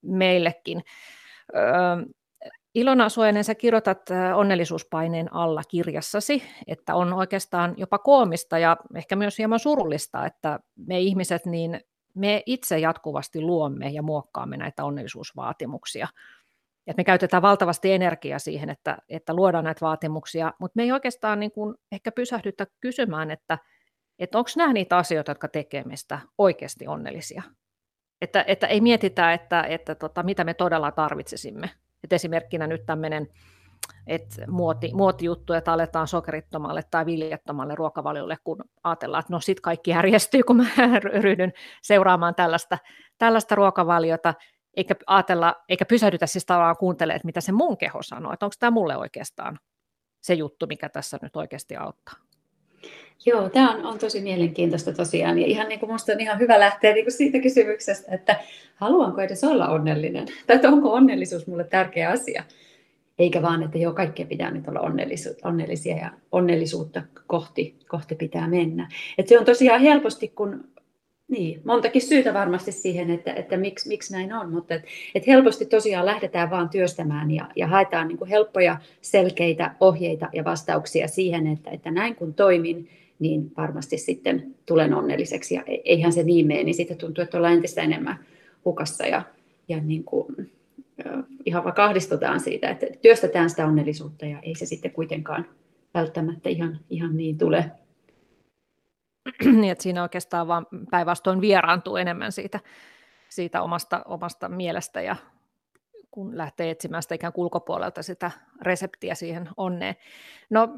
meillekin. 0.01 0.81
Ilona 2.75 3.09
Suojanen, 3.09 3.43
sä 3.43 3.55
kirjoitat 3.55 4.01
onnellisuuspaineen 4.35 5.33
alla 5.33 5.61
kirjassasi, 5.69 6.43
että 6.67 6.95
on 6.95 7.13
oikeastaan 7.13 7.73
jopa 7.77 7.97
koomista 7.97 8.57
ja 8.57 8.77
ehkä 8.95 9.15
myös 9.15 9.37
hieman 9.37 9.59
surullista, 9.59 10.25
että 10.25 10.59
me 10.87 10.99
ihmiset, 10.99 11.45
niin 11.45 11.79
me 12.15 12.43
itse 12.45 12.79
jatkuvasti 12.79 13.41
luomme 13.41 13.89
ja 13.89 14.01
muokkaamme 14.01 14.57
näitä 14.57 14.83
onnellisuusvaatimuksia. 14.83 16.07
Et 16.87 16.97
me 16.97 17.03
käytetään 17.03 17.41
valtavasti 17.41 17.91
energiaa 17.91 18.39
siihen, 18.39 18.69
että, 18.69 18.97
että 19.09 19.33
luodaan 19.33 19.63
näitä 19.63 19.85
vaatimuksia, 19.85 20.53
mutta 20.59 20.73
me 20.75 20.83
ei 20.83 20.91
oikeastaan 20.91 21.39
niin 21.39 21.51
kuin 21.51 21.75
ehkä 21.91 22.11
pysähdytä 22.11 22.67
kysymään, 22.79 23.31
että, 23.31 23.57
että 24.19 24.37
onko 24.37 24.49
nämä 24.57 24.73
niitä 24.73 24.97
asioita, 24.97 25.31
jotka 25.31 25.47
tekee 25.47 25.83
meistä 25.83 26.19
oikeasti 26.37 26.87
onnellisia. 26.87 27.43
Että, 28.21 28.43
että 28.47 28.67
ei 28.67 28.81
mietitä, 28.81 29.33
että, 29.33 29.63
että 29.63 29.95
tota, 29.95 30.23
mitä 30.23 30.43
me 30.43 30.53
todella 30.53 30.91
tarvitsisimme. 30.91 31.69
Et 32.03 32.13
esimerkkinä 32.13 32.67
nyt 32.67 32.85
tämmöinen 32.85 33.27
että 34.07 34.47
muoti, 34.47 34.91
muotijuttu, 34.93 35.53
että 35.53 35.73
aletaan 35.73 36.07
sokerittomalle 36.07 36.83
tai 36.91 37.05
viljattomalle 37.05 37.75
ruokavaliolle, 37.75 38.37
kun 38.43 38.63
ajatellaan, 38.83 39.19
että 39.19 39.33
no 39.33 39.39
sit 39.39 39.59
kaikki 39.59 39.91
järjestyy, 39.91 40.43
kun 40.43 40.57
mä 40.57 40.65
ryhdyn 41.23 41.53
seuraamaan 41.81 42.35
tällaista, 42.35 42.77
tällaista 43.17 43.55
ruokavaliota, 43.55 44.33
eikä 44.77 44.95
ajatella, 45.07 45.55
eikä 45.69 45.85
pysähdytä 45.85 46.27
siis 46.27 46.45
tavallaan 46.45 46.77
kuuntelemaan, 46.77 47.15
että 47.15 47.25
mitä 47.25 47.41
se 47.41 47.51
mun 47.51 47.77
keho 47.77 48.01
sanoo, 48.01 48.33
että 48.33 48.45
onko 48.45 48.55
tämä 48.59 48.71
mulle 48.71 48.97
oikeastaan 48.97 49.59
se 50.21 50.33
juttu, 50.33 50.67
mikä 50.67 50.89
tässä 50.89 51.19
nyt 51.21 51.35
oikeasti 51.35 51.75
auttaa. 51.75 52.15
Joo, 53.25 53.49
tämä 53.49 53.71
on, 53.71 53.85
on 53.85 53.99
tosi 53.99 54.21
mielenkiintoista 54.21 54.93
tosiaan. 54.93 55.39
Ja 55.39 55.47
ihan 55.47 55.69
niin 55.69 55.79
kuin 55.79 55.89
minusta 55.89 56.11
on 56.11 56.19
ihan 56.19 56.39
hyvä 56.39 56.59
lähteä 56.59 56.93
niin 56.93 57.05
kuin 57.05 57.13
siitä 57.13 57.39
kysymyksestä, 57.39 58.15
että 58.15 58.35
haluanko 58.75 59.21
edes 59.21 59.43
olla 59.43 59.67
onnellinen? 59.67 60.27
Tai 60.47 60.55
että 60.55 60.69
onko 60.69 60.93
onnellisuus 60.93 61.47
mulle 61.47 61.63
tärkeä 61.63 62.09
asia? 62.09 62.43
Eikä 63.19 63.41
vaan, 63.41 63.63
että 63.63 63.77
joo, 63.77 63.93
kaikkea 63.93 64.25
pitää 64.25 64.51
nyt 64.51 64.67
olla 64.67 64.79
onnellisia 65.43 65.97
ja 65.97 66.11
onnellisuutta 66.31 67.01
kohti, 67.27 67.75
kohti 67.87 68.15
pitää 68.15 68.47
mennä. 68.47 68.89
Et 69.17 69.27
se 69.27 69.39
on 69.39 69.45
tosiaan 69.45 69.81
helposti, 69.81 70.27
kun 70.27 70.63
niin, 71.31 71.61
montakin 71.63 72.01
syytä 72.01 72.33
varmasti 72.33 72.71
siihen, 72.71 73.09
että, 73.09 73.33
että 73.33 73.57
miksi, 73.57 73.87
miksi 73.87 74.13
näin 74.13 74.33
on, 74.33 74.51
mutta 74.51 74.73
et, 74.73 74.83
et 75.15 75.27
helposti 75.27 75.65
tosiaan 75.65 76.05
lähdetään 76.05 76.49
vaan 76.49 76.69
työstämään 76.69 77.31
ja, 77.31 77.49
ja 77.55 77.67
haetaan 77.67 78.07
niin 78.07 78.27
helppoja, 78.29 78.77
selkeitä 79.01 79.75
ohjeita 79.79 80.29
ja 80.33 80.43
vastauksia 80.43 81.07
siihen, 81.07 81.47
että, 81.47 81.71
että 81.71 81.91
näin 81.91 82.15
kun 82.15 82.33
toimin, 82.33 82.89
niin 83.19 83.51
varmasti 83.57 83.97
sitten 83.97 84.55
tulen 84.65 84.93
onnelliseksi. 84.93 85.55
Ja 85.55 85.63
e-, 85.67 85.81
eihän 85.85 86.13
se 86.13 86.23
niin 86.23 86.47
mene, 86.47 86.63
niin 86.63 86.75
sitten 86.75 86.97
tuntuu, 86.97 87.23
että 87.23 87.37
ollaan 87.37 87.53
entistä 87.53 87.81
enemmän 87.81 88.19
hukassa 88.65 89.05
ja, 89.05 89.21
ja 89.67 89.79
niin 89.81 90.03
kuin, 90.03 90.51
ihan 91.45 91.63
vaan 91.63 91.75
kahdistutaan 91.75 92.39
siitä, 92.39 92.69
että 92.69 92.85
työstetään 93.01 93.49
sitä 93.49 93.67
onnellisuutta 93.67 94.25
ja 94.25 94.39
ei 94.39 94.55
se 94.55 94.65
sitten 94.65 94.91
kuitenkaan 94.91 95.45
välttämättä 95.93 96.49
ihan, 96.49 96.79
ihan 96.89 97.17
niin 97.17 97.37
tule. 97.37 97.71
niin, 99.43 99.71
että 99.71 99.83
siinä 99.83 100.01
oikeastaan 100.01 100.47
vaan 100.47 100.67
päinvastoin 100.91 101.41
vieraantuu 101.41 101.95
enemmän 101.95 102.31
siitä, 102.31 102.59
siitä 103.29 103.61
omasta, 103.61 104.01
omasta 104.05 104.49
mielestä 104.49 105.01
ja 105.01 105.15
kun 106.11 106.37
lähtee 106.37 106.69
etsimään 106.69 107.03
sitä 107.03 107.15
ikään 107.15 107.33
kuin 107.33 107.43
ulkopuolelta 107.43 108.03
sitä 108.03 108.31
reseptiä 108.61 109.15
siihen 109.15 109.49
onneen. 109.57 109.95
No, 110.49 110.69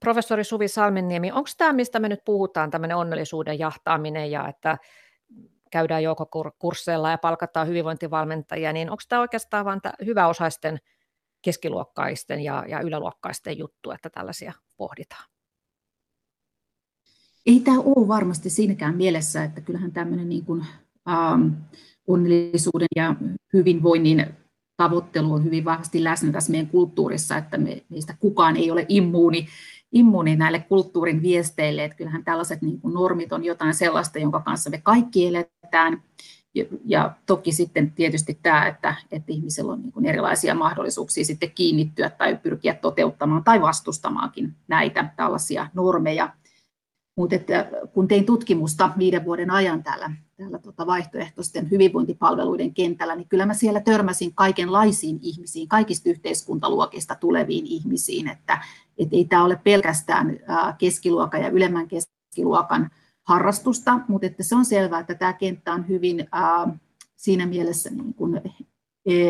professori 0.00 0.44
Suvi 0.44 0.68
Salmenniemi, 0.68 1.32
onko 1.32 1.50
tämä, 1.58 1.72
mistä 1.72 1.98
me 1.98 2.08
nyt 2.08 2.24
puhutaan, 2.24 2.70
tämmöinen 2.70 2.96
onnellisuuden 2.96 3.58
jahtaaminen 3.58 4.30
ja 4.30 4.48
että 4.48 4.78
käydään 5.70 6.02
kursseilla 6.58 7.10
ja 7.10 7.18
palkataan 7.18 7.68
hyvinvointivalmentajia, 7.68 8.72
niin 8.72 8.90
onko 8.90 9.02
tämä 9.08 9.20
oikeastaan 9.20 9.64
vain 9.64 9.80
hyväosaisten 10.04 10.78
keskiluokkaisten 11.42 12.40
ja, 12.40 12.64
ja 12.68 12.80
yläluokkaisten 12.80 13.58
juttu, 13.58 13.90
että 13.90 14.10
tällaisia 14.10 14.52
pohditaan? 14.76 15.24
Ei 17.50 17.60
tämä 17.60 17.78
ole 17.80 18.08
varmasti 18.08 18.50
siinäkään 18.50 18.96
mielessä, 18.96 19.44
että 19.44 19.60
kyllähän 19.60 19.92
tämmöinen 19.92 20.28
niin 20.28 20.44
kuin, 20.44 20.64
ähm, 21.10 21.48
onnellisuuden 22.06 22.88
ja 22.96 23.14
hyvinvoinnin 23.52 24.26
tavoittelu 24.76 25.32
on 25.32 25.44
hyvin 25.44 25.64
vahvasti 25.64 26.04
läsnä 26.04 26.32
tässä 26.32 26.50
meidän 26.50 26.66
kulttuurissa, 26.66 27.36
että 27.36 27.58
me, 27.58 27.82
meistä 27.88 28.14
kukaan 28.20 28.56
ei 28.56 28.70
ole 28.70 28.86
immuuni, 28.88 29.46
immuuni 29.92 30.36
näille 30.36 30.64
kulttuurin 30.68 31.22
viesteille, 31.22 31.84
että 31.84 31.96
kyllähän 31.96 32.24
tällaiset 32.24 32.62
niin 32.62 32.80
kuin 32.80 32.94
normit 32.94 33.32
on 33.32 33.44
jotain 33.44 33.74
sellaista, 33.74 34.18
jonka 34.18 34.40
kanssa 34.40 34.70
me 34.70 34.80
kaikki 34.82 35.26
eletään, 35.26 36.02
ja, 36.54 36.64
ja 36.84 37.14
toki 37.26 37.52
sitten 37.52 37.92
tietysti 37.92 38.38
tämä, 38.42 38.66
että, 38.66 38.94
että 39.12 39.32
ihmisellä 39.32 39.72
on 39.72 39.82
niin 39.82 39.92
kuin 39.92 40.06
erilaisia 40.06 40.54
mahdollisuuksia 40.54 41.24
sitten 41.24 41.50
kiinnittyä 41.50 42.10
tai 42.10 42.36
pyrkiä 42.36 42.74
toteuttamaan 42.74 43.44
tai 43.44 43.60
vastustamaankin 43.60 44.54
näitä 44.68 45.12
tällaisia 45.16 45.66
normeja. 45.74 46.32
Mutta 47.16 47.36
kun 47.92 48.08
tein 48.08 48.26
tutkimusta 48.26 48.90
viiden 48.98 49.24
vuoden 49.24 49.50
ajan 49.50 49.82
täällä, 49.82 50.10
täällä 50.36 50.58
tota 50.58 50.86
vaihtoehtoisten 50.86 51.70
hyvinvointipalveluiden 51.70 52.74
kentällä, 52.74 53.16
niin 53.16 53.28
kyllä 53.28 53.46
mä 53.46 53.54
siellä 53.54 53.80
törmäsin 53.80 54.34
kaikenlaisiin 54.34 55.18
ihmisiin, 55.22 55.68
kaikista 55.68 56.08
yhteiskuntaluokista 56.10 57.14
tuleviin 57.14 57.66
ihmisiin, 57.66 58.28
että 58.28 58.62
et 58.98 59.08
ei 59.12 59.24
tämä 59.24 59.44
ole 59.44 59.60
pelkästään 59.64 60.38
keskiluokan 60.78 61.42
ja 61.42 61.48
ylemmän 61.48 61.88
keskiluokan 61.88 62.90
harrastusta, 63.22 64.00
mutta 64.08 64.26
että 64.26 64.42
se 64.42 64.54
on 64.54 64.64
selvää, 64.64 65.00
että 65.00 65.14
tämä 65.14 65.32
kenttä 65.32 65.72
on 65.72 65.88
hyvin 65.88 66.28
siinä 67.16 67.46
mielessä 67.46 67.90
niin 67.90 68.14
kuin 68.14 68.40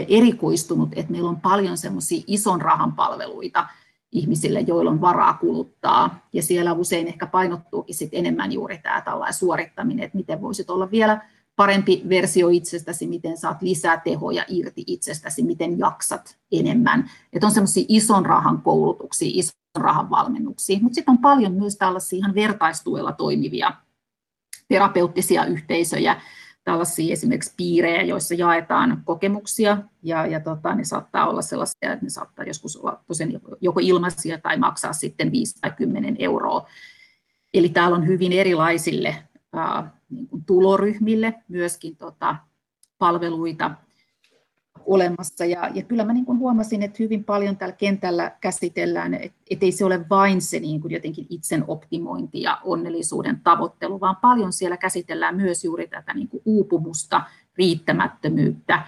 erikoistunut, 0.09 0.89
että 0.97 1.13
meillä 1.13 1.29
on 1.29 1.41
paljon 1.41 1.77
semmoisia 1.77 2.23
ison 2.27 2.61
rahan 2.61 2.93
palveluita, 2.93 3.67
ihmisille, 4.13 4.61
joilla 4.61 4.91
on 4.91 5.01
varaa 5.01 5.35
kuluttaa. 5.35 6.27
Ja 6.33 6.43
siellä 6.43 6.73
usein 6.73 7.07
ehkä 7.07 7.27
painottuukin 7.27 7.95
sit 7.95 8.11
enemmän 8.13 8.53
juuri 8.53 8.79
tämä 8.79 9.01
tällainen 9.01 9.35
suorittaminen, 9.35 10.05
että 10.05 10.19
miten 10.19 10.43
voisit 10.43 10.71
olla 10.71 10.91
vielä 10.91 11.21
parempi 11.57 12.03
versio 12.09 12.49
itsestäsi, 12.49 13.07
miten 13.07 13.37
saat 13.37 13.63
lisää 13.63 14.01
tehoja 14.01 14.45
irti 14.49 14.85
itsestäsi, 14.87 15.43
miten 15.43 15.79
jaksat 15.79 16.39
enemmän. 16.53 17.11
Että 17.33 17.47
on 17.47 17.53
semmoisia 17.53 17.85
ison 17.89 18.27
rahan 18.27 18.63
koulutuksia, 18.63 19.31
ison 19.35 19.61
rahan 19.79 20.11
valmennuksia, 20.11 20.79
mutta 20.83 20.95
sitten 20.95 21.13
on 21.13 21.19
paljon 21.19 21.53
myös 21.53 21.77
tällaisia 21.77 22.17
ihan 22.17 22.35
vertaistuella 22.35 23.13
toimivia 23.13 23.73
terapeuttisia 24.69 25.45
yhteisöjä, 25.45 26.21
tällaisia 26.65 27.13
esimerkiksi 27.13 27.55
piirejä, 27.57 28.03
joissa 28.03 28.35
jaetaan 28.35 29.03
kokemuksia, 29.05 29.79
ja, 30.03 30.27
ja 30.27 30.41
tota, 30.41 30.75
ne 30.75 30.85
saattaa 30.85 31.29
olla 31.29 31.43
sellaisia, 31.43 31.93
että 31.93 32.05
ne 32.05 32.11
saattaa 32.11 32.45
joskus 32.45 32.77
olla 32.77 33.05
tosiaan 33.07 33.33
joko 33.61 33.81
ilmaisia 33.83 34.39
tai 34.39 34.57
maksaa 34.57 34.93
sitten 34.93 35.33
5 35.33 35.61
tai 35.61 35.71
10 35.71 36.17
euroa. 36.19 36.67
Eli 37.55 37.69
täällä 37.69 37.97
on 37.97 38.07
hyvin 38.07 38.33
erilaisille 38.33 39.17
ää, 39.53 39.91
niin 40.11 40.29
kuin 40.29 40.45
tuloryhmille 40.45 41.35
myöskin 41.49 41.97
tota, 41.97 42.37
palveluita, 42.99 43.71
olemassa. 44.91 45.45
Ja, 45.45 45.71
ja 45.75 45.83
kyllä 45.83 46.05
mä 46.05 46.13
niin 46.13 46.25
kuin 46.25 46.39
huomasin, 46.39 46.83
että 46.83 46.97
hyvin 47.01 47.25
paljon 47.25 47.57
tällä 47.57 47.75
kentällä 47.75 48.37
käsitellään, 48.41 49.15
että 49.15 49.39
et 49.51 49.63
ei 49.63 49.73
se 49.73 49.85
ole 49.85 50.09
vain 50.11 50.43
se 50.43 50.61
niin 50.61 50.81
kuin 50.81 50.93
jotenkin 50.93 51.27
itsen 51.31 51.65
optimointi 51.69 52.43
ja 52.43 52.61
onnellisuuden 52.65 53.41
tavoittelu, 53.41 54.01
vaan 54.01 54.17
paljon 54.17 54.53
siellä 54.53 54.77
käsitellään 54.77 55.37
myös 55.37 55.65
juuri 55.65 55.89
tätä 55.89 56.15
niin 56.15 56.29
kuin 56.29 56.43
uupumusta, 56.45 57.23
riittämättömyyttä, 57.59 58.83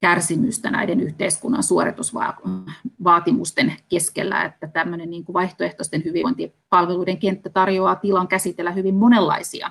kärsimystä 0.00 0.70
näiden 0.70 1.00
yhteiskunnan 1.00 1.62
suoritusvaatimusten 1.62 3.76
keskellä, 3.88 4.44
että 4.44 4.68
tämmöinen 4.68 5.10
niin 5.10 5.24
kuin 5.24 5.34
vaihtoehtoisten 5.34 6.04
hyvinvointipalveluiden 6.04 7.18
kenttä 7.18 7.50
tarjoaa 7.50 7.96
tilan 7.96 8.28
käsitellä 8.28 8.70
hyvin 8.70 8.94
monenlaisia 8.94 9.70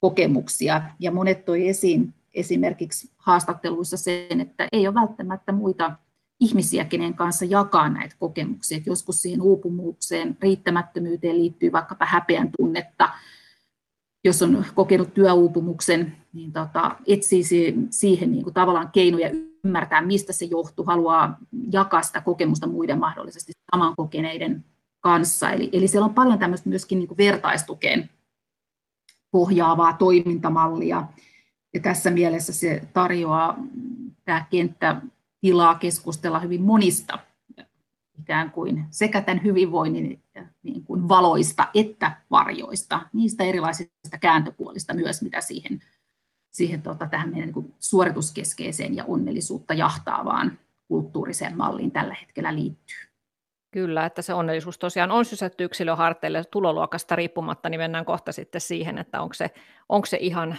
kokemuksia, 0.00 0.82
ja 0.98 1.10
monet 1.10 1.44
toi 1.44 1.68
esiin 1.68 2.14
esimerkiksi 2.34 3.10
haastatteluissa 3.16 3.96
sen, 3.96 4.40
että 4.40 4.68
ei 4.72 4.86
ole 4.88 4.94
välttämättä 4.94 5.52
muita 5.52 5.92
ihmisiä, 6.40 6.84
kenen 6.84 7.14
kanssa 7.14 7.44
jakaa 7.44 7.88
näitä 7.88 8.16
kokemuksia. 8.18 8.76
Että 8.78 8.90
joskus 8.90 9.22
siihen 9.22 9.42
uupumukseen, 9.42 10.36
riittämättömyyteen 10.42 11.38
liittyy 11.38 11.72
vaikkapa 11.72 12.06
häpeän 12.06 12.50
tunnetta. 12.56 13.08
Jos 14.24 14.42
on 14.42 14.64
kokenut 14.74 15.14
työuupumuksen, 15.14 16.16
niin 16.32 16.52
tota, 16.52 16.96
etsii 17.06 17.42
siihen 17.90 18.32
niin 18.32 18.44
kuin 18.44 18.54
tavallaan 18.54 18.90
keinoja 18.92 19.30
ymmärtää, 19.64 20.02
mistä 20.02 20.32
se 20.32 20.44
johtuu, 20.44 20.84
haluaa 20.84 21.38
jakaa 21.72 22.02
sitä 22.02 22.20
kokemusta 22.20 22.66
muiden 22.66 22.98
mahdollisesti 22.98 23.52
saman 23.72 23.96
kokeneiden 23.96 24.64
kanssa. 25.00 25.50
Eli, 25.50 25.68
eli 25.72 25.88
siellä 25.88 26.06
on 26.06 26.14
paljon 26.14 26.38
tämmöistä 26.38 26.68
myöskin 26.68 26.98
niin 26.98 27.08
kuin 27.08 27.18
vertaistukeen 27.18 28.10
pohjaavaa 29.30 29.92
toimintamallia, 29.92 31.06
ja 31.74 31.80
tässä 31.80 32.10
mielessä 32.10 32.52
se 32.52 32.82
tarjoaa 32.92 33.58
tämä 34.24 34.46
kenttä 34.50 35.00
tilaa 35.40 35.74
keskustella 35.74 36.38
hyvin 36.38 36.62
monista 36.62 37.18
ikään 38.20 38.50
kuin 38.50 38.84
sekä 38.90 39.20
tämän 39.20 39.44
hyvinvoinnin 39.44 40.22
niin 40.62 40.84
kuin 40.84 41.08
valoista 41.08 41.68
että 41.74 42.16
varjoista, 42.30 43.00
niistä 43.12 43.44
erilaisista 43.44 44.18
kääntöpuolista 44.20 44.94
myös, 44.94 45.22
mitä 45.22 45.40
siihen, 45.40 45.82
siihen 46.50 46.82
tota, 46.82 47.06
tähän 47.06 47.30
meidän 47.30 47.46
niin 47.46 47.54
kuin 47.54 47.74
suorituskeskeiseen 47.78 48.96
ja 48.96 49.04
onnellisuutta 49.04 49.74
jahtaavaan 49.74 50.58
kulttuuriseen 50.88 51.56
malliin 51.56 51.90
tällä 51.90 52.14
hetkellä 52.20 52.54
liittyy. 52.54 52.96
Kyllä, 53.70 54.06
että 54.06 54.22
se 54.22 54.34
onnellisuus 54.34 54.78
tosiaan 54.78 55.10
on 55.10 55.24
sysätty 55.24 55.64
yksilön 55.64 55.96
harteille 55.96 56.44
tuloluokasta 56.44 57.16
riippumatta, 57.16 57.68
niin 57.68 57.80
mennään 57.80 58.04
kohta 58.04 58.32
sitten 58.32 58.60
siihen, 58.60 58.98
että 58.98 59.22
onko 59.22 59.34
se, 59.34 59.50
onko 59.88 60.06
se 60.06 60.16
ihan 60.20 60.58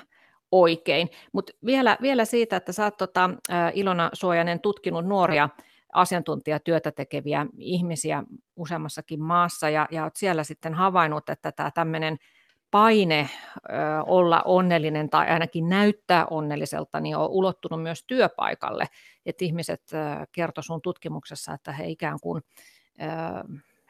oikein. 0.51 1.09
Mutta 1.31 1.53
vielä, 1.65 1.97
vielä 2.01 2.25
siitä, 2.25 2.55
että 2.55 2.71
sä 2.71 2.83
oot 2.83 2.97
tota, 2.97 3.29
Ilona 3.73 4.09
Suojanen 4.13 4.59
tutkinut 4.59 5.05
nuoria 5.05 5.49
asiantuntijatyötä 5.93 6.91
tekeviä 6.91 7.45
ihmisiä 7.57 8.23
useammassakin 8.55 9.21
maassa 9.21 9.69
ja, 9.69 9.87
ja 9.91 10.03
olet 10.03 10.15
siellä 10.15 10.43
sitten 10.43 10.73
havainnut, 10.73 11.29
että 11.29 11.51
tämä 11.51 11.71
tämmöinen 11.71 12.17
paine 12.71 13.29
ö, 13.29 13.71
olla 14.05 14.41
onnellinen 14.45 15.09
tai 15.09 15.27
ainakin 15.27 15.69
näyttää 15.69 16.25
onnelliselta, 16.25 16.99
niin 16.99 17.17
on 17.17 17.29
ulottunut 17.29 17.83
myös 17.83 18.03
työpaikalle. 18.07 18.87
Että 19.25 19.45
ihmiset 19.45 19.81
kertoi 20.31 20.63
sun 20.63 20.81
tutkimuksessa, 20.81 21.53
että 21.53 21.71
he 21.71 21.87
ikään 21.87 22.19
kuin 22.21 22.43
ö, 23.01 23.05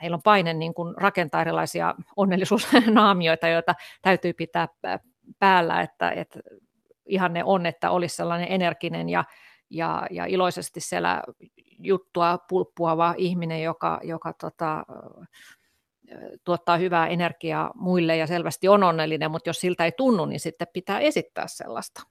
heillä 0.02 0.16
on 0.16 0.22
paine 0.24 0.54
niin 0.54 0.74
kuin 0.74 0.96
rakentaa 0.98 1.42
erilaisia 1.42 1.96
onnellisuusnaamioita, 2.16 3.48
joita 3.48 3.76
täytyy 4.02 4.34
pitää 4.34 4.68
päällä, 5.40 5.82
että, 5.82 6.12
että 6.12 6.40
ihanne 7.06 7.44
on, 7.44 7.66
että 7.66 7.92
olisi 7.92 8.16
sellainen 8.16 8.52
energinen 8.52 9.10
ja, 9.10 9.24
ja, 9.70 10.08
ja 10.12 10.26
iloisesti 10.26 10.80
siellä 10.80 11.24
juttua 11.80 12.38
pulppuava 12.50 13.16
ihminen, 13.18 13.64
joka, 13.64 14.00
joka 14.04 14.34
tota, 14.34 14.86
tuottaa 16.44 16.78
hyvää 16.78 17.08
energiaa 17.08 17.72
muille 17.76 18.18
ja 18.18 18.28
selvästi 18.28 18.68
on 18.68 18.84
onnellinen, 18.84 19.32
mutta 19.32 19.50
jos 19.50 19.60
siltä 19.60 19.86
ei 19.86 19.92
tunnu, 19.92 20.26
niin 20.26 20.40
sitten 20.40 20.68
pitää 20.74 21.00
esittää 21.00 21.48
sellaista. 21.48 22.02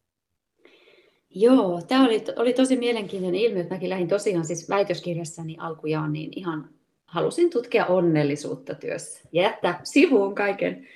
Joo, 1.30 1.82
tämä 1.88 2.04
oli, 2.04 2.24
oli 2.36 2.52
tosi 2.52 2.76
mielenkiintoinen 2.76 3.40
ilmiö. 3.40 3.66
Mäkin 3.70 3.90
lähdin 3.90 4.08
tosiaan 4.08 4.44
siis 4.44 4.68
väitöskirjassani 4.68 5.56
alkujaan, 5.58 6.12
niin 6.12 6.30
ihan 6.36 6.70
halusin 7.06 7.50
tutkia 7.50 7.86
onnellisuutta 7.86 8.74
työssä 8.74 9.28
ja 9.32 9.42
jättää 9.42 9.80
sivuun 9.82 10.34
kaiken 10.34 10.88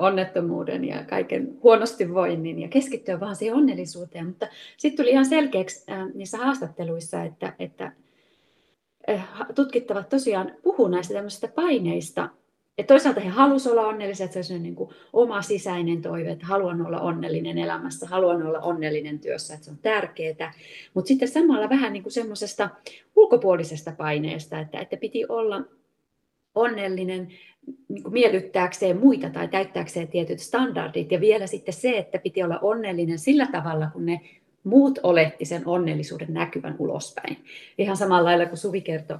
onnettomuuden 0.00 0.84
ja 0.84 1.04
kaiken 1.04 1.58
huonosti 1.62 2.14
voinnin 2.14 2.58
ja 2.58 2.68
keskittyä 2.68 3.20
vaan 3.20 3.36
siihen 3.36 3.56
onnellisuuteen. 3.56 4.26
Mutta 4.26 4.46
sitten 4.76 5.04
tuli 5.04 5.10
ihan 5.12 5.26
selkeäksi 5.26 5.86
niissä 6.14 6.38
haastatteluissa, 6.38 7.22
että, 7.22 7.52
että 7.58 7.92
tutkittavat 9.54 10.08
tosiaan 10.08 10.52
puhuu 10.62 10.88
näistä 10.88 11.14
tämmöisistä 11.14 11.48
paineista. 11.48 12.28
Et 12.78 12.86
toisaalta 12.86 13.20
he 13.20 13.28
halusivat 13.28 13.78
olla 13.78 13.88
onnellisia, 13.88 14.24
että 14.24 14.42
se 14.42 14.54
on 14.54 14.62
niin 14.62 14.76
oma 15.12 15.42
sisäinen 15.42 16.02
toive, 16.02 16.30
että 16.30 16.46
haluan 16.46 16.86
olla 16.86 17.00
onnellinen 17.00 17.58
elämässä, 17.58 18.06
haluan 18.06 18.46
olla 18.46 18.60
onnellinen 18.60 19.18
työssä, 19.18 19.54
että 19.54 19.64
se 19.64 19.70
on 19.70 19.78
tärkeää. 19.82 20.52
Mutta 20.94 21.08
sitten 21.08 21.28
samalla 21.28 21.68
vähän 21.68 21.92
niin 21.92 22.04
semmoisesta 22.08 22.70
ulkopuolisesta 23.16 23.92
paineesta, 23.98 24.58
että, 24.60 24.80
että 24.80 24.96
piti 24.96 25.24
olla 25.28 25.62
onnellinen 26.54 27.28
niin 27.88 28.02
kuin 28.02 28.12
miellyttääkseen 28.12 28.96
muita 28.96 29.30
tai 29.30 29.48
täyttääkseen 29.48 30.08
tietyt 30.08 30.38
standardit. 30.38 31.12
Ja 31.12 31.20
vielä 31.20 31.46
sitten 31.46 31.74
se, 31.74 31.98
että 31.98 32.18
piti 32.18 32.42
olla 32.42 32.58
onnellinen 32.62 33.18
sillä 33.18 33.46
tavalla, 33.52 33.88
kun 33.92 34.06
ne 34.06 34.20
muut 34.64 34.98
oletti 35.02 35.44
sen 35.44 35.62
onnellisuuden 35.66 36.34
näkyvän 36.34 36.76
ulospäin. 36.78 37.36
Ihan 37.78 37.96
samalla 37.96 38.24
lailla 38.24 38.46
kuin 38.46 38.58
Suvi 38.58 38.80
kertoi, 38.80 39.18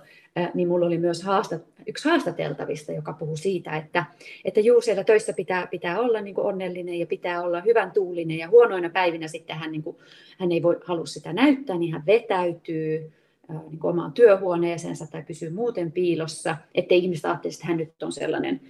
niin 0.54 0.68
mulla 0.68 0.86
oli 0.86 0.98
myös 0.98 1.22
haastat, 1.22 1.62
yksi 1.86 2.08
haastateltavista, 2.08 2.92
joka 2.92 3.12
puhuu 3.12 3.36
siitä, 3.36 3.76
että, 3.76 4.04
että 4.44 4.60
juu, 4.60 4.80
siellä 4.80 5.04
töissä 5.04 5.32
pitää, 5.32 5.66
pitää 5.66 6.00
olla 6.00 6.20
niin 6.20 6.34
kuin 6.34 6.46
onnellinen 6.46 7.00
ja 7.00 7.06
pitää 7.06 7.42
olla 7.42 7.60
hyvän 7.60 7.90
tuulinen 7.90 8.38
ja 8.38 8.48
huonoina 8.48 8.90
päivinä 8.90 9.28
sitten 9.28 9.56
hän, 9.56 9.72
niin 9.72 9.82
kuin, 9.82 9.96
hän 10.38 10.52
ei 10.52 10.62
voi 10.62 10.80
halua 10.84 11.06
sitä 11.06 11.32
näyttää, 11.32 11.78
niin 11.78 11.92
hän 11.92 12.06
vetäytyy 12.06 13.12
niin 13.52 13.78
omaan 13.82 14.12
työhuoneeseensa 14.12 15.06
tai 15.06 15.22
pysyy 15.22 15.50
muuten 15.50 15.92
piilossa, 15.92 16.56
ettei 16.74 16.98
ihmistä 16.98 17.28
ajattelisi, 17.28 17.56
että 17.58 17.66
hän 17.66 17.76
nyt 17.76 18.02
on 18.02 18.12
sellainen, 18.12 18.60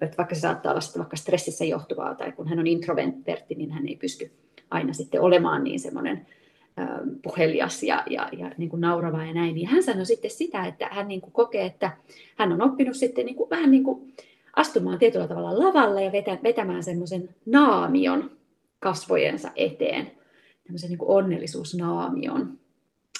että 0.00 0.16
vaikka 0.16 0.34
se 0.34 0.40
saattaa 0.40 0.72
olla 0.72 0.80
vaikka 0.98 1.16
stressissä 1.16 1.64
johtuvaa 1.64 2.14
tai 2.14 2.32
kun 2.32 2.48
hän 2.48 2.58
on 2.58 2.66
introvertti, 2.66 3.54
niin 3.54 3.70
hän 3.70 3.88
ei 3.88 3.96
pysty 3.96 4.30
aina 4.70 4.92
sitten 4.92 5.20
olemaan 5.20 5.64
niin 5.64 5.80
semmoinen 5.80 6.26
puhelias 7.22 7.82
ja, 7.82 8.02
ja, 8.10 8.28
ja 8.38 8.50
niin 8.58 8.70
kuin 8.70 8.80
naurava 8.80 9.24
ja 9.24 9.34
näin, 9.34 9.54
niin 9.54 9.68
hän 9.68 9.82
sanoi 9.82 10.06
sitten 10.06 10.30
sitä, 10.30 10.66
että 10.66 10.88
hän 10.90 11.08
niin 11.08 11.20
kuin 11.20 11.32
kokee, 11.32 11.66
että 11.66 11.90
hän 12.36 12.52
on 12.52 12.62
oppinut 12.62 12.96
sitten 12.96 13.26
niin 13.26 13.36
kuin, 13.36 13.50
vähän 13.50 13.70
niin 13.70 13.84
kuin 13.84 14.14
astumaan 14.56 14.98
tietyllä 14.98 15.28
tavalla 15.28 15.58
lavalle 15.58 16.04
ja 16.04 16.12
vetä, 16.12 16.38
vetämään 16.42 16.82
semmoisen 16.82 17.28
naamion 17.46 18.30
kasvojensa 18.80 19.50
eteen, 19.56 20.10
tämmöisen 20.64 20.90
niin 20.90 20.98
kuin 20.98 21.10
onnellisuusnaamion. 21.10 22.58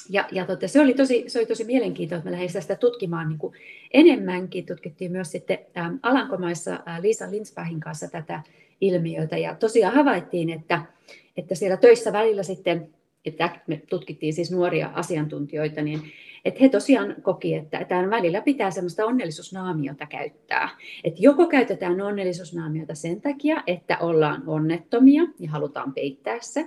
Ja, 0.09 0.29
ja 0.33 0.47
tota, 0.47 0.69
se, 0.69 0.81
oli 0.81 0.95
tosi, 0.95 1.25
se 1.27 1.39
oli 1.39 1.47
tosi 1.47 1.65
mielenkiintoista, 1.65 2.17
että 2.17 2.31
me 2.31 2.33
lähdin 2.33 2.63
sitä 2.63 2.77
tutkimaan 2.77 3.29
niin 3.29 3.39
kuin 3.39 3.55
enemmänkin. 3.95 4.67
Tutkittiin 4.67 5.13
myös 5.13 5.33
sitten 5.33 5.59
ähm, 5.77 5.95
Alankomaissa 6.03 6.81
äh, 6.89 7.01
Liisa 7.01 7.31
Linsbachin 7.31 7.81
kanssa 7.81 8.09
tätä 8.09 8.43
ilmiötä 8.81 9.39
ja 9.39 9.55
tosiaan 9.55 9.95
havaittiin, 9.95 10.51
että, 10.51 10.83
että 11.37 11.55
siellä 11.55 11.77
töissä 11.77 12.13
välillä 12.13 12.43
sitten, 12.43 12.89
että 13.25 13.61
me 13.67 13.83
tutkittiin 13.89 14.33
siis 14.33 14.51
nuoria 14.51 14.91
asiantuntijoita, 14.95 15.83
niin 15.83 16.01
että 16.45 16.61
he 16.61 16.69
tosiaan 16.69 17.17
koki, 17.23 17.55
että, 17.55 17.79
että 17.79 18.11
välillä 18.11 18.41
pitää 18.41 18.71
semmoista 18.71 19.07
onnellisuusnaamiota 19.07 20.07
käyttää. 20.07 20.69
Että 21.05 21.21
joko 21.23 21.47
käytetään 21.47 22.01
onnellisuusnaamiota 22.01 22.95
sen 22.95 23.21
takia, 23.21 23.63
että 23.67 23.99
ollaan 23.99 24.43
onnettomia 24.47 25.23
ja 25.39 25.51
halutaan 25.51 25.95
peittää 25.95 26.37
se, 26.41 26.67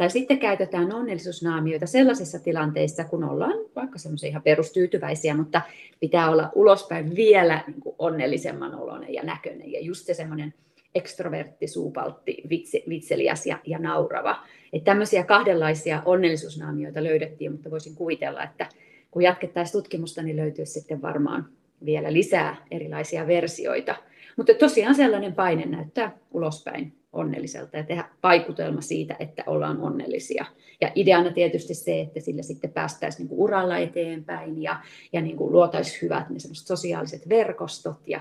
tai 0.00 0.10
sitten 0.10 0.38
käytetään 0.38 0.92
onnellisuusnaamioita 0.92 1.86
sellaisissa 1.86 2.38
tilanteissa, 2.38 3.04
kun 3.04 3.24
ollaan 3.24 3.58
vaikka 3.76 3.98
semmoisia 3.98 4.28
ihan 4.28 4.42
perustyytyväisiä, 4.42 5.34
mutta 5.34 5.60
pitää 6.00 6.30
olla 6.30 6.50
ulospäin 6.54 7.16
vielä 7.16 7.64
niin 7.66 7.80
kuin 7.80 7.94
onnellisemman 7.98 8.74
oloinen 8.74 9.14
ja 9.14 9.22
näköinen. 9.22 9.72
Ja 9.72 9.80
just 9.80 10.06
se 10.06 10.14
semmoinen 10.14 10.54
ekstrovertti, 10.94 11.68
suupaltti, 11.68 12.42
vitse, 12.50 12.82
vitseliäs 12.88 13.46
ja, 13.46 13.58
ja 13.66 13.78
naurava. 13.78 14.44
Että 14.72 14.90
tämmöisiä 14.90 15.24
kahdenlaisia 15.24 16.02
onnellisuusnaamioita 16.04 17.04
löydettiin, 17.04 17.52
mutta 17.52 17.70
voisin 17.70 17.94
kuvitella, 17.94 18.42
että 18.42 18.66
kun 19.10 19.22
jatkettaisiin 19.22 19.82
tutkimusta, 19.82 20.22
niin 20.22 20.36
löytyisi 20.36 20.72
sitten 20.72 21.02
varmaan 21.02 21.48
vielä 21.84 22.12
lisää 22.12 22.56
erilaisia 22.70 23.26
versioita. 23.26 23.94
Mutta 24.36 24.54
tosiaan 24.54 24.94
sellainen 24.94 25.34
paine 25.34 25.66
näyttää 25.66 26.18
ulospäin 26.30 26.99
onnelliselta 27.12 27.76
ja 27.76 27.84
tehdä 27.84 28.04
vaikutelma 28.22 28.80
siitä, 28.80 29.16
että 29.18 29.44
ollaan 29.46 29.80
onnellisia. 29.80 30.44
Ja 30.80 30.92
ideana 30.94 31.30
tietysti 31.30 31.74
se, 31.74 32.00
että 32.00 32.20
sillä 32.20 32.42
sitten 32.42 32.72
päästäisiin 32.72 33.28
niin 33.28 33.40
uralla 33.40 33.78
eteenpäin 33.78 34.62
ja, 34.62 34.80
ja 35.12 35.20
niin 35.20 35.36
kuin 35.36 35.52
luotaisiin 35.52 36.02
hyvät 36.02 36.30
ne 36.30 36.36
sosiaaliset 36.52 37.28
verkostot 37.28 38.08
ja, 38.08 38.20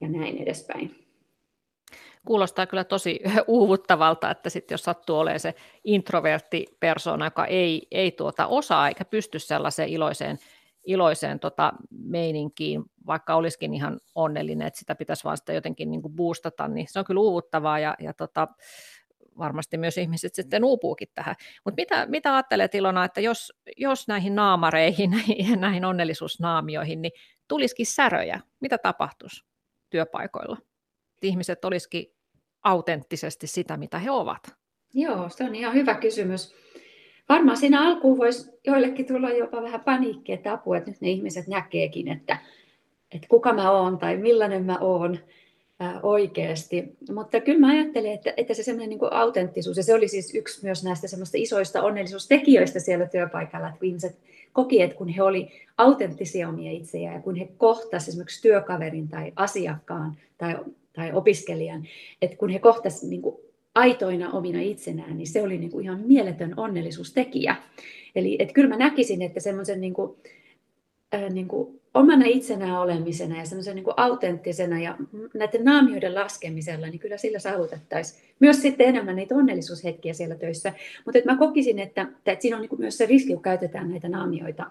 ja 0.00 0.08
näin 0.08 0.38
edespäin. 0.38 1.02
Kuulostaa 2.26 2.66
kyllä 2.66 2.84
tosi 2.84 3.20
uuvuttavalta, 3.46 4.30
että 4.30 4.50
sitten 4.50 4.74
jos 4.74 4.82
sattuu 4.82 5.18
olemaan 5.18 5.40
se 5.40 5.54
introvertti 5.84 6.66
persona, 6.80 7.26
joka 7.26 7.46
ei, 7.46 7.86
ei 7.90 8.10
tuota 8.10 8.46
osaa 8.46 8.88
eikä 8.88 9.04
pysty 9.04 9.38
sellaiseen 9.38 9.88
iloiseen 9.88 10.38
iloiseen 10.86 11.40
tota 11.40 11.72
meininkiin, 11.90 12.84
vaikka 13.06 13.34
olisikin 13.34 13.74
ihan 13.74 14.00
onnellinen, 14.14 14.66
että 14.66 14.78
sitä 14.78 14.94
pitäisi 14.94 15.24
vaan 15.24 15.36
sitä 15.36 15.52
jotenkin 15.52 15.90
niin 15.90 16.02
kuin 16.02 16.14
boostata, 16.14 16.68
niin 16.68 16.86
se 16.90 16.98
on 16.98 17.04
kyllä 17.04 17.20
uuvuttavaa 17.20 17.78
ja, 17.78 17.94
ja 18.00 18.14
tota, 18.14 18.48
varmasti 19.38 19.78
myös 19.78 19.98
ihmiset 19.98 20.34
sitten 20.34 20.64
uupuukin 20.64 21.08
tähän. 21.14 21.34
Mutta 21.64 21.80
mitä, 21.80 22.06
mitä 22.06 22.34
ajattelet 22.34 22.74
Ilona, 22.74 23.04
että 23.04 23.20
jos, 23.20 23.52
jos 23.76 24.08
näihin 24.08 24.34
naamareihin 24.34 25.10
ja 25.50 25.56
näihin 25.66 25.84
onnellisuusnaamioihin, 25.84 27.02
niin 27.02 27.12
tulisikin 27.48 27.86
säröjä, 27.86 28.40
mitä 28.60 28.78
tapahtuisi 28.78 29.44
työpaikoilla? 29.90 30.56
Ihmiset 31.22 31.64
olisikin 31.64 32.06
autenttisesti 32.64 33.46
sitä, 33.46 33.76
mitä 33.76 33.98
he 33.98 34.10
ovat. 34.10 34.42
Joo, 34.94 35.28
se 35.28 35.44
on 35.44 35.54
ihan 35.54 35.74
hyvä 35.74 35.94
kysymys. 35.94 36.54
Varmaan 37.28 37.56
siinä 37.56 37.86
alkuun 37.86 38.18
voisi 38.18 38.50
joillekin 38.66 39.06
tulla 39.06 39.30
jopa 39.30 39.62
vähän 39.62 39.80
paniikki, 39.80 40.32
että 40.32 40.52
apua, 40.52 40.76
että 40.76 40.90
nyt 40.90 41.00
ne 41.00 41.10
ihmiset 41.10 41.46
näkeekin, 41.46 42.08
että, 42.08 42.38
että 43.12 43.28
kuka 43.28 43.52
mä 43.52 43.70
oon 43.70 43.98
tai 43.98 44.16
millainen 44.16 44.64
mä 44.64 44.78
oon 44.78 45.18
oikeasti. 46.02 46.96
Mutta 47.14 47.40
kyllä 47.40 47.58
mä 47.58 47.68
ajattelen, 47.68 48.12
että, 48.12 48.34
että 48.36 48.54
se 48.54 48.62
semmoinen 48.62 48.88
niin 48.88 49.12
autenttisuus, 49.12 49.76
ja 49.76 49.82
se 49.82 49.94
oli 49.94 50.08
siis 50.08 50.34
yksi 50.34 50.64
myös 50.64 50.84
näistä 50.84 51.08
semmoista 51.08 51.36
isoista 51.40 51.82
onnellisuustekijöistä 51.82 52.80
siellä 52.80 53.06
työpaikalla, 53.06 53.68
että 53.68 53.86
ihmiset 53.86 54.16
koki, 54.52 54.82
että 54.82 54.96
kun 54.96 55.08
he 55.08 55.22
oli 55.22 55.48
autenttisia 55.78 56.48
omia 56.48 56.72
itsejä 56.72 57.12
ja 57.12 57.20
kun 57.20 57.36
he 57.36 57.48
kohtasivat 57.56 58.08
esimerkiksi 58.08 58.42
työkaverin 58.42 59.08
tai 59.08 59.32
asiakkaan 59.36 60.16
tai, 60.38 60.56
tai 60.92 61.12
opiskelijan, 61.12 61.88
että 62.22 62.36
kun 62.36 62.50
he 62.50 62.58
kohtasivat 62.58 63.10
niin 63.10 63.22
aitoina 63.74 64.30
omina 64.30 64.60
itsenään, 64.60 65.16
niin 65.16 65.26
se 65.26 65.42
oli 65.42 65.58
niin 65.58 65.70
kuin 65.70 65.84
ihan 65.84 66.00
mieletön 66.00 66.54
onnellisuustekijä. 66.56 67.56
Eli 68.14 68.36
että 68.38 68.54
kyllä 68.54 68.68
mä 68.68 68.76
näkisin, 68.76 69.22
että 69.22 69.40
semmoisen 69.40 69.80
niin 69.80 69.94
kuin, 69.94 70.16
äh, 71.14 71.30
niin 71.30 71.48
kuin 71.48 71.80
omana 71.94 72.24
itsenään 72.26 72.80
olemisena 72.80 73.38
ja 73.38 73.44
semmoisen 73.44 73.76
niin 73.76 73.84
autenttisena 73.96 74.80
ja 74.80 74.96
näiden 75.34 75.64
naamioiden 75.64 76.14
laskemisella, 76.14 76.86
niin 76.86 76.98
kyllä 76.98 77.16
sillä 77.16 77.38
saavutettaisiin 77.38 78.22
myös 78.40 78.62
sitten 78.62 78.88
enemmän 78.88 79.16
niitä 79.16 79.34
onnellisuushetkiä 79.34 80.12
siellä 80.12 80.34
töissä. 80.34 80.72
Mutta 81.04 81.18
että 81.18 81.32
mä 81.32 81.38
kokisin, 81.38 81.78
että, 81.78 82.06
että 82.26 82.42
siinä 82.42 82.56
on 82.56 82.62
niin 82.62 82.80
myös 82.80 82.98
se 82.98 83.06
riski, 83.06 83.32
kun 83.32 83.42
käytetään 83.42 83.90
näitä 83.90 84.08
naamioita 84.08 84.70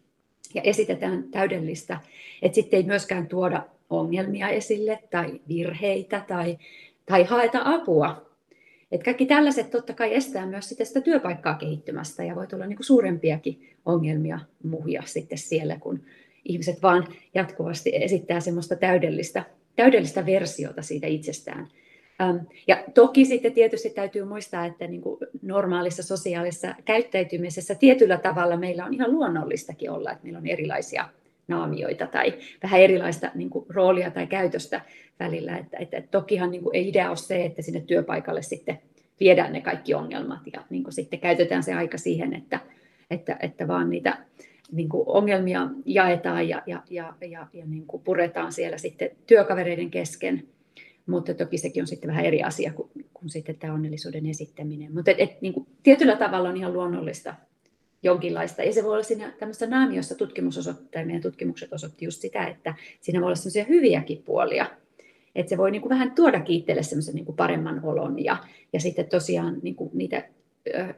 ja 0.54 0.62
esitetään 0.62 1.24
täydellistä, 1.30 2.00
että 2.42 2.54
sitten 2.54 2.76
ei 2.76 2.82
myöskään 2.82 3.26
tuoda 3.26 3.62
ongelmia 3.90 4.48
esille 4.48 4.98
tai 5.10 5.40
virheitä 5.48 6.24
tai, 6.28 6.58
tai 7.06 7.24
haeta 7.24 7.60
apua 7.64 8.27
et 8.92 9.02
kaikki 9.02 9.26
tällaiset 9.26 9.70
totta 9.70 9.94
kai 9.94 10.14
estää 10.14 10.46
myös 10.46 10.68
sitä, 10.68 10.84
sitä 10.84 11.00
työpaikkaa 11.00 11.54
kehittymästä 11.54 12.24
ja 12.24 12.34
voi 12.34 12.46
tulla 12.46 12.66
niin 12.66 12.78
suurempiakin 12.80 13.68
ongelmia 13.86 14.40
muhia 14.62 15.02
sitten 15.06 15.38
siellä, 15.38 15.76
kun 15.80 16.02
ihmiset 16.44 16.82
vaan 16.82 17.06
jatkuvasti 17.34 17.90
esittää 17.94 18.40
semmoista 18.40 18.76
täydellistä, 18.76 19.44
täydellistä 19.76 20.26
versiota 20.26 20.82
siitä 20.82 21.06
itsestään. 21.06 21.68
Ja 22.66 22.84
toki 22.94 23.24
sitten 23.24 23.52
tietysti 23.52 23.90
täytyy 23.90 24.24
muistaa, 24.24 24.66
että 24.66 24.86
niin 24.86 25.02
kuin 25.02 25.18
normaalissa 25.42 26.02
sosiaalisessa 26.02 26.74
käyttäytymisessä 26.84 27.74
tietyllä 27.74 28.16
tavalla 28.16 28.56
meillä 28.56 28.84
on 28.84 28.94
ihan 28.94 29.12
luonnollistakin 29.12 29.90
olla, 29.90 30.12
että 30.12 30.24
meillä 30.24 30.38
on 30.38 30.46
erilaisia 30.46 31.08
naamioita 31.48 32.06
tai 32.06 32.34
vähän 32.62 32.80
erilaista 32.80 33.30
niin 33.34 33.50
kuin, 33.50 33.64
roolia 33.68 34.10
tai 34.10 34.26
käytöstä 34.26 34.80
välillä. 35.20 35.56
Että, 35.56 35.76
että, 35.80 35.96
että 35.96 36.10
tokihan 36.10 36.50
niin 36.50 36.62
kuin, 36.62 36.76
ei 36.76 36.88
idea 36.88 37.08
ole 37.08 37.16
se, 37.16 37.44
että 37.44 37.62
sinne 37.62 37.80
työpaikalle 37.80 38.42
sitten 38.42 38.78
viedään 39.20 39.52
ne 39.52 39.60
kaikki 39.60 39.94
ongelmat 39.94 40.40
ja 40.52 40.64
niin 40.70 40.82
kuin, 40.84 40.94
sitten 40.94 41.20
käytetään 41.20 41.62
se 41.62 41.74
aika 41.74 41.98
siihen, 41.98 42.34
että, 42.34 42.60
että, 43.10 43.36
että 43.40 43.68
vaan 43.68 43.90
niitä 43.90 44.18
niin 44.72 44.88
kuin, 44.88 45.02
ongelmia 45.06 45.68
jaetaan 45.84 46.48
ja, 46.48 46.62
ja, 46.66 46.82
ja, 46.90 47.14
ja, 47.20 47.46
ja 47.52 47.66
niin 47.66 47.86
kuin, 47.86 48.02
puretaan 48.02 48.52
siellä 48.52 48.78
sitten 48.78 49.10
työkavereiden 49.26 49.90
kesken. 49.90 50.48
Mutta 51.06 51.34
toki 51.34 51.58
sekin 51.58 51.82
on 51.82 51.86
sitten 51.86 52.10
vähän 52.10 52.24
eri 52.24 52.42
asia 52.42 52.72
kuin, 52.72 52.90
kuin 53.14 53.30
sitten 53.30 53.56
tämä 53.56 53.74
onnellisuuden 53.74 54.26
esittäminen. 54.26 54.94
Mutta 54.94 55.10
et, 55.10 55.20
et, 55.20 55.40
niin 55.40 55.54
kuin, 55.54 55.66
tietyllä 55.82 56.16
tavalla 56.16 56.48
on 56.48 56.56
ihan 56.56 56.72
luonnollista 56.72 57.34
jonkinlaista. 58.02 58.62
Ja 58.62 58.72
se 58.72 58.84
voi 58.84 58.92
olla 58.92 59.02
siinä 59.02 59.32
tämmöisessä 59.38 59.66
naamiossa 59.66 60.14
tutkimus 60.14 60.58
osoittaa, 60.58 61.04
meidän 61.04 61.22
tutkimukset 61.22 61.72
osoitti 61.72 62.04
just 62.04 62.20
sitä, 62.20 62.46
että 62.46 62.74
siinä 63.00 63.20
voi 63.20 63.26
olla 63.26 63.34
sellaisia 63.34 63.64
hyviäkin 63.64 64.22
puolia. 64.22 64.66
Että 65.38 65.50
se 65.50 65.56
voi 65.56 65.70
niin 65.70 65.82
kuin 65.82 65.90
vähän 65.90 66.14
tuoda 66.14 66.40
kiitteelle 66.40 66.82
semmoisen 66.82 67.14
niin 67.14 67.24
kuin 67.24 67.36
paremman 67.36 67.80
olon 67.84 68.24
ja, 68.24 68.36
ja 68.72 68.80
sitten 68.80 69.08
tosiaan 69.08 69.58
niin 69.62 69.74
kuin 69.74 69.90
niitä 69.94 70.28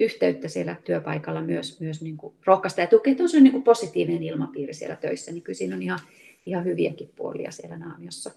yhteyttä 0.01 0.49
siellä 0.49 0.77
työpaikalla 0.85 1.43
myös, 1.43 1.81
myös 1.81 2.03
niin 2.03 2.17
kuin 2.17 2.35
rohkaista 2.47 2.81
ja 2.81 2.87
tukea, 2.87 3.15
se 3.27 3.41
niin 3.41 3.53
kuin 3.53 3.63
positiivinen 3.63 4.23
ilmapiiri 4.23 4.75
siellä 4.75 4.97
töissä, 4.97 5.33
niin 5.33 5.43
kyllä 5.43 5.57
siinä 5.57 5.77
on 5.77 5.83
ihan, 5.83 5.99
ihan 6.47 6.65
hyviäkin 6.65 7.11
puolia 7.17 7.51
siellä 7.51 7.79
naamiossa. 7.79 8.31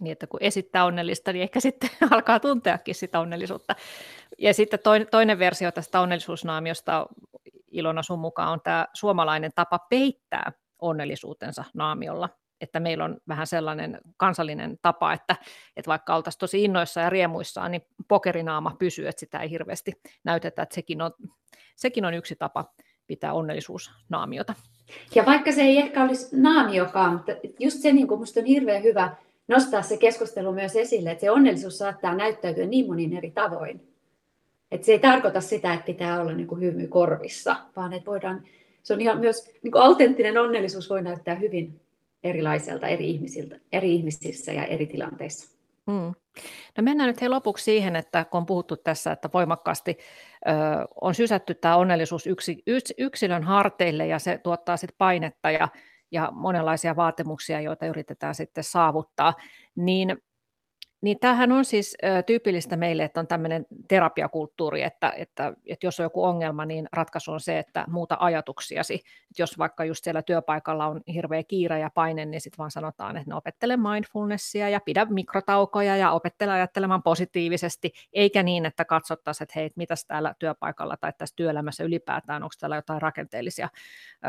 Niin, 0.00 0.12
että 0.12 0.26
kun 0.26 0.42
esittää 0.42 0.84
onnellista, 0.84 1.32
niin 1.32 1.42
ehkä 1.42 1.60
sitten 1.70 1.90
alkaa 2.10 2.40
tunteakin 2.40 2.94
sitä 2.94 3.20
onnellisuutta. 3.20 3.76
Ja 4.38 4.54
sitten 4.54 4.78
toinen 5.10 5.38
versio 5.38 5.72
tästä 5.72 6.00
onnellisuusnaamiosta 6.00 7.06
Ilona 7.70 8.02
sun 8.02 8.18
mukaan 8.18 8.52
on 8.52 8.60
tämä 8.60 8.86
suomalainen 8.92 9.50
tapa 9.54 9.78
peittää 9.78 10.52
onnellisuutensa 10.78 11.64
naamiolla. 11.74 12.28
Että 12.60 12.80
meillä 12.80 13.04
on 13.04 13.16
vähän 13.28 13.46
sellainen 13.46 14.00
kansallinen 14.16 14.78
tapa, 14.82 15.12
että, 15.12 15.36
että 15.76 15.88
vaikka 15.88 16.16
oltaisiin 16.16 16.40
tosi 16.40 16.64
innoissa 16.64 17.00
ja 17.00 17.10
riemuissaan, 17.10 17.70
niin 17.70 17.82
pokerinaama 18.08 18.76
pysyy, 18.78 19.08
että 19.08 19.20
sitä 19.20 19.38
ei 19.38 19.50
hirveästi 19.50 19.92
näytetä, 20.24 20.62
että 20.62 20.74
sekin 20.74 21.02
on, 21.02 21.10
sekin 21.76 22.04
on 22.04 22.14
yksi 22.14 22.36
tapa 22.36 22.64
pitää 23.06 23.32
onnellisuusnaamiota. 23.32 24.54
Ja 25.14 25.26
vaikka 25.26 25.52
se 25.52 25.62
ei 25.62 25.78
ehkä 25.78 26.04
olisi 26.04 26.40
naamiokaan, 26.40 27.12
mutta 27.12 27.32
just 27.58 27.78
se 27.78 27.92
niin 27.92 28.08
kuin 28.08 28.20
on 28.20 28.44
hirveän 28.44 28.82
hyvä 28.82 29.16
nostaa 29.48 29.82
se 29.82 29.96
keskustelu 29.96 30.52
myös 30.52 30.76
esille, 30.76 31.10
että 31.10 31.20
se 31.20 31.30
onnellisuus 31.30 31.78
saattaa 31.78 32.14
näyttäytyä 32.14 32.66
niin 32.66 32.86
monin 32.86 33.16
eri 33.16 33.30
tavoin. 33.30 33.88
Että 34.70 34.86
se 34.86 34.92
ei 34.92 34.98
tarkoita 34.98 35.40
sitä, 35.40 35.74
että 35.74 35.86
pitää 35.86 36.20
olla 36.20 36.32
niin 36.32 36.46
kuin 36.46 36.60
hymy 36.60 36.88
korvissa, 36.88 37.56
vaan 37.76 37.92
että 37.92 38.10
voidaan, 38.10 38.42
se 38.82 38.94
on 38.94 39.00
ihan 39.00 39.18
myös 39.18 39.50
niin 39.62 39.72
kuin 39.72 39.82
autenttinen 39.82 40.38
onnellisuus 40.38 40.90
voi 40.90 41.02
näyttää 41.02 41.34
hyvin 41.34 41.80
erilaiselta 42.24 42.86
eri, 42.86 43.10
ihmisiltä, 43.10 43.60
eri 43.72 43.94
ihmisissä 43.94 44.52
ja 44.52 44.64
eri 44.64 44.86
tilanteissa. 44.86 45.60
Hmm. 45.90 46.14
No 46.76 46.82
mennään 46.82 47.08
nyt 47.08 47.20
hei 47.20 47.28
lopuksi 47.28 47.64
siihen, 47.64 47.96
että 47.96 48.24
kun 48.24 48.38
on 48.38 48.46
puhuttu 48.46 48.76
tässä, 48.76 49.12
että 49.12 49.28
voimakkaasti 49.34 49.98
ö, 50.48 50.50
on 51.00 51.14
sysätty 51.14 51.54
tämä 51.54 51.76
onnellisuus 51.76 52.26
yksi, 52.26 52.62
yksilön 52.98 53.42
harteille 53.42 54.06
ja 54.06 54.18
se 54.18 54.38
tuottaa 54.38 54.76
sitten 54.76 54.98
painetta 54.98 55.50
ja, 55.50 55.68
ja 56.10 56.30
monenlaisia 56.34 56.96
vaatimuksia, 56.96 57.60
joita 57.60 57.86
yritetään 57.86 58.34
sitten 58.34 58.64
saavuttaa, 58.64 59.34
niin 59.76 60.22
niin 61.00 61.18
tämähän 61.20 61.52
on 61.52 61.64
siis 61.64 61.96
tyypillistä 62.26 62.76
meille, 62.76 63.04
että 63.04 63.20
on 63.20 63.26
tämmöinen 63.26 63.66
terapiakulttuuri, 63.88 64.82
että, 64.82 65.12
että, 65.16 65.52
että 65.66 65.86
jos 65.86 66.00
on 66.00 66.04
joku 66.04 66.24
ongelma, 66.24 66.64
niin 66.64 66.88
ratkaisu 66.92 67.32
on 67.32 67.40
se, 67.40 67.58
että 67.58 67.84
muuta 67.88 68.16
ajatuksiasi. 68.20 68.94
Että 68.94 69.42
jos 69.42 69.58
vaikka 69.58 69.84
just 69.84 70.04
siellä 70.04 70.22
työpaikalla 70.22 70.86
on 70.86 71.00
hirveä 71.14 71.42
kiire 71.42 71.78
ja 71.78 71.90
paine, 71.94 72.24
niin 72.24 72.40
sitten 72.40 72.58
vaan 72.58 72.70
sanotaan, 72.70 73.16
että 73.16 73.30
no 73.30 73.36
opettele 73.36 73.76
mindfulnessia 73.76 74.68
ja 74.68 74.80
pidä 74.80 75.04
mikrotaukoja 75.04 75.96
ja 75.96 76.10
opettele 76.10 76.52
ajattelemaan 76.52 77.02
positiivisesti, 77.02 77.92
eikä 78.12 78.42
niin, 78.42 78.66
että 78.66 78.84
katsottaisiin, 78.84 79.44
että 79.44 79.52
hei, 79.56 79.70
mitäs 79.76 80.04
täällä 80.04 80.34
työpaikalla 80.38 80.96
tai 80.96 81.12
tässä 81.18 81.36
työelämässä 81.36 81.84
ylipäätään, 81.84 82.42
onko 82.42 82.54
täällä 82.60 82.76
jotain 82.76 83.02
rakenteellisia 83.02 83.68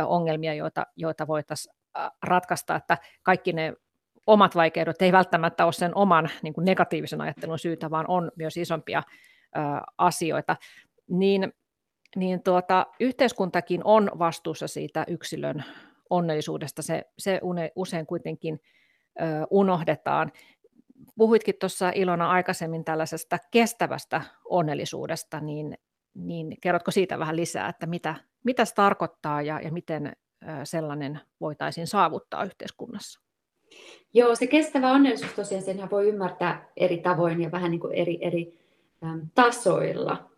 ongelmia, 0.06 0.54
joita, 0.54 0.86
joita 0.96 1.28
voitaisiin 1.28 1.76
ratkaista, 2.24 2.76
että 2.76 2.98
kaikki 3.24 3.54
ne 3.54 3.74
omat 4.28 4.56
vaikeudet 4.56 5.02
ei 5.02 5.12
välttämättä 5.12 5.66
ole 5.66 5.74
sen 5.74 5.96
oman 5.96 6.30
niin 6.42 6.54
kuin 6.54 6.66
negatiivisen 6.66 7.22
ajattelun 7.22 7.60
syytä, 7.60 7.90
vaan 7.90 8.06
on 8.08 8.32
myös 8.36 8.58
isompia 8.58 9.04
ö, 9.58 9.60
asioita, 9.98 10.56
niin, 11.10 11.54
niin 12.16 12.44
tuota, 12.44 12.86
yhteiskuntakin 13.00 13.82
on 13.84 14.12
vastuussa 14.20 14.68
siitä 14.68 15.06
yksilön 15.08 15.64
onnellisuudesta. 16.10 16.82
Se, 16.82 17.04
se 17.18 17.42
usein 17.76 18.06
kuitenkin 18.06 18.60
ö, 19.22 19.24
unohdetaan. 19.50 20.32
Puhuitkin 21.18 21.56
tuossa 21.60 21.92
Ilona 21.96 22.30
aikaisemmin 22.30 22.86
tällaisesta 22.86 23.38
kestävästä 23.52 24.22
onnellisuudesta, 24.46 25.40
niin, 25.40 25.78
niin 26.14 26.58
kerrotko 26.62 26.92
siitä 26.92 27.20
vähän 27.20 27.36
lisää, 27.36 27.70
että 27.70 27.86
mitä, 27.86 28.16
mitä 28.44 28.66
se 28.66 28.74
tarkoittaa 28.76 29.42
ja, 29.42 29.60
ja 29.60 29.72
miten 29.72 30.14
sellainen 30.64 31.20
voitaisiin 31.42 31.88
saavuttaa 31.88 32.44
yhteiskunnassa? 32.44 33.31
Joo, 34.14 34.36
se 34.36 34.48
kestävä 34.48 34.92
onnellisuus 34.92 35.34
tosiaan 35.34 35.64
sen 35.64 35.90
voi 35.92 36.08
ymmärtää 36.08 36.70
eri 36.78 36.98
tavoin 36.98 37.42
ja 37.42 37.52
vähän 37.52 37.72
niin 37.72 37.82
kuin 37.82 37.94
eri, 37.94 38.18
eri 38.22 38.60
tasoilla. 39.36 40.32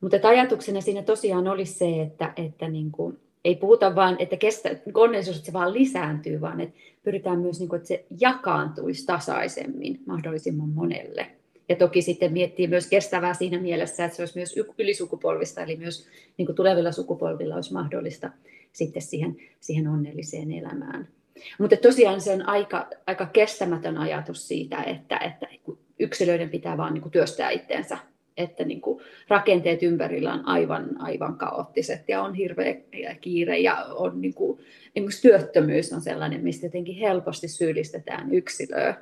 Mutta 0.00 0.28
ajatuksena 0.28 0.80
siinä 0.80 1.02
tosiaan 1.02 1.48
olisi 1.48 1.72
se, 1.72 2.02
että, 2.02 2.32
että 2.36 2.68
niin 2.68 2.92
kuin, 2.92 3.18
ei 3.44 3.56
puhuta 3.56 3.94
vain, 3.94 4.16
että 4.18 4.36
kestä, 4.36 4.70
onnellisuus 4.94 5.36
että 5.36 5.46
se 5.46 5.52
vaan 5.52 5.72
lisääntyy, 5.72 6.40
vaan 6.40 6.60
että 6.60 6.78
pyritään 7.02 7.38
myös, 7.38 7.58
niin 7.58 7.68
kuin, 7.68 7.76
että 7.76 7.88
se 7.88 8.04
jakaantuisi 8.20 9.06
tasaisemmin 9.06 10.00
mahdollisimman 10.06 10.68
monelle. 10.68 11.26
Ja 11.68 11.76
toki 11.76 12.02
sitten 12.02 12.32
miettii 12.32 12.66
myös 12.66 12.88
kestävää 12.88 13.34
siinä 13.34 13.58
mielessä, 13.60 14.04
että 14.04 14.16
se 14.16 14.22
olisi 14.22 14.38
myös 14.38 14.54
ylisukupolvista, 14.78 15.62
eli 15.62 15.76
myös 15.76 16.06
niin 16.36 16.46
kuin 16.46 16.56
tulevilla 16.56 16.92
sukupolvilla 16.92 17.54
olisi 17.54 17.72
mahdollista 17.72 18.30
sitten 18.72 19.02
siihen, 19.02 19.36
siihen 19.60 19.88
onnelliseen 19.88 20.52
elämään. 20.52 21.08
Mutta 21.58 21.76
tosiaan 21.76 22.20
se 22.20 22.32
on 22.32 22.48
aika, 22.48 22.90
aika 23.06 23.26
kestämätön 23.26 23.98
ajatus 23.98 24.48
siitä, 24.48 24.82
että, 24.82 25.16
että 25.18 25.46
yksilöiden 25.98 26.50
pitää 26.50 26.76
vaan 26.76 26.94
niin 26.94 27.02
kuin 27.02 27.12
työstää 27.12 27.50
itteensä, 27.50 27.98
että 28.36 28.64
niin 28.64 28.80
kuin 28.80 29.00
rakenteet 29.28 29.82
ympärillä 29.82 30.32
on 30.32 30.48
aivan, 30.48 31.00
aivan 31.00 31.38
kaoottiset 31.38 32.08
ja 32.08 32.22
on 32.22 32.34
hirveä 32.34 32.74
kiire 33.20 33.58
ja 33.58 33.86
on 33.90 34.20
niin 34.20 34.34
kuin, 34.34 34.60
esimerkiksi 34.96 35.22
työttömyys 35.22 35.92
on 35.92 36.00
sellainen, 36.00 36.40
mistä 36.40 36.66
jotenkin 36.66 36.96
helposti 36.96 37.48
syyllistetään 37.48 38.34
yksilöä, 38.34 38.94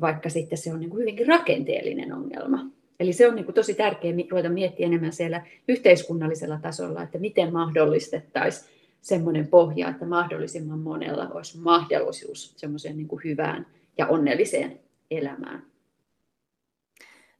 vaikka 0.00 0.28
sitten 0.28 0.58
se 0.58 0.72
on 0.72 0.80
niin 0.80 0.90
kuin 0.90 1.00
hyvinkin 1.00 1.26
rakenteellinen 1.26 2.12
ongelma. 2.12 2.66
Eli 3.00 3.12
se 3.12 3.28
on 3.28 3.34
niin 3.34 3.44
kuin 3.44 3.54
tosi 3.54 3.74
tärkeää 3.74 4.14
ruveta 4.30 4.48
miettiä 4.48 4.86
enemmän 4.86 5.12
siellä 5.12 5.46
yhteiskunnallisella 5.68 6.58
tasolla, 6.62 7.02
että 7.02 7.18
miten 7.18 7.52
mahdollistettaisiin 7.52 8.79
semmoinen 9.00 9.48
pohja, 9.48 9.88
että 9.88 10.06
mahdollisimman 10.06 10.78
monella 10.78 11.28
olisi 11.28 11.58
mahdollisuus 11.58 12.54
semmoiseen 12.56 12.96
niin 12.96 13.08
kuin 13.08 13.24
hyvään 13.24 13.66
ja 13.98 14.06
onnelliseen 14.06 14.80
elämään. 15.10 15.62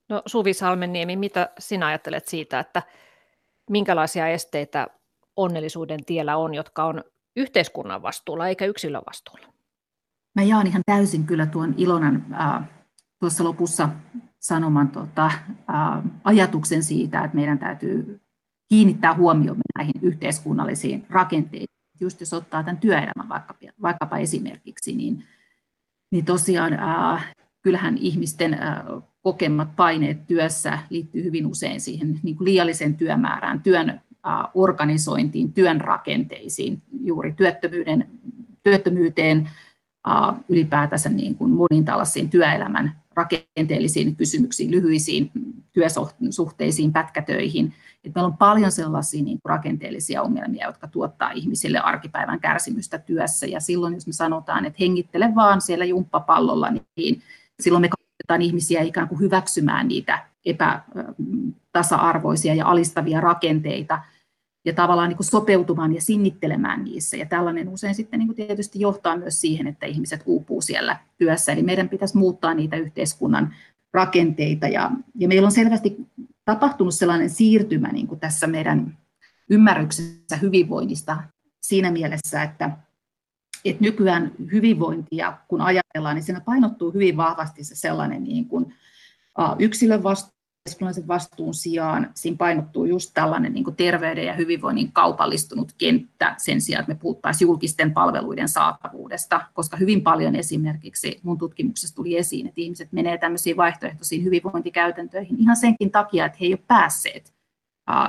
No 0.09 0.23
Suvi 0.27 0.55
Salmenniemi, 0.55 1.17
mitä 1.17 1.51
sinä 1.59 1.87
ajattelet 1.87 2.29
siitä, 2.29 2.61
että 2.61 2.83
minkälaisia 3.71 4.29
esteitä 4.29 4.87
onnellisuuden 5.37 6.05
tiellä 6.05 6.37
on, 6.37 6.55
jotka 6.55 6.85
on 6.85 7.05
yhteiskunnan 7.37 8.03
vastuulla 8.03 8.49
eikä 8.49 8.65
yksilön 8.67 9.03
vastuulla? 9.07 9.47
Mä 10.35 10.43
jaan 10.43 10.67
ihan 10.67 10.83
täysin 10.87 11.25
kyllä 11.25 11.47
tuon 11.47 11.75
Ilonan 11.77 12.27
äh, 12.41 12.69
tuossa 13.21 13.45
lopussa 13.45 13.89
sanoman 14.39 14.89
tota, 14.89 15.27
äh, 15.27 16.03
ajatuksen 16.25 16.83
siitä, 16.83 17.25
että 17.25 17.37
meidän 17.37 17.59
täytyy 17.59 18.21
kiinnittää 18.71 19.15
huomioon 19.15 19.57
näihin 19.79 19.95
yhteiskunnallisiin 20.03 21.07
rakenteisiin. 21.11 21.81
Just 22.01 22.21
jos 22.21 22.33
ottaa 22.33 22.63
tämän 22.63 22.79
työelämän 22.79 23.29
vaikkapa, 23.29 23.61
vaikkapa 23.83 24.19
esimerkiksi, 24.19 24.95
niin, 24.95 25.25
niin 26.11 26.25
tosiaan 26.25 26.73
äh, 26.73 27.35
kyllähän 27.63 27.99
ihmisten 27.99 28.55
äh, 28.55 28.83
kokemat 29.23 29.77
paineet 29.77 30.27
työssä 30.27 30.79
liittyy 30.91 31.25
hyvin 31.25 31.47
usein 31.47 31.81
siihen 31.81 32.21
niin 32.23 32.37
kuin 32.37 32.45
liialliseen 32.45 32.97
työmäärään, 32.97 33.63
työn 33.63 33.91
äh, 33.91 34.01
organisointiin, 34.55 35.53
työn 35.53 35.81
rakenteisiin, 35.81 36.83
juuri 37.01 37.33
työttömyyden, 37.33 38.09
työttömyyteen, 38.63 39.51
ylipäätänsä 40.49 41.09
niin 41.09 41.35
kuin 41.35 41.51
moniin 41.51 41.85
tällaisiin 41.85 42.31
työelämän 42.31 43.00
rakenteellisiin 43.15 44.17
kysymyksiin, 44.17 44.71
lyhyisiin 44.71 45.31
työsuhteisiin, 45.73 46.93
pätkätöihin. 46.93 47.75
Että 48.05 48.19
meillä 48.19 48.27
on 48.27 48.37
paljon 48.37 48.73
sellaisia 48.73 49.23
niin 49.23 49.39
kuin 49.43 49.51
rakenteellisia 49.51 50.23
ongelmia, 50.23 50.67
jotka 50.67 50.89
tuottaa 50.89 51.31
ihmisille 51.31 51.79
arkipäivän 51.79 52.41
kärsimystä 52.41 52.99
työssä. 52.99 53.47
Ja 53.47 53.61
silloin, 53.61 53.95
jos 53.95 54.07
me 54.07 54.13
sanotaan, 54.13 54.65
että 54.65 54.77
hengittele 54.81 55.33
vaan 55.35 55.61
siellä 55.61 55.85
jumppapallolla, 55.85 56.73
niin 56.97 57.23
silloin 57.61 57.81
me 57.81 57.89
kannustetaan 57.89 58.43
ihmisiä 58.43 58.83
ikään 58.83 59.09
kuin 59.09 59.21
hyväksymään 59.21 59.89
niitä 59.89 60.27
epätasa-arvoisia 60.45 62.55
ja 62.55 62.67
alistavia 62.67 63.21
rakenteita 63.21 64.03
ja 64.71 64.75
tavallaan 64.75 65.09
niin 65.09 65.17
kuin 65.17 65.27
sopeutumaan 65.27 65.95
ja 65.95 66.01
sinnittelemään 66.01 66.85
niissä. 66.85 67.17
Ja 67.17 67.27
tällainen 67.27 67.69
usein 67.69 67.95
sitten 67.95 68.19
niin 68.19 68.29
kuin 68.29 68.37
tietysti 68.37 68.81
johtaa 68.81 69.17
myös 69.17 69.41
siihen, 69.41 69.67
että 69.67 69.87
ihmiset 69.87 70.23
uupuu 70.27 70.61
siellä 70.61 70.97
työssä. 71.19 71.53
Eli 71.53 71.63
meidän 71.63 71.89
pitäisi 71.89 72.17
muuttaa 72.17 72.55
niitä 72.55 72.77
yhteiskunnan 72.77 73.55
rakenteita. 73.93 74.69
Ja, 74.69 74.91
ja 75.15 75.29
meillä 75.29 75.47
on 75.47 75.53
selvästi 75.53 75.97
tapahtunut 76.45 76.95
sellainen 76.95 77.31
siirtymä 77.31 77.89
niin 77.89 78.07
kuin 78.07 78.21
tässä 78.21 78.47
meidän 78.47 78.99
ymmärryksessä 79.51 80.37
hyvinvoinnista 80.37 81.23
siinä 81.63 81.91
mielessä, 81.91 82.43
että, 82.43 82.71
että 83.65 83.83
nykyään 83.83 84.33
hyvinvointia, 84.53 85.39
kun 85.49 85.61
ajatellaan, 85.61 86.15
niin 86.15 86.25
siinä 86.25 86.41
painottuu 86.41 86.93
hyvin 86.93 87.17
vahvasti 87.17 87.65
se 87.65 87.75
sellainen 87.75 88.25
niin 88.25 88.49
kuin, 88.49 88.75
yksilön 89.59 90.03
vastuu, 90.03 90.40
yhteiskunnallisen 90.61 91.09
vastuun 91.09 91.55
sijaan 91.55 92.11
siinä 92.15 92.37
painottuu 92.37 92.85
just 92.85 93.11
tällainen 93.15 93.53
niin 93.53 93.77
terveyden 93.77 94.27
ja 94.27 94.35
hyvinvoinnin 94.35 94.93
kaupallistunut 94.93 95.73
kenttä 95.79 96.35
sen 96.39 96.61
sijaan, 96.61 96.81
että 96.81 96.93
me 96.93 96.99
puhuttaisiin 96.99 97.47
julkisten 97.47 97.93
palveluiden 97.93 98.49
saatavuudesta, 98.49 99.41
koska 99.55 99.77
hyvin 99.77 100.03
paljon 100.03 100.37
esimerkiksi 100.37 101.21
mun 101.23 101.39
tutkimuksessa 101.39 101.97
tuli 101.97 102.17
esiin, 102.17 102.47
että 102.47 102.61
ihmiset 102.61 102.93
menee 102.93 103.19
tämmöisiin 103.19 103.57
vaihtoehtoisiin 103.57 104.25
hyvinvointikäytäntöihin 104.25 105.41
ihan 105.41 105.57
senkin 105.57 105.91
takia, 105.91 106.27
että 106.27 106.39
he 106.41 106.47
ei 106.47 106.53
ole 106.53 106.65
päässeet 106.67 107.33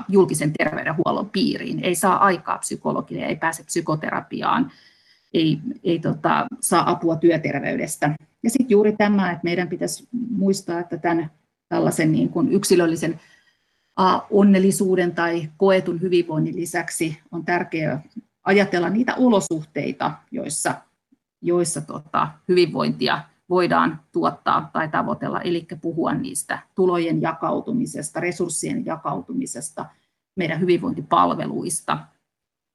julkisen 0.09 0.53
terveydenhuollon 0.53 1.29
piiriin, 1.29 1.79
ei 1.83 1.95
saa 1.95 2.17
aikaa 2.17 2.57
psykologille, 2.57 3.25
ei 3.25 3.35
pääse 3.35 3.63
psykoterapiaan, 3.63 4.71
ei, 5.33 5.59
ei 5.83 5.99
tota, 5.99 6.47
saa 6.61 6.89
apua 6.89 7.15
työterveydestä. 7.15 8.15
Ja 8.43 8.49
sitten 8.49 8.69
juuri 8.69 8.95
tämä, 8.97 9.31
että 9.31 9.43
meidän 9.43 9.67
pitäisi 9.67 10.07
muistaa, 10.31 10.79
että 10.79 10.97
tämän 10.97 11.31
tällaisen 11.71 12.11
niin 12.11 12.29
kuin 12.29 12.51
yksilöllisen 12.51 13.19
onnellisuuden 14.29 15.15
tai 15.15 15.49
koetun 15.57 16.01
hyvinvoinnin 16.01 16.55
lisäksi 16.55 17.19
on 17.31 17.45
tärkeää 17.45 18.03
ajatella 18.43 18.89
niitä 18.89 19.15
olosuhteita, 19.15 20.11
joissa 20.31 20.75
joissa 21.41 21.81
tota, 21.81 22.27
hyvinvointia 22.47 23.23
voidaan 23.49 23.99
tuottaa 24.11 24.69
tai 24.73 24.89
tavoitella, 24.89 25.41
eli 25.41 25.67
puhua 25.81 26.13
niistä 26.13 26.59
tulojen 26.75 27.21
jakautumisesta, 27.21 28.19
resurssien 28.19 28.85
jakautumisesta, 28.85 29.85
meidän 30.35 30.59
hyvinvointipalveluista, 30.59 31.97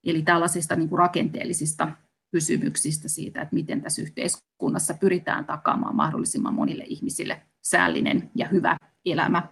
eli 0.07 0.23
tällaisista 0.23 0.77
niin 0.77 0.89
kuin 0.89 0.99
rakenteellisista 0.99 1.89
kysymyksistä 2.31 3.09
siitä, 3.09 3.43
että 3.43 3.55
miten 3.55 3.83
tässä 3.83 4.03
yhteiskunnassa 4.03 4.95
pyritään 4.95 5.45
takaamaan 5.45 5.97
mahdollisimman 5.97 6.55
monille 6.55 6.85
ihmisille 6.87 7.43
säällinen 7.71 8.31
ja 8.35 8.49
hyvä 8.49 8.77
elämä. 9.05 9.43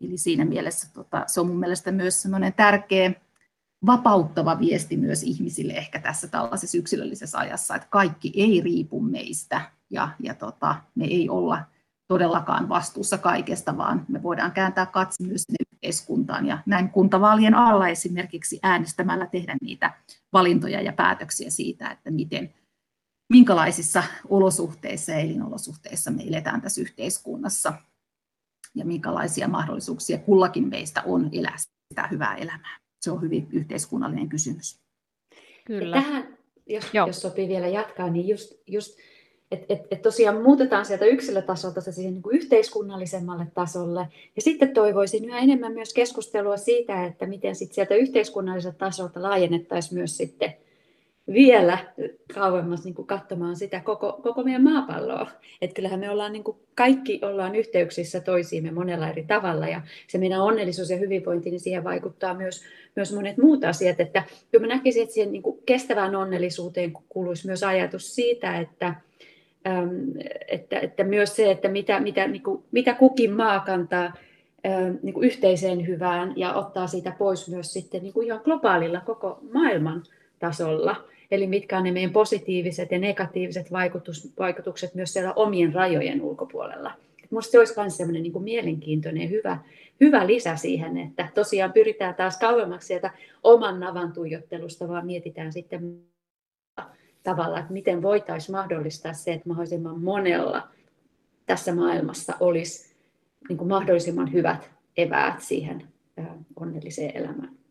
Eli 0.00 0.18
siinä 0.18 0.44
mielessä 0.44 0.92
tota, 0.92 1.24
se 1.26 1.40
on 1.40 1.46
mun 1.46 1.58
mielestä 1.58 1.92
myös 1.92 2.28
tärkeä 2.56 3.12
vapauttava 3.86 4.58
viesti 4.58 4.96
myös 4.96 5.22
ihmisille 5.22 5.72
ehkä 5.72 5.98
tässä 5.98 6.28
tällaisessa 6.28 6.78
yksilöllisessä 6.78 7.38
ajassa, 7.38 7.74
että 7.76 7.88
kaikki 7.90 8.32
ei 8.34 8.60
riipu 8.60 9.00
meistä 9.00 9.60
ja, 9.90 10.08
ja 10.20 10.34
tota, 10.34 10.74
me 10.94 11.04
ei 11.04 11.28
olla 11.28 11.64
todellakaan 12.08 12.68
vastuussa 12.68 13.18
kaikesta, 13.18 13.76
vaan 13.76 14.04
me 14.08 14.22
voidaan 14.22 14.52
kääntää 14.52 14.86
katse 14.86 15.24
myös 15.26 15.42
sinne 15.42 15.56
yhteiskuntaan 15.72 16.46
ja 16.46 16.58
näin 16.66 16.90
kuntavaalien 16.90 17.54
alla 17.54 17.88
esimerkiksi 17.88 18.58
äänestämällä 18.62 19.26
tehdä 19.26 19.56
niitä 19.60 19.92
valintoja 20.32 20.80
ja 20.80 20.92
päätöksiä 20.92 21.50
siitä, 21.50 21.90
että 21.90 22.10
miten, 22.10 22.54
minkälaisissa 23.32 24.02
olosuhteissa 24.28 25.12
ja 25.12 25.18
elinolosuhteissa 25.18 26.10
me 26.10 26.22
eletään 26.28 26.60
tässä 26.60 26.80
yhteiskunnassa 26.80 27.72
ja 28.74 28.84
minkälaisia 28.84 29.48
mahdollisuuksia 29.48 30.18
kullakin 30.18 30.68
meistä 30.68 31.02
on 31.06 31.30
elää 31.32 31.56
sitä 31.56 32.08
hyvää 32.10 32.36
elämää. 32.36 32.78
Se 33.00 33.10
on 33.10 33.22
hyvin 33.22 33.48
yhteiskunnallinen 33.52 34.28
kysymys. 34.28 34.80
Kyllä. 35.64 35.96
Ja 35.96 36.02
tähän, 36.02 36.38
jos, 36.66 36.84
jos 37.06 37.22
sopii 37.22 37.48
vielä 37.48 37.68
jatkaa, 37.68 38.10
niin 38.10 38.28
just, 38.28 38.52
just 38.66 38.98
että 39.50 39.66
et, 39.68 39.80
et 39.90 40.02
tosiaan 40.02 40.42
muutetaan 40.42 40.84
sieltä 40.84 41.04
yksilötasolta 41.04 41.80
se 41.80 41.92
siihen 41.92 42.12
niin 42.12 42.22
kuin 42.22 42.36
yhteiskunnallisemmalle 42.36 43.46
tasolle. 43.54 44.08
Ja 44.36 44.42
sitten 44.42 44.74
toivoisin 44.74 45.24
yhä 45.24 45.38
enemmän 45.38 45.72
myös 45.72 45.94
keskustelua 45.94 46.56
siitä, 46.56 47.04
että 47.04 47.26
miten 47.26 47.54
sitten 47.54 47.74
sieltä 47.74 47.94
yhteiskunnalliselta 47.94 48.78
tasolta 48.78 49.22
laajennettaisiin 49.22 49.98
myös 49.98 50.16
sitten 50.16 50.54
vielä 51.32 51.78
kauemmas 52.34 52.84
niin 52.84 52.94
kuin 52.94 53.06
katsomaan 53.06 53.56
sitä 53.56 53.80
koko, 53.80 54.20
koko 54.22 54.42
meidän 54.42 54.62
maapalloa. 54.64 55.30
Että 55.62 55.74
kyllähän 55.74 56.00
me 56.00 56.10
ollaan 56.10 56.32
niin 56.32 56.44
kuin, 56.44 56.56
kaikki 56.74 57.20
ollaan 57.22 57.54
yhteyksissä 57.54 58.20
toisiimme 58.20 58.70
monella 58.70 59.08
eri 59.08 59.24
tavalla 59.24 59.68
ja 59.68 59.80
se 60.08 60.18
meidän 60.18 60.40
onnellisuus 60.40 60.90
ja 60.90 60.96
hyvinvointi, 60.96 61.50
niin 61.50 61.60
siihen 61.60 61.84
vaikuttaa 61.84 62.34
myös, 62.34 62.62
myös 62.96 63.14
monet 63.14 63.36
muut 63.38 63.64
asiat. 63.64 64.00
Että 64.00 64.22
kyllä 64.50 64.66
mä 64.66 64.74
näkisin, 64.74 65.02
että 65.02 65.14
siihen 65.14 65.32
niin 65.32 65.42
kuin 65.42 65.58
kestävään 65.66 66.16
onnellisuuteen 66.16 66.92
kuuluisi 67.08 67.46
myös 67.46 67.62
ajatus 67.62 68.14
siitä, 68.14 68.58
että, 68.58 68.94
että, 70.48 70.78
että 70.80 71.04
myös 71.04 71.36
se, 71.36 71.50
että 71.50 71.68
mitä, 71.68 72.00
mitä, 72.00 72.28
niin 72.28 72.42
kuin, 72.42 72.64
mitä 72.72 72.94
kukin 72.94 73.32
maa 73.32 73.60
kantaa 73.60 74.12
niin 75.02 75.14
kuin 75.14 75.26
yhteiseen 75.26 75.86
hyvään 75.86 76.32
ja 76.36 76.54
ottaa 76.54 76.86
siitä 76.86 77.12
pois 77.18 77.48
myös 77.48 77.72
sitten 77.72 78.02
niin 78.02 78.12
kuin 78.12 78.26
ihan 78.26 78.40
globaalilla 78.44 79.00
koko 79.00 79.38
maailman 79.52 80.02
tasolla. 80.38 81.11
Eli 81.32 81.46
mitkä 81.46 81.78
on 81.78 81.84
ne 81.84 81.92
meidän 81.92 82.12
positiiviset 82.12 82.90
ja 82.90 82.98
negatiiviset 82.98 83.72
vaikutus, 83.72 84.32
vaikutukset 84.38 84.94
myös 84.94 85.12
siellä 85.12 85.32
omien 85.32 85.74
rajojen 85.74 86.22
ulkopuolella. 86.22 86.92
Minusta 87.30 87.50
se 87.50 87.58
olisi 87.58 87.74
myös 87.76 87.96
sellainen 87.96 88.22
niin 88.22 88.32
kuin 88.32 88.44
mielenkiintoinen 88.44 89.22
ja 89.22 89.28
hyvä, 89.28 89.58
hyvä 90.00 90.26
lisä 90.26 90.56
siihen, 90.56 90.98
että 90.98 91.28
tosiaan 91.34 91.72
pyritään 91.72 92.14
taas 92.14 92.38
kauemmaksi 92.38 92.86
sieltä 92.86 93.10
oman 93.42 93.80
navan 93.80 94.12
tuijottelusta, 94.12 94.88
vaan 94.88 95.06
mietitään 95.06 95.52
sitten 95.52 96.02
tavalla, 97.22 97.58
että 97.58 97.72
miten 97.72 98.02
voitaisiin 98.02 98.56
mahdollistaa 98.56 99.12
se, 99.12 99.32
että 99.32 99.48
mahdollisimman 99.48 100.00
monella 100.00 100.68
tässä 101.46 101.74
maailmassa 101.74 102.34
olisi 102.40 102.94
niin 103.48 103.58
kuin 103.58 103.68
mahdollisimman 103.68 104.32
hyvät 104.32 104.70
eväät 104.96 105.40
siihen 105.40 105.88
onnelliseen 106.56 107.16
elämään. 107.16 107.61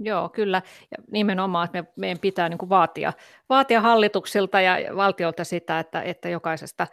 Joo, 0.00 0.28
kyllä. 0.28 0.62
Ja 0.90 1.02
nimenomaan, 1.12 1.64
että 1.64 1.82
me, 1.82 1.88
meidän 1.96 2.18
pitää 2.18 2.48
niin 2.48 2.58
kuin 2.58 2.68
vaatia, 2.68 3.12
vaatia 3.48 3.80
hallituksilta 3.80 4.60
ja 4.60 4.96
valtiolta 4.96 5.44
sitä, 5.44 5.78
että, 5.78 6.02
että 6.02 6.28
jokaisesta 6.28 6.86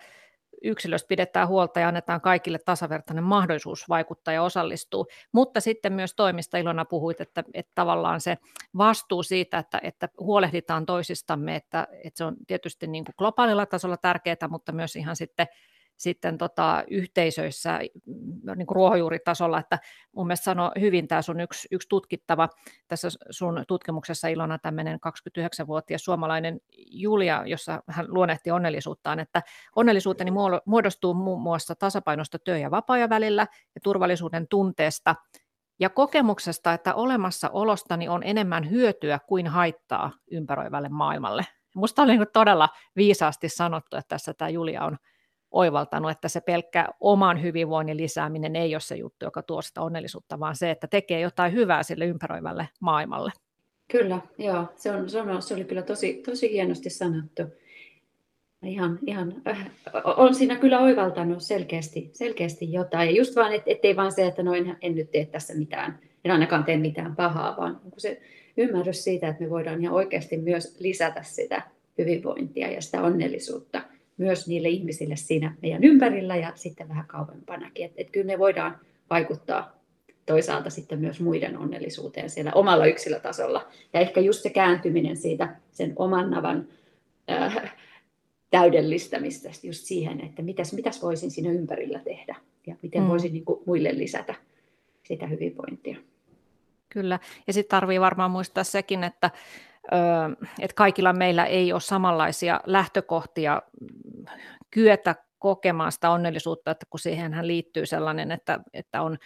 yksilöstä 0.63 1.07
pidetään 1.07 1.47
huolta 1.47 1.79
ja 1.79 1.87
annetaan 1.87 2.21
kaikille 2.21 2.59
tasavertainen 2.65 3.23
mahdollisuus 3.23 3.89
vaikuttaa 3.89 4.33
ja 4.33 4.43
osallistua. 4.43 5.05
Mutta 5.31 5.61
sitten 5.61 5.93
myös 5.93 6.15
toimista 6.15 6.57
Ilona 6.57 6.85
puhuit, 6.85 7.21
että, 7.21 7.43
että 7.53 7.71
tavallaan 7.75 8.21
se 8.21 8.37
vastuu 8.77 9.23
siitä, 9.23 9.57
että, 9.57 9.79
että 9.83 10.09
huolehditaan 10.19 10.85
toisistamme, 10.85 11.55
että, 11.55 11.87
että 12.03 12.17
se 12.17 12.25
on 12.25 12.35
tietysti 12.47 12.87
niin 12.87 13.05
kuin 13.05 13.15
globaalilla 13.17 13.65
tasolla 13.65 13.97
tärkeää, 13.97 14.47
mutta 14.49 14.71
myös 14.71 14.95
ihan 14.95 15.15
sitten 15.15 15.47
sitten 15.97 16.37
tota, 16.37 16.83
yhteisöissä 16.89 17.79
mm, 18.05 18.55
niin 18.55 18.67
kuin 18.67 18.75
ruohonjuuritasolla, 18.75 19.59
että 19.59 19.79
mun 20.11 20.27
mielestä 20.27 20.43
sano 20.43 20.71
hyvin 20.79 21.07
tämä 21.07 21.21
sun 21.21 21.39
yksi, 21.39 21.67
yksi 21.71 21.89
tutkittava 21.89 22.49
tässä 22.87 23.07
sun 23.29 23.63
tutkimuksessa 23.67 24.27
Ilona 24.27 24.59
tämmöinen 24.59 24.99
29-vuotias 25.07 26.03
suomalainen 26.03 26.59
Julia, 26.91 27.43
jossa 27.45 27.83
hän 27.87 28.05
luonnehti 28.09 28.51
onnellisuuttaan, 28.51 29.19
että 29.19 29.41
onnellisuuteni 29.75 30.31
muodostuu 30.65 31.13
muun 31.13 31.41
muassa 31.41 31.75
tasapainosta 31.75 32.39
työ- 32.39 32.57
ja 32.57 32.71
vapaa 32.71 33.09
välillä 33.09 33.47
ja 33.75 33.81
turvallisuuden 33.83 34.47
tunteesta 34.47 35.15
ja 35.79 35.89
kokemuksesta, 35.89 36.73
että 36.73 36.93
olemassaolostani 36.93 38.09
on 38.09 38.23
enemmän 38.23 38.69
hyötyä 38.69 39.19
kuin 39.27 39.47
haittaa 39.47 40.11
ympäröivälle 40.31 40.89
maailmalle. 40.89 41.45
Musta 41.75 42.01
oli 42.01 42.17
niin 42.17 42.27
todella 42.33 42.69
viisaasti 42.95 43.49
sanottu, 43.49 43.97
että 43.97 44.07
tässä 44.09 44.33
tämä 44.33 44.49
Julia 44.49 44.83
on 44.83 44.97
oivaltanut, 45.51 46.11
että 46.11 46.27
se 46.27 46.41
pelkkä 46.41 46.87
oman 46.99 47.41
hyvinvoinnin 47.41 47.97
lisääminen 47.97 48.55
ei 48.55 48.75
ole 48.75 48.81
se 48.81 48.95
juttu, 48.95 49.25
joka 49.25 49.41
tuo 49.41 49.61
sitä 49.61 49.81
onnellisuutta, 49.81 50.39
vaan 50.39 50.55
se, 50.55 50.71
että 50.71 50.87
tekee 50.87 51.19
jotain 51.19 51.53
hyvää 51.53 51.83
sille 51.83 52.05
ympäröivälle 52.05 52.69
maailmalle. 52.79 53.31
Kyllä, 53.91 54.19
joo. 54.37 54.65
Se, 54.75 54.91
on, 54.91 55.09
se, 55.09 55.21
on, 55.21 55.41
se 55.41 55.53
oli 55.53 55.63
kyllä 55.63 55.81
tosi, 55.81 56.13
tosi 56.13 56.51
hienosti 56.51 56.89
sanottu. 56.89 57.43
Ihan, 58.63 58.99
ihan, 59.07 59.33
äh, 59.47 59.71
on 60.17 60.35
siinä 60.35 60.55
kyllä 60.55 60.79
oivaltanut 60.79 61.43
selkeästi, 61.43 62.09
selkeästi 62.13 62.73
jotain. 62.73 63.09
Ja 63.09 63.15
just 63.15 63.35
vaan, 63.35 63.53
et, 63.53 63.63
ettei 63.65 63.95
vaan 63.95 64.11
se, 64.11 64.27
että 64.27 64.43
no 64.43 64.53
en, 64.53 64.77
en 64.81 64.95
nyt 64.95 65.11
tee 65.11 65.25
tässä 65.25 65.53
mitään, 65.53 65.99
en 66.25 66.31
ainakaan 66.31 66.63
tee 66.63 66.77
mitään 66.77 67.15
pahaa, 67.15 67.57
vaan 67.57 67.81
se 67.97 68.21
ymmärrys 68.57 69.03
siitä, 69.03 69.27
että 69.27 69.43
me 69.43 69.49
voidaan 69.49 69.81
ihan 69.81 69.95
oikeasti 69.95 70.37
myös 70.37 70.77
lisätä 70.79 71.23
sitä 71.23 71.61
hyvinvointia 71.97 72.71
ja 72.71 72.81
sitä 72.81 73.01
onnellisuutta– 73.01 73.81
myös 74.17 74.47
niille 74.47 74.69
ihmisille 74.69 75.15
siinä 75.15 75.55
meidän 75.61 75.83
ympärillä 75.83 76.35
ja 76.35 76.51
sitten 76.55 76.89
vähän 76.89 77.07
kauempanakin. 77.07 77.85
Että 77.85 78.01
et 78.01 78.11
kyllä 78.11 78.25
me 78.25 78.39
voidaan 78.39 78.79
vaikuttaa 79.09 79.77
toisaalta 80.25 80.69
sitten 80.69 80.99
myös 80.99 81.19
muiden 81.19 81.57
onnellisuuteen 81.57 82.29
siellä 82.29 82.51
omalla 82.55 82.85
yksilötasolla. 82.85 83.67
Ja 83.93 83.99
ehkä 83.99 84.21
just 84.21 84.43
se 84.43 84.49
kääntyminen 84.49 85.17
siitä 85.17 85.55
sen 85.71 85.93
oman 85.95 86.31
navan 86.31 86.67
äh, 87.31 87.75
täydellistämistä 88.49 89.49
just 89.63 89.85
siihen, 89.85 90.21
että 90.21 90.41
mitäs, 90.41 90.73
mitäs 90.73 91.01
voisin 91.01 91.31
siinä 91.31 91.51
ympärillä 91.51 91.99
tehdä 91.99 92.35
ja 92.67 92.75
miten 92.81 93.01
mm. 93.01 93.07
voisin 93.07 93.33
niin 93.33 93.45
kuin, 93.45 93.59
muille 93.65 93.97
lisätä 93.97 94.35
sitä 95.03 95.27
hyvinvointia. 95.27 95.97
Kyllä, 96.89 97.19
ja 97.47 97.53
sitten 97.53 97.69
tarvii 97.69 98.01
varmaan 98.01 98.31
muistaa 98.31 98.63
sekin, 98.63 99.03
että 99.03 99.31
että 100.59 100.75
kaikilla 100.75 101.13
meillä 101.13 101.45
ei 101.45 101.73
ole 101.73 101.81
samanlaisia 101.81 102.61
lähtökohtia 102.65 103.61
kyetä 104.71 105.15
kokemaan 105.39 105.91
sitä 105.91 106.09
onnellisuutta, 106.09 106.71
että 106.71 106.85
kun 106.89 106.99
siihen 106.99 107.47
liittyy 107.47 107.85
sellainen, 107.85 108.31
että, 108.31 108.59
että 108.73 109.01
on 109.01 109.17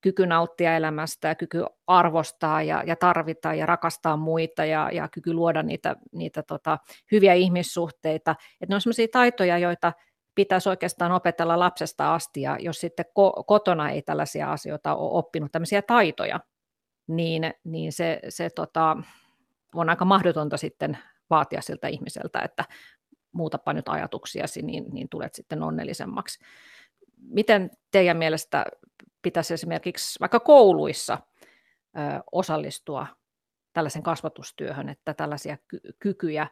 kyky 0.00 0.26
nauttia 0.26 0.76
elämästä 0.76 1.28
ja 1.28 1.34
kyky 1.34 1.64
arvostaa 1.86 2.62
ja, 2.62 2.82
ja 2.86 2.96
tarvita 2.96 3.54
ja 3.54 3.66
rakastaa 3.66 4.16
muita 4.16 4.64
ja, 4.64 4.90
ja 4.92 5.08
kyky 5.08 5.32
luoda 5.32 5.62
niitä, 5.62 5.96
niitä 6.12 6.42
tota, 6.42 6.78
hyviä 7.12 7.34
ihmissuhteita. 7.34 8.30
Että 8.60 8.66
ne 8.68 8.74
on 8.74 8.80
sellaisia 8.80 9.08
taitoja, 9.12 9.58
joita 9.58 9.92
pitäisi 10.34 10.68
oikeastaan 10.68 11.12
opetella 11.12 11.58
lapsesta 11.58 12.14
asti, 12.14 12.42
ja 12.42 12.56
jos 12.60 12.80
sitten 12.80 13.04
ko- 13.06 13.44
kotona 13.46 13.90
ei 13.90 14.02
tällaisia 14.02 14.52
asioita 14.52 14.94
ole 14.94 15.18
oppinut, 15.18 15.52
tämmöisiä 15.52 15.82
taitoja, 15.82 16.40
niin, 17.08 17.54
niin 17.64 17.92
se, 17.92 18.20
se 18.28 18.50
tota, 18.50 18.96
on 19.74 19.90
aika 19.90 20.04
mahdotonta 20.04 20.56
sitten 20.56 20.98
vaatia 21.30 21.62
siltä 21.62 21.88
ihmiseltä, 21.88 22.40
että 22.40 22.64
muutapa 23.32 23.72
nyt 23.72 23.88
ajatuksiasi, 23.88 24.62
niin, 24.62 24.84
niin 24.92 25.08
tulet 25.08 25.34
sitten 25.34 25.62
onnellisemmaksi. 25.62 26.44
Miten 27.16 27.70
teidän 27.90 28.16
mielestä 28.16 28.66
pitäisi 29.22 29.54
esimerkiksi 29.54 30.20
vaikka 30.20 30.40
kouluissa 30.40 31.18
ö, 31.98 32.00
osallistua 32.32 33.06
tällaisen 33.72 34.02
kasvatustyöhön, 34.02 34.88
että 34.88 35.14
tällaisia 35.14 35.56
ky- 35.68 35.80
kykyjä 35.98 36.46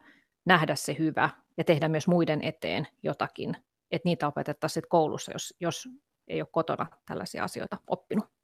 nähdä 0.45 0.75
se 0.75 0.95
hyvä 0.99 1.29
ja 1.57 1.63
tehdä 1.63 1.87
myös 1.87 2.07
muiden 2.07 2.43
eteen 2.43 2.87
jotakin, 3.03 3.57
että 3.91 4.09
niitä 4.09 4.27
opetettaisiin 4.27 4.83
koulussa, 4.89 5.31
jos, 5.31 5.53
jos 5.59 5.89
ei 6.27 6.41
ole 6.41 6.49
kotona 6.51 6.87
tällaisia 7.05 7.43
asioita 7.43 7.77
oppinut? 7.87 8.38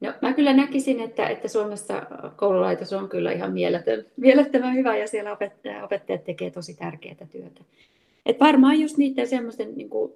No, 0.00 0.12
mä 0.22 0.32
kyllä 0.32 0.52
näkisin, 0.52 1.00
että, 1.00 1.28
että 1.28 1.48
Suomessa 1.48 2.02
koululaitos 2.36 2.92
on 2.92 3.08
kyllä 3.08 3.32
ihan 3.32 3.52
mieletön, 3.52 4.06
mielettömän 4.16 4.74
hyvä 4.74 4.96
ja 4.96 5.06
siellä 5.06 5.32
opettajat, 5.32 5.84
opettajat 5.84 6.24
tekee 6.24 6.50
tosi 6.50 6.74
tärkeää 6.74 7.26
työtä. 7.32 7.60
Et 8.26 8.40
varmaan 8.40 8.80
just 8.80 8.96
niiden 8.96 9.28
semmoisten 9.28 9.74
niin 9.76 9.90
kuin, 9.90 10.12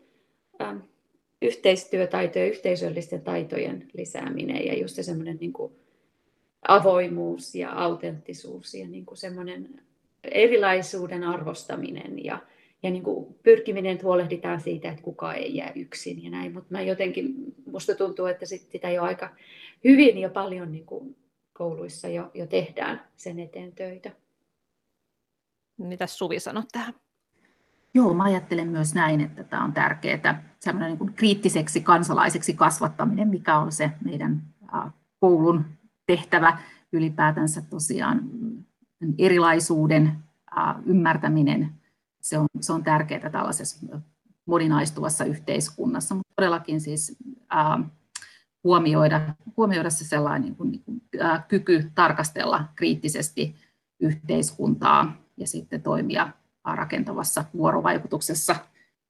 yhteistyötaitojen, 1.42 2.48
yhteisöllisten 2.48 3.22
taitojen 3.22 3.88
lisääminen 3.92 4.66
ja 4.66 4.78
just 4.78 4.94
se 4.94 5.02
semmoinen 5.02 5.36
niin 5.40 5.52
kuin, 5.52 5.72
avoimuus 6.68 7.54
ja 7.54 7.72
autenttisuus 7.72 8.74
ja 8.74 8.88
niin 8.88 9.04
semmoinen 9.14 9.68
erilaisuuden 10.24 11.24
arvostaminen 11.24 12.24
ja, 12.24 12.38
ja 12.82 12.90
niin 12.90 13.02
kuin 13.02 13.34
pyrkiminen, 13.42 13.92
että 13.92 14.04
huolehditaan 14.04 14.60
siitä, 14.60 14.90
että 14.90 15.02
kukaan 15.02 15.36
ei 15.36 15.56
jää 15.56 15.72
yksin 15.74 16.24
ja 16.24 16.30
näin. 16.30 16.52
Mutta 16.52 16.82
jotenkin, 16.82 17.34
musta 17.66 17.94
tuntuu, 17.94 18.26
että 18.26 18.46
sit 18.46 18.70
sitä 18.70 18.90
jo 18.90 19.02
aika 19.02 19.30
hyvin 19.84 20.18
ja 20.18 20.30
paljon 20.30 20.72
niin 20.72 20.86
kuin 20.86 21.16
kouluissa 21.52 22.08
jo, 22.08 22.30
jo 22.34 22.46
tehdään 22.46 23.00
sen 23.16 23.38
eteen 23.38 23.72
töitä. 23.72 24.10
Mitä 25.78 26.06
Suvi 26.06 26.40
sanot 26.40 26.68
tähän? 26.72 26.94
Joo, 27.94 28.14
mä 28.14 28.24
ajattelen 28.24 28.68
myös 28.68 28.94
näin, 28.94 29.20
että 29.20 29.44
tämä 29.44 29.64
on 29.64 29.72
tärkeää, 29.72 30.44
semmoinen 30.60 30.90
niin 30.90 30.98
kuin 30.98 31.12
kriittiseksi 31.12 31.80
kansalaiseksi 31.80 32.54
kasvattaminen, 32.54 33.28
mikä 33.28 33.58
on 33.58 33.72
se 33.72 33.90
meidän 34.04 34.42
koulun 35.20 35.64
tehtävä 36.06 36.58
ylipäätänsä 36.92 37.62
tosiaan 37.70 38.20
erilaisuuden 39.18 40.12
ymmärtäminen, 40.86 41.72
se 42.20 42.38
on, 42.38 42.46
se 42.60 42.72
on 42.72 42.84
tärkeää 42.84 43.30
tällaisessa 43.30 43.86
moninaistuvassa 44.46 45.24
yhteiskunnassa, 45.24 46.14
mutta 46.14 46.32
todellakin 46.36 46.80
siis 46.80 47.16
ää, 47.48 47.78
huomioida, 48.64 49.34
huomioida 49.56 49.90
se 49.90 50.04
sellainen 50.04 50.42
niin 50.42 50.56
kuin, 50.56 50.70
niin 50.70 50.82
kuin, 50.84 51.02
ää, 51.20 51.44
kyky 51.48 51.90
tarkastella 51.94 52.64
kriittisesti 52.76 53.54
yhteiskuntaa 54.00 55.16
ja 55.36 55.46
sitten 55.46 55.82
toimia 55.82 56.30
rakentavassa 56.64 57.44
vuorovaikutuksessa 57.56 58.56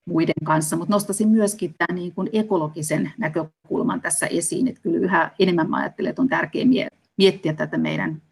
muiden 0.07 0.45
kanssa, 0.45 0.77
mutta 0.77 0.95
nostaisin 0.95 1.29
myöskin 1.29 1.75
tämän 1.79 1.95
niin 1.95 2.15
kuin 2.15 2.29
ekologisen 2.33 3.13
näkökulman 3.19 4.01
tässä 4.01 4.27
esiin, 4.27 4.69
että 4.69 4.81
kyllä 4.81 4.99
yhä 4.99 5.31
enemmän 5.39 5.71
mä 5.71 5.77
ajattelen, 5.77 6.11
että 6.11 6.23
on 6.23 6.29
tärkeää 6.29 6.89
miettiä 7.19 7.53
tätä 7.53 7.79
meidän 7.79 8.23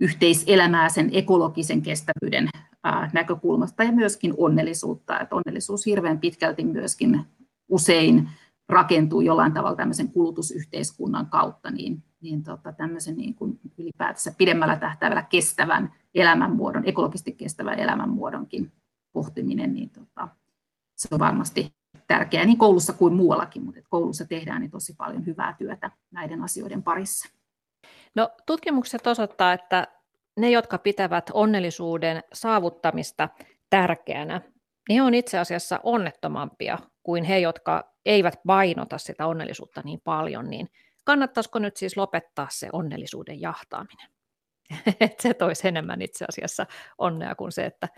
yhteiselämää 0.00 0.88
sen 0.88 1.10
ekologisen 1.12 1.82
kestävyyden 1.82 2.48
näkökulmasta 3.12 3.84
ja 3.84 3.92
myöskin 3.92 4.34
onnellisuutta. 4.36 5.20
Että 5.20 5.34
onnellisuus 5.36 5.86
hirveän 5.86 6.18
pitkälti 6.18 6.64
myöskin 6.64 7.20
usein 7.68 8.28
rakentuu 8.70 9.20
jollain 9.20 9.52
tavalla 9.52 9.76
tämmöisen 9.76 10.08
kulutusyhteiskunnan 10.08 11.26
kautta, 11.26 11.70
niin, 11.70 12.02
niin 12.20 12.42
tota, 12.42 12.72
tämmöisen 12.72 13.16
niin 13.16 13.34
kuin 13.34 13.60
ylipäätänsä 13.78 14.34
pidemmällä 14.38 14.76
tähtävällä 14.76 15.22
kestävän 15.22 15.92
elämänmuodon, 16.14 16.84
ekologisesti 16.86 17.32
kestävän 17.32 17.78
elämänmuodonkin 17.78 18.72
pohtiminen, 19.12 19.74
niin 19.74 19.90
tota, 19.90 20.28
se 20.96 21.08
on 21.12 21.18
varmasti 21.18 21.74
tärkeää 22.06 22.44
niin 22.44 22.58
koulussa 22.58 22.92
kuin 22.92 23.14
muuallakin, 23.14 23.64
mutta 23.64 23.80
koulussa 23.88 24.24
tehdään 24.24 24.60
niin 24.60 24.70
tosi 24.70 24.94
paljon 24.98 25.26
hyvää 25.26 25.54
työtä 25.58 25.90
näiden 26.10 26.42
asioiden 26.42 26.82
parissa. 26.82 27.28
No, 28.14 28.30
tutkimukset 28.46 29.06
osoittaa, 29.06 29.52
että 29.52 29.86
ne, 30.36 30.50
jotka 30.50 30.78
pitävät 30.78 31.30
onnellisuuden 31.34 32.22
saavuttamista 32.32 33.28
tärkeänä, 33.70 34.40
ne 34.88 35.02
on 35.02 35.14
itse 35.14 35.38
asiassa 35.38 35.80
onnettomampia 35.82 36.78
kuin 37.02 37.24
he, 37.24 37.38
jotka 37.38 37.92
eivät 38.06 38.34
painota 38.46 38.98
sitä 38.98 39.26
onnellisuutta 39.26 39.82
niin 39.84 40.00
paljon, 40.04 40.50
niin 40.50 40.68
kannattaisiko 41.04 41.58
nyt 41.58 41.76
siis 41.76 41.96
lopettaa 41.96 42.46
se 42.50 42.68
onnellisuuden 42.72 43.40
jahtaaminen? 43.40 44.08
että 45.00 45.22
se 45.22 45.34
toisi 45.34 45.68
enemmän 45.68 46.02
itse 46.02 46.24
asiassa 46.28 46.66
onnea 46.98 47.34
kuin 47.34 47.52
se, 47.52 47.66
että 47.66 47.88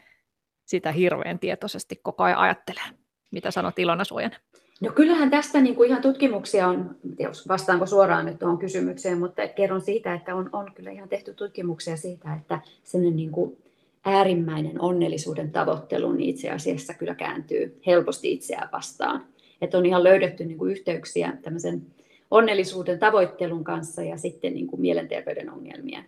sitä 0.64 0.92
hirveän 0.92 1.38
tietoisesti 1.38 2.00
koko 2.02 2.22
ajan 2.22 2.38
ajattelee. 2.38 2.84
Mitä 3.30 3.50
sanot 3.50 3.78
Ilona 3.78 4.04
Suojanen? 4.04 4.38
No 4.80 4.92
kyllähän 4.92 5.30
tästä 5.30 5.60
niin 5.60 5.76
kuin 5.76 5.88
ihan 5.88 6.02
tutkimuksia 6.02 6.68
on, 6.68 6.96
jos 7.18 7.48
vastaanko 7.48 7.86
suoraan 7.86 8.26
nyt 8.26 8.38
tuohon 8.38 8.58
kysymykseen, 8.58 9.18
mutta 9.18 9.48
kerron 9.48 9.80
siitä, 9.80 10.14
että 10.14 10.34
on, 10.34 10.50
on 10.52 10.74
kyllä 10.74 10.90
ihan 10.90 11.08
tehty 11.08 11.34
tutkimuksia 11.34 11.96
siitä, 11.96 12.34
että 12.34 12.60
sellainen 12.84 13.16
niin 13.16 13.30
kuin 13.30 13.61
äärimmäinen 14.04 14.80
onnellisuuden 14.80 15.50
tavoittelu 15.50 16.12
niin 16.12 16.30
itse 16.30 16.50
asiassa 16.50 16.94
kyllä 16.94 17.14
kääntyy 17.14 17.80
helposti 17.86 18.32
itseään 18.32 18.68
vastaan. 18.72 19.26
Että 19.60 19.78
on 19.78 19.86
ihan 19.86 20.04
löydetty 20.04 20.44
niin 20.44 20.58
kuin 20.58 20.72
yhteyksiä 20.72 21.32
tämmöisen 21.42 21.82
onnellisuuden 22.30 22.98
tavoittelun 22.98 23.64
kanssa 23.64 24.02
ja 24.02 24.16
sitten 24.16 24.54
niin 24.54 24.66
kuin 24.66 24.80
mielenterveyden 24.80 25.50
ongelmien. 25.50 26.04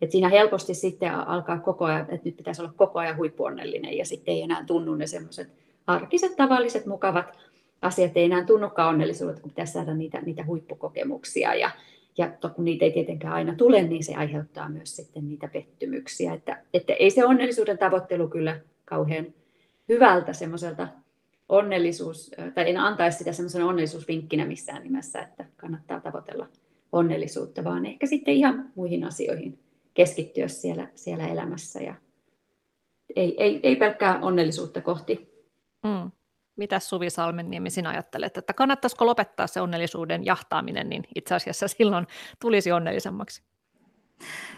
Et 0.00 0.10
siinä 0.10 0.28
helposti 0.28 0.74
sitten 0.74 1.14
alkaa 1.14 1.58
koko 1.58 1.84
ajan, 1.84 2.00
että 2.00 2.20
nyt 2.24 2.36
pitäisi 2.36 2.62
olla 2.62 2.72
koko 2.76 2.98
ajan 2.98 3.16
huippuonnellinen 3.16 3.96
ja 3.96 4.06
sitten 4.06 4.34
ei 4.34 4.42
enää 4.42 4.64
tunnu 4.66 4.94
ne 4.94 5.06
semmoiset 5.06 5.48
arkiset, 5.86 6.36
tavalliset, 6.36 6.86
mukavat 6.86 7.38
asiat 7.82 8.16
ei 8.16 8.24
enää 8.24 8.44
tunnukaan 8.44 8.88
onnellisuudet, 8.88 9.40
kun 9.40 9.50
pitäisi 9.50 9.72
saada 9.72 9.94
niitä, 9.94 10.20
niitä 10.20 10.44
huippukokemuksia. 10.44 11.54
Ja, 11.54 11.70
ja 12.18 12.32
kun 12.54 12.64
niitä 12.64 12.84
ei 12.84 12.90
tietenkään 12.90 13.34
aina 13.34 13.54
tule, 13.54 13.82
niin 13.82 14.04
se 14.04 14.14
aiheuttaa 14.14 14.68
myös 14.68 14.96
sitten 14.96 15.28
niitä 15.28 15.48
pettymyksiä. 15.48 16.34
Että, 16.34 16.62
että 16.74 16.92
ei 16.92 17.10
se 17.10 17.24
onnellisuuden 17.24 17.78
tavoittelu 17.78 18.28
kyllä 18.28 18.60
kauhean 18.84 19.26
hyvältä 19.88 20.32
semmoiselta 20.32 20.88
onnellisuus, 21.48 22.30
tai 22.54 22.70
en 22.70 22.76
antaisi 22.76 23.18
sitä 23.18 23.32
semmoisena 23.32 23.66
onnellisuusvinkkinä 23.66 24.46
missään 24.46 24.82
nimessä, 24.82 25.22
että 25.22 25.44
kannattaa 25.56 26.00
tavoitella 26.00 26.48
onnellisuutta, 26.92 27.64
vaan 27.64 27.86
ehkä 27.86 28.06
sitten 28.06 28.34
ihan 28.34 28.72
muihin 28.74 29.04
asioihin 29.04 29.58
keskittyä 29.94 30.48
siellä, 30.48 30.88
siellä 30.94 31.28
elämässä 31.28 31.80
ja 31.80 31.94
ei, 33.16 33.42
ei, 33.42 33.60
ei 33.62 33.76
pelkkää 33.76 34.18
onnellisuutta 34.20 34.80
kohti. 34.80 35.28
Mm. 35.84 36.10
Mitä 36.56 36.78
Suvi 36.78 37.10
Salmenniemi 37.10 37.70
sinä 37.70 37.88
ajattelet, 37.88 38.36
että 38.36 38.52
kannattaisiko 38.52 39.06
lopettaa 39.06 39.46
se 39.46 39.60
onnellisuuden 39.60 40.24
jahtaaminen, 40.24 40.88
niin 40.88 41.02
itse 41.14 41.34
asiassa 41.34 41.68
silloin 41.68 42.06
tulisi 42.40 42.72
onnellisemmaksi? 42.72 43.42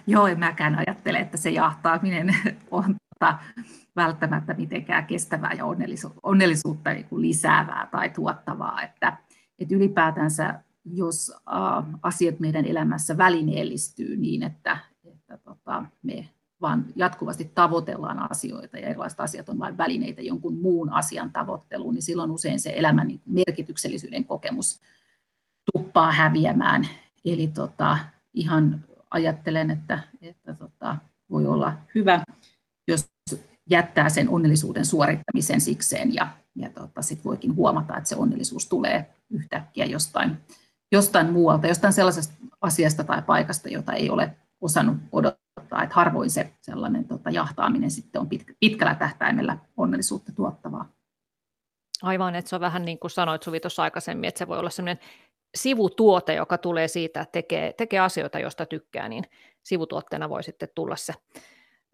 Joo, 0.07 0.27
en 0.27 0.39
mäkään 0.39 0.79
ajattele, 0.79 1.19
että 1.19 1.37
se 1.37 1.51
jahtaaminen 1.51 2.37
on 2.71 2.97
tota, 3.19 3.39
välttämättä 3.97 4.55
mitenkään 4.55 5.07
kestävää 5.07 5.53
ja 5.53 5.65
onnellisu- 5.65 6.21
onnellisuutta 6.23 6.91
niin 6.91 7.05
kuin 7.05 7.23
lisäävää 7.23 7.89
tai 7.91 8.11
tuottavaa. 8.11 8.83
Että, 8.83 9.17
että 9.59 9.75
ylipäätänsä, 9.75 10.63
jos 10.85 11.31
äh, 11.31 11.85
asiat 12.03 12.41
meidän 12.41 12.65
elämässä 12.65 13.19
välineellistyy 13.19 14.17
niin, 14.17 14.43
että, 14.43 14.79
että 15.05 15.39
tota, 15.39 15.85
me 16.03 16.29
vaan 16.61 16.85
jatkuvasti 16.97 17.51
tavoitellaan 17.55 18.31
asioita 18.31 18.79
ja 18.79 18.89
erilaiset 18.89 19.21
asiat 19.21 19.49
on 19.49 19.59
vain 19.59 19.79
välineitä 19.79 20.23
jonkun 20.23 20.61
muun 20.61 20.93
asian 20.93 21.33
tavoitteluun, 21.33 21.95
niin 21.95 22.03
silloin 22.03 22.31
usein 22.31 22.61
se 22.61 22.73
elämän 22.77 23.21
merkityksellisyyden 23.27 24.25
kokemus 24.25 24.81
tuppaa 25.73 26.13
häviämään. 26.13 26.89
Eli 27.25 27.47
tota, 27.47 27.99
ihan 28.35 28.85
ajattelen, 29.11 29.71
että, 29.71 29.99
että 30.23 30.55
tota, 30.55 30.97
voi 31.31 31.47
olla 31.47 31.73
hyvä, 31.95 32.25
jos 32.89 33.11
jättää 33.71 34.09
sen 34.09 34.29
onnellisuuden 34.29 34.85
suorittamisen 34.85 35.61
sikseen 35.61 36.15
ja, 36.15 36.29
ja 36.57 36.71
tota, 36.71 37.03
sitten 37.03 37.25
voikin 37.25 37.57
huomata, 37.57 37.97
että 37.97 38.09
se 38.09 38.17
onnellisuus 38.17 38.69
tulee 38.69 39.15
yhtäkkiä 39.31 39.85
jostain, 39.85 40.37
jostain 40.93 41.33
muualta, 41.33 41.67
jostain 41.67 41.93
sellaisesta 41.93 42.35
asiasta 42.61 43.05
tai 43.05 43.23
paikasta, 43.23 43.69
jota 43.69 43.93
ei 43.93 44.11
ole 44.11 44.37
osannut 44.61 44.97
odottaa, 45.13 45.38
että 45.83 45.95
harvoin 45.95 46.31
se 46.31 46.53
sellainen 46.61 47.05
tota, 47.05 47.31
jahtaaminen 47.31 47.91
sitten 47.91 48.21
on 48.21 48.29
pitkä, 48.29 48.55
pitkällä 48.61 48.95
tähtäimellä 48.95 49.59
onnellisuutta 49.77 50.33
tuottavaa. 50.33 50.89
Aivan, 52.03 52.35
että 52.35 52.49
se 52.49 52.55
on 52.55 52.61
vähän 52.61 52.85
niin 52.85 52.99
kuin 52.99 53.11
sanoit 53.11 53.43
Suvi 53.43 53.61
tuossa 53.61 53.83
aikaisemmin, 53.83 54.29
että 54.29 54.39
se 54.39 54.49
voi 54.49 54.59
olla 54.59 54.71
sellainen 54.71 55.05
sivutuote, 55.55 56.35
joka 56.35 56.59
tulee 56.59 56.89
siitä, 56.89 57.21
että 57.21 57.33
tekee, 57.33 57.73
tekee 57.73 58.01
asioita, 58.01 58.39
joista 58.39 58.67
tykkää, 58.67 59.09
niin 59.09 59.25
sivutuotteena 59.63 60.29
voi 60.29 60.43
sitten 60.43 60.69
tulla 60.75 60.97
se 60.97 61.15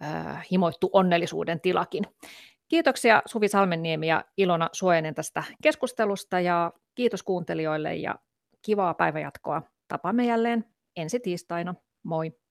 äh, 0.03 0.47
himoittu 0.51 0.91
onnellisuuden 0.93 1.61
tilakin. 1.61 2.05
Kiitoksia 2.69 3.23
Suvi 3.27 3.49
Salmenniemi 3.49 4.07
ja 4.07 4.25
Ilona 4.37 4.69
Suojanen 4.73 5.15
tästä 5.15 5.45
keskustelusta 5.63 6.41
ja 6.41 6.73
kiitos 6.95 7.23
kuuntelijoille 7.23 7.95
ja 7.95 8.15
kivaa 8.63 8.95
päivänjatkoa. 8.95 9.63
Tapaamme 9.89 10.27
jälleen 10.27 10.65
ensi 10.97 11.21
tiistaina. 11.21 11.75
Moi! 12.03 12.44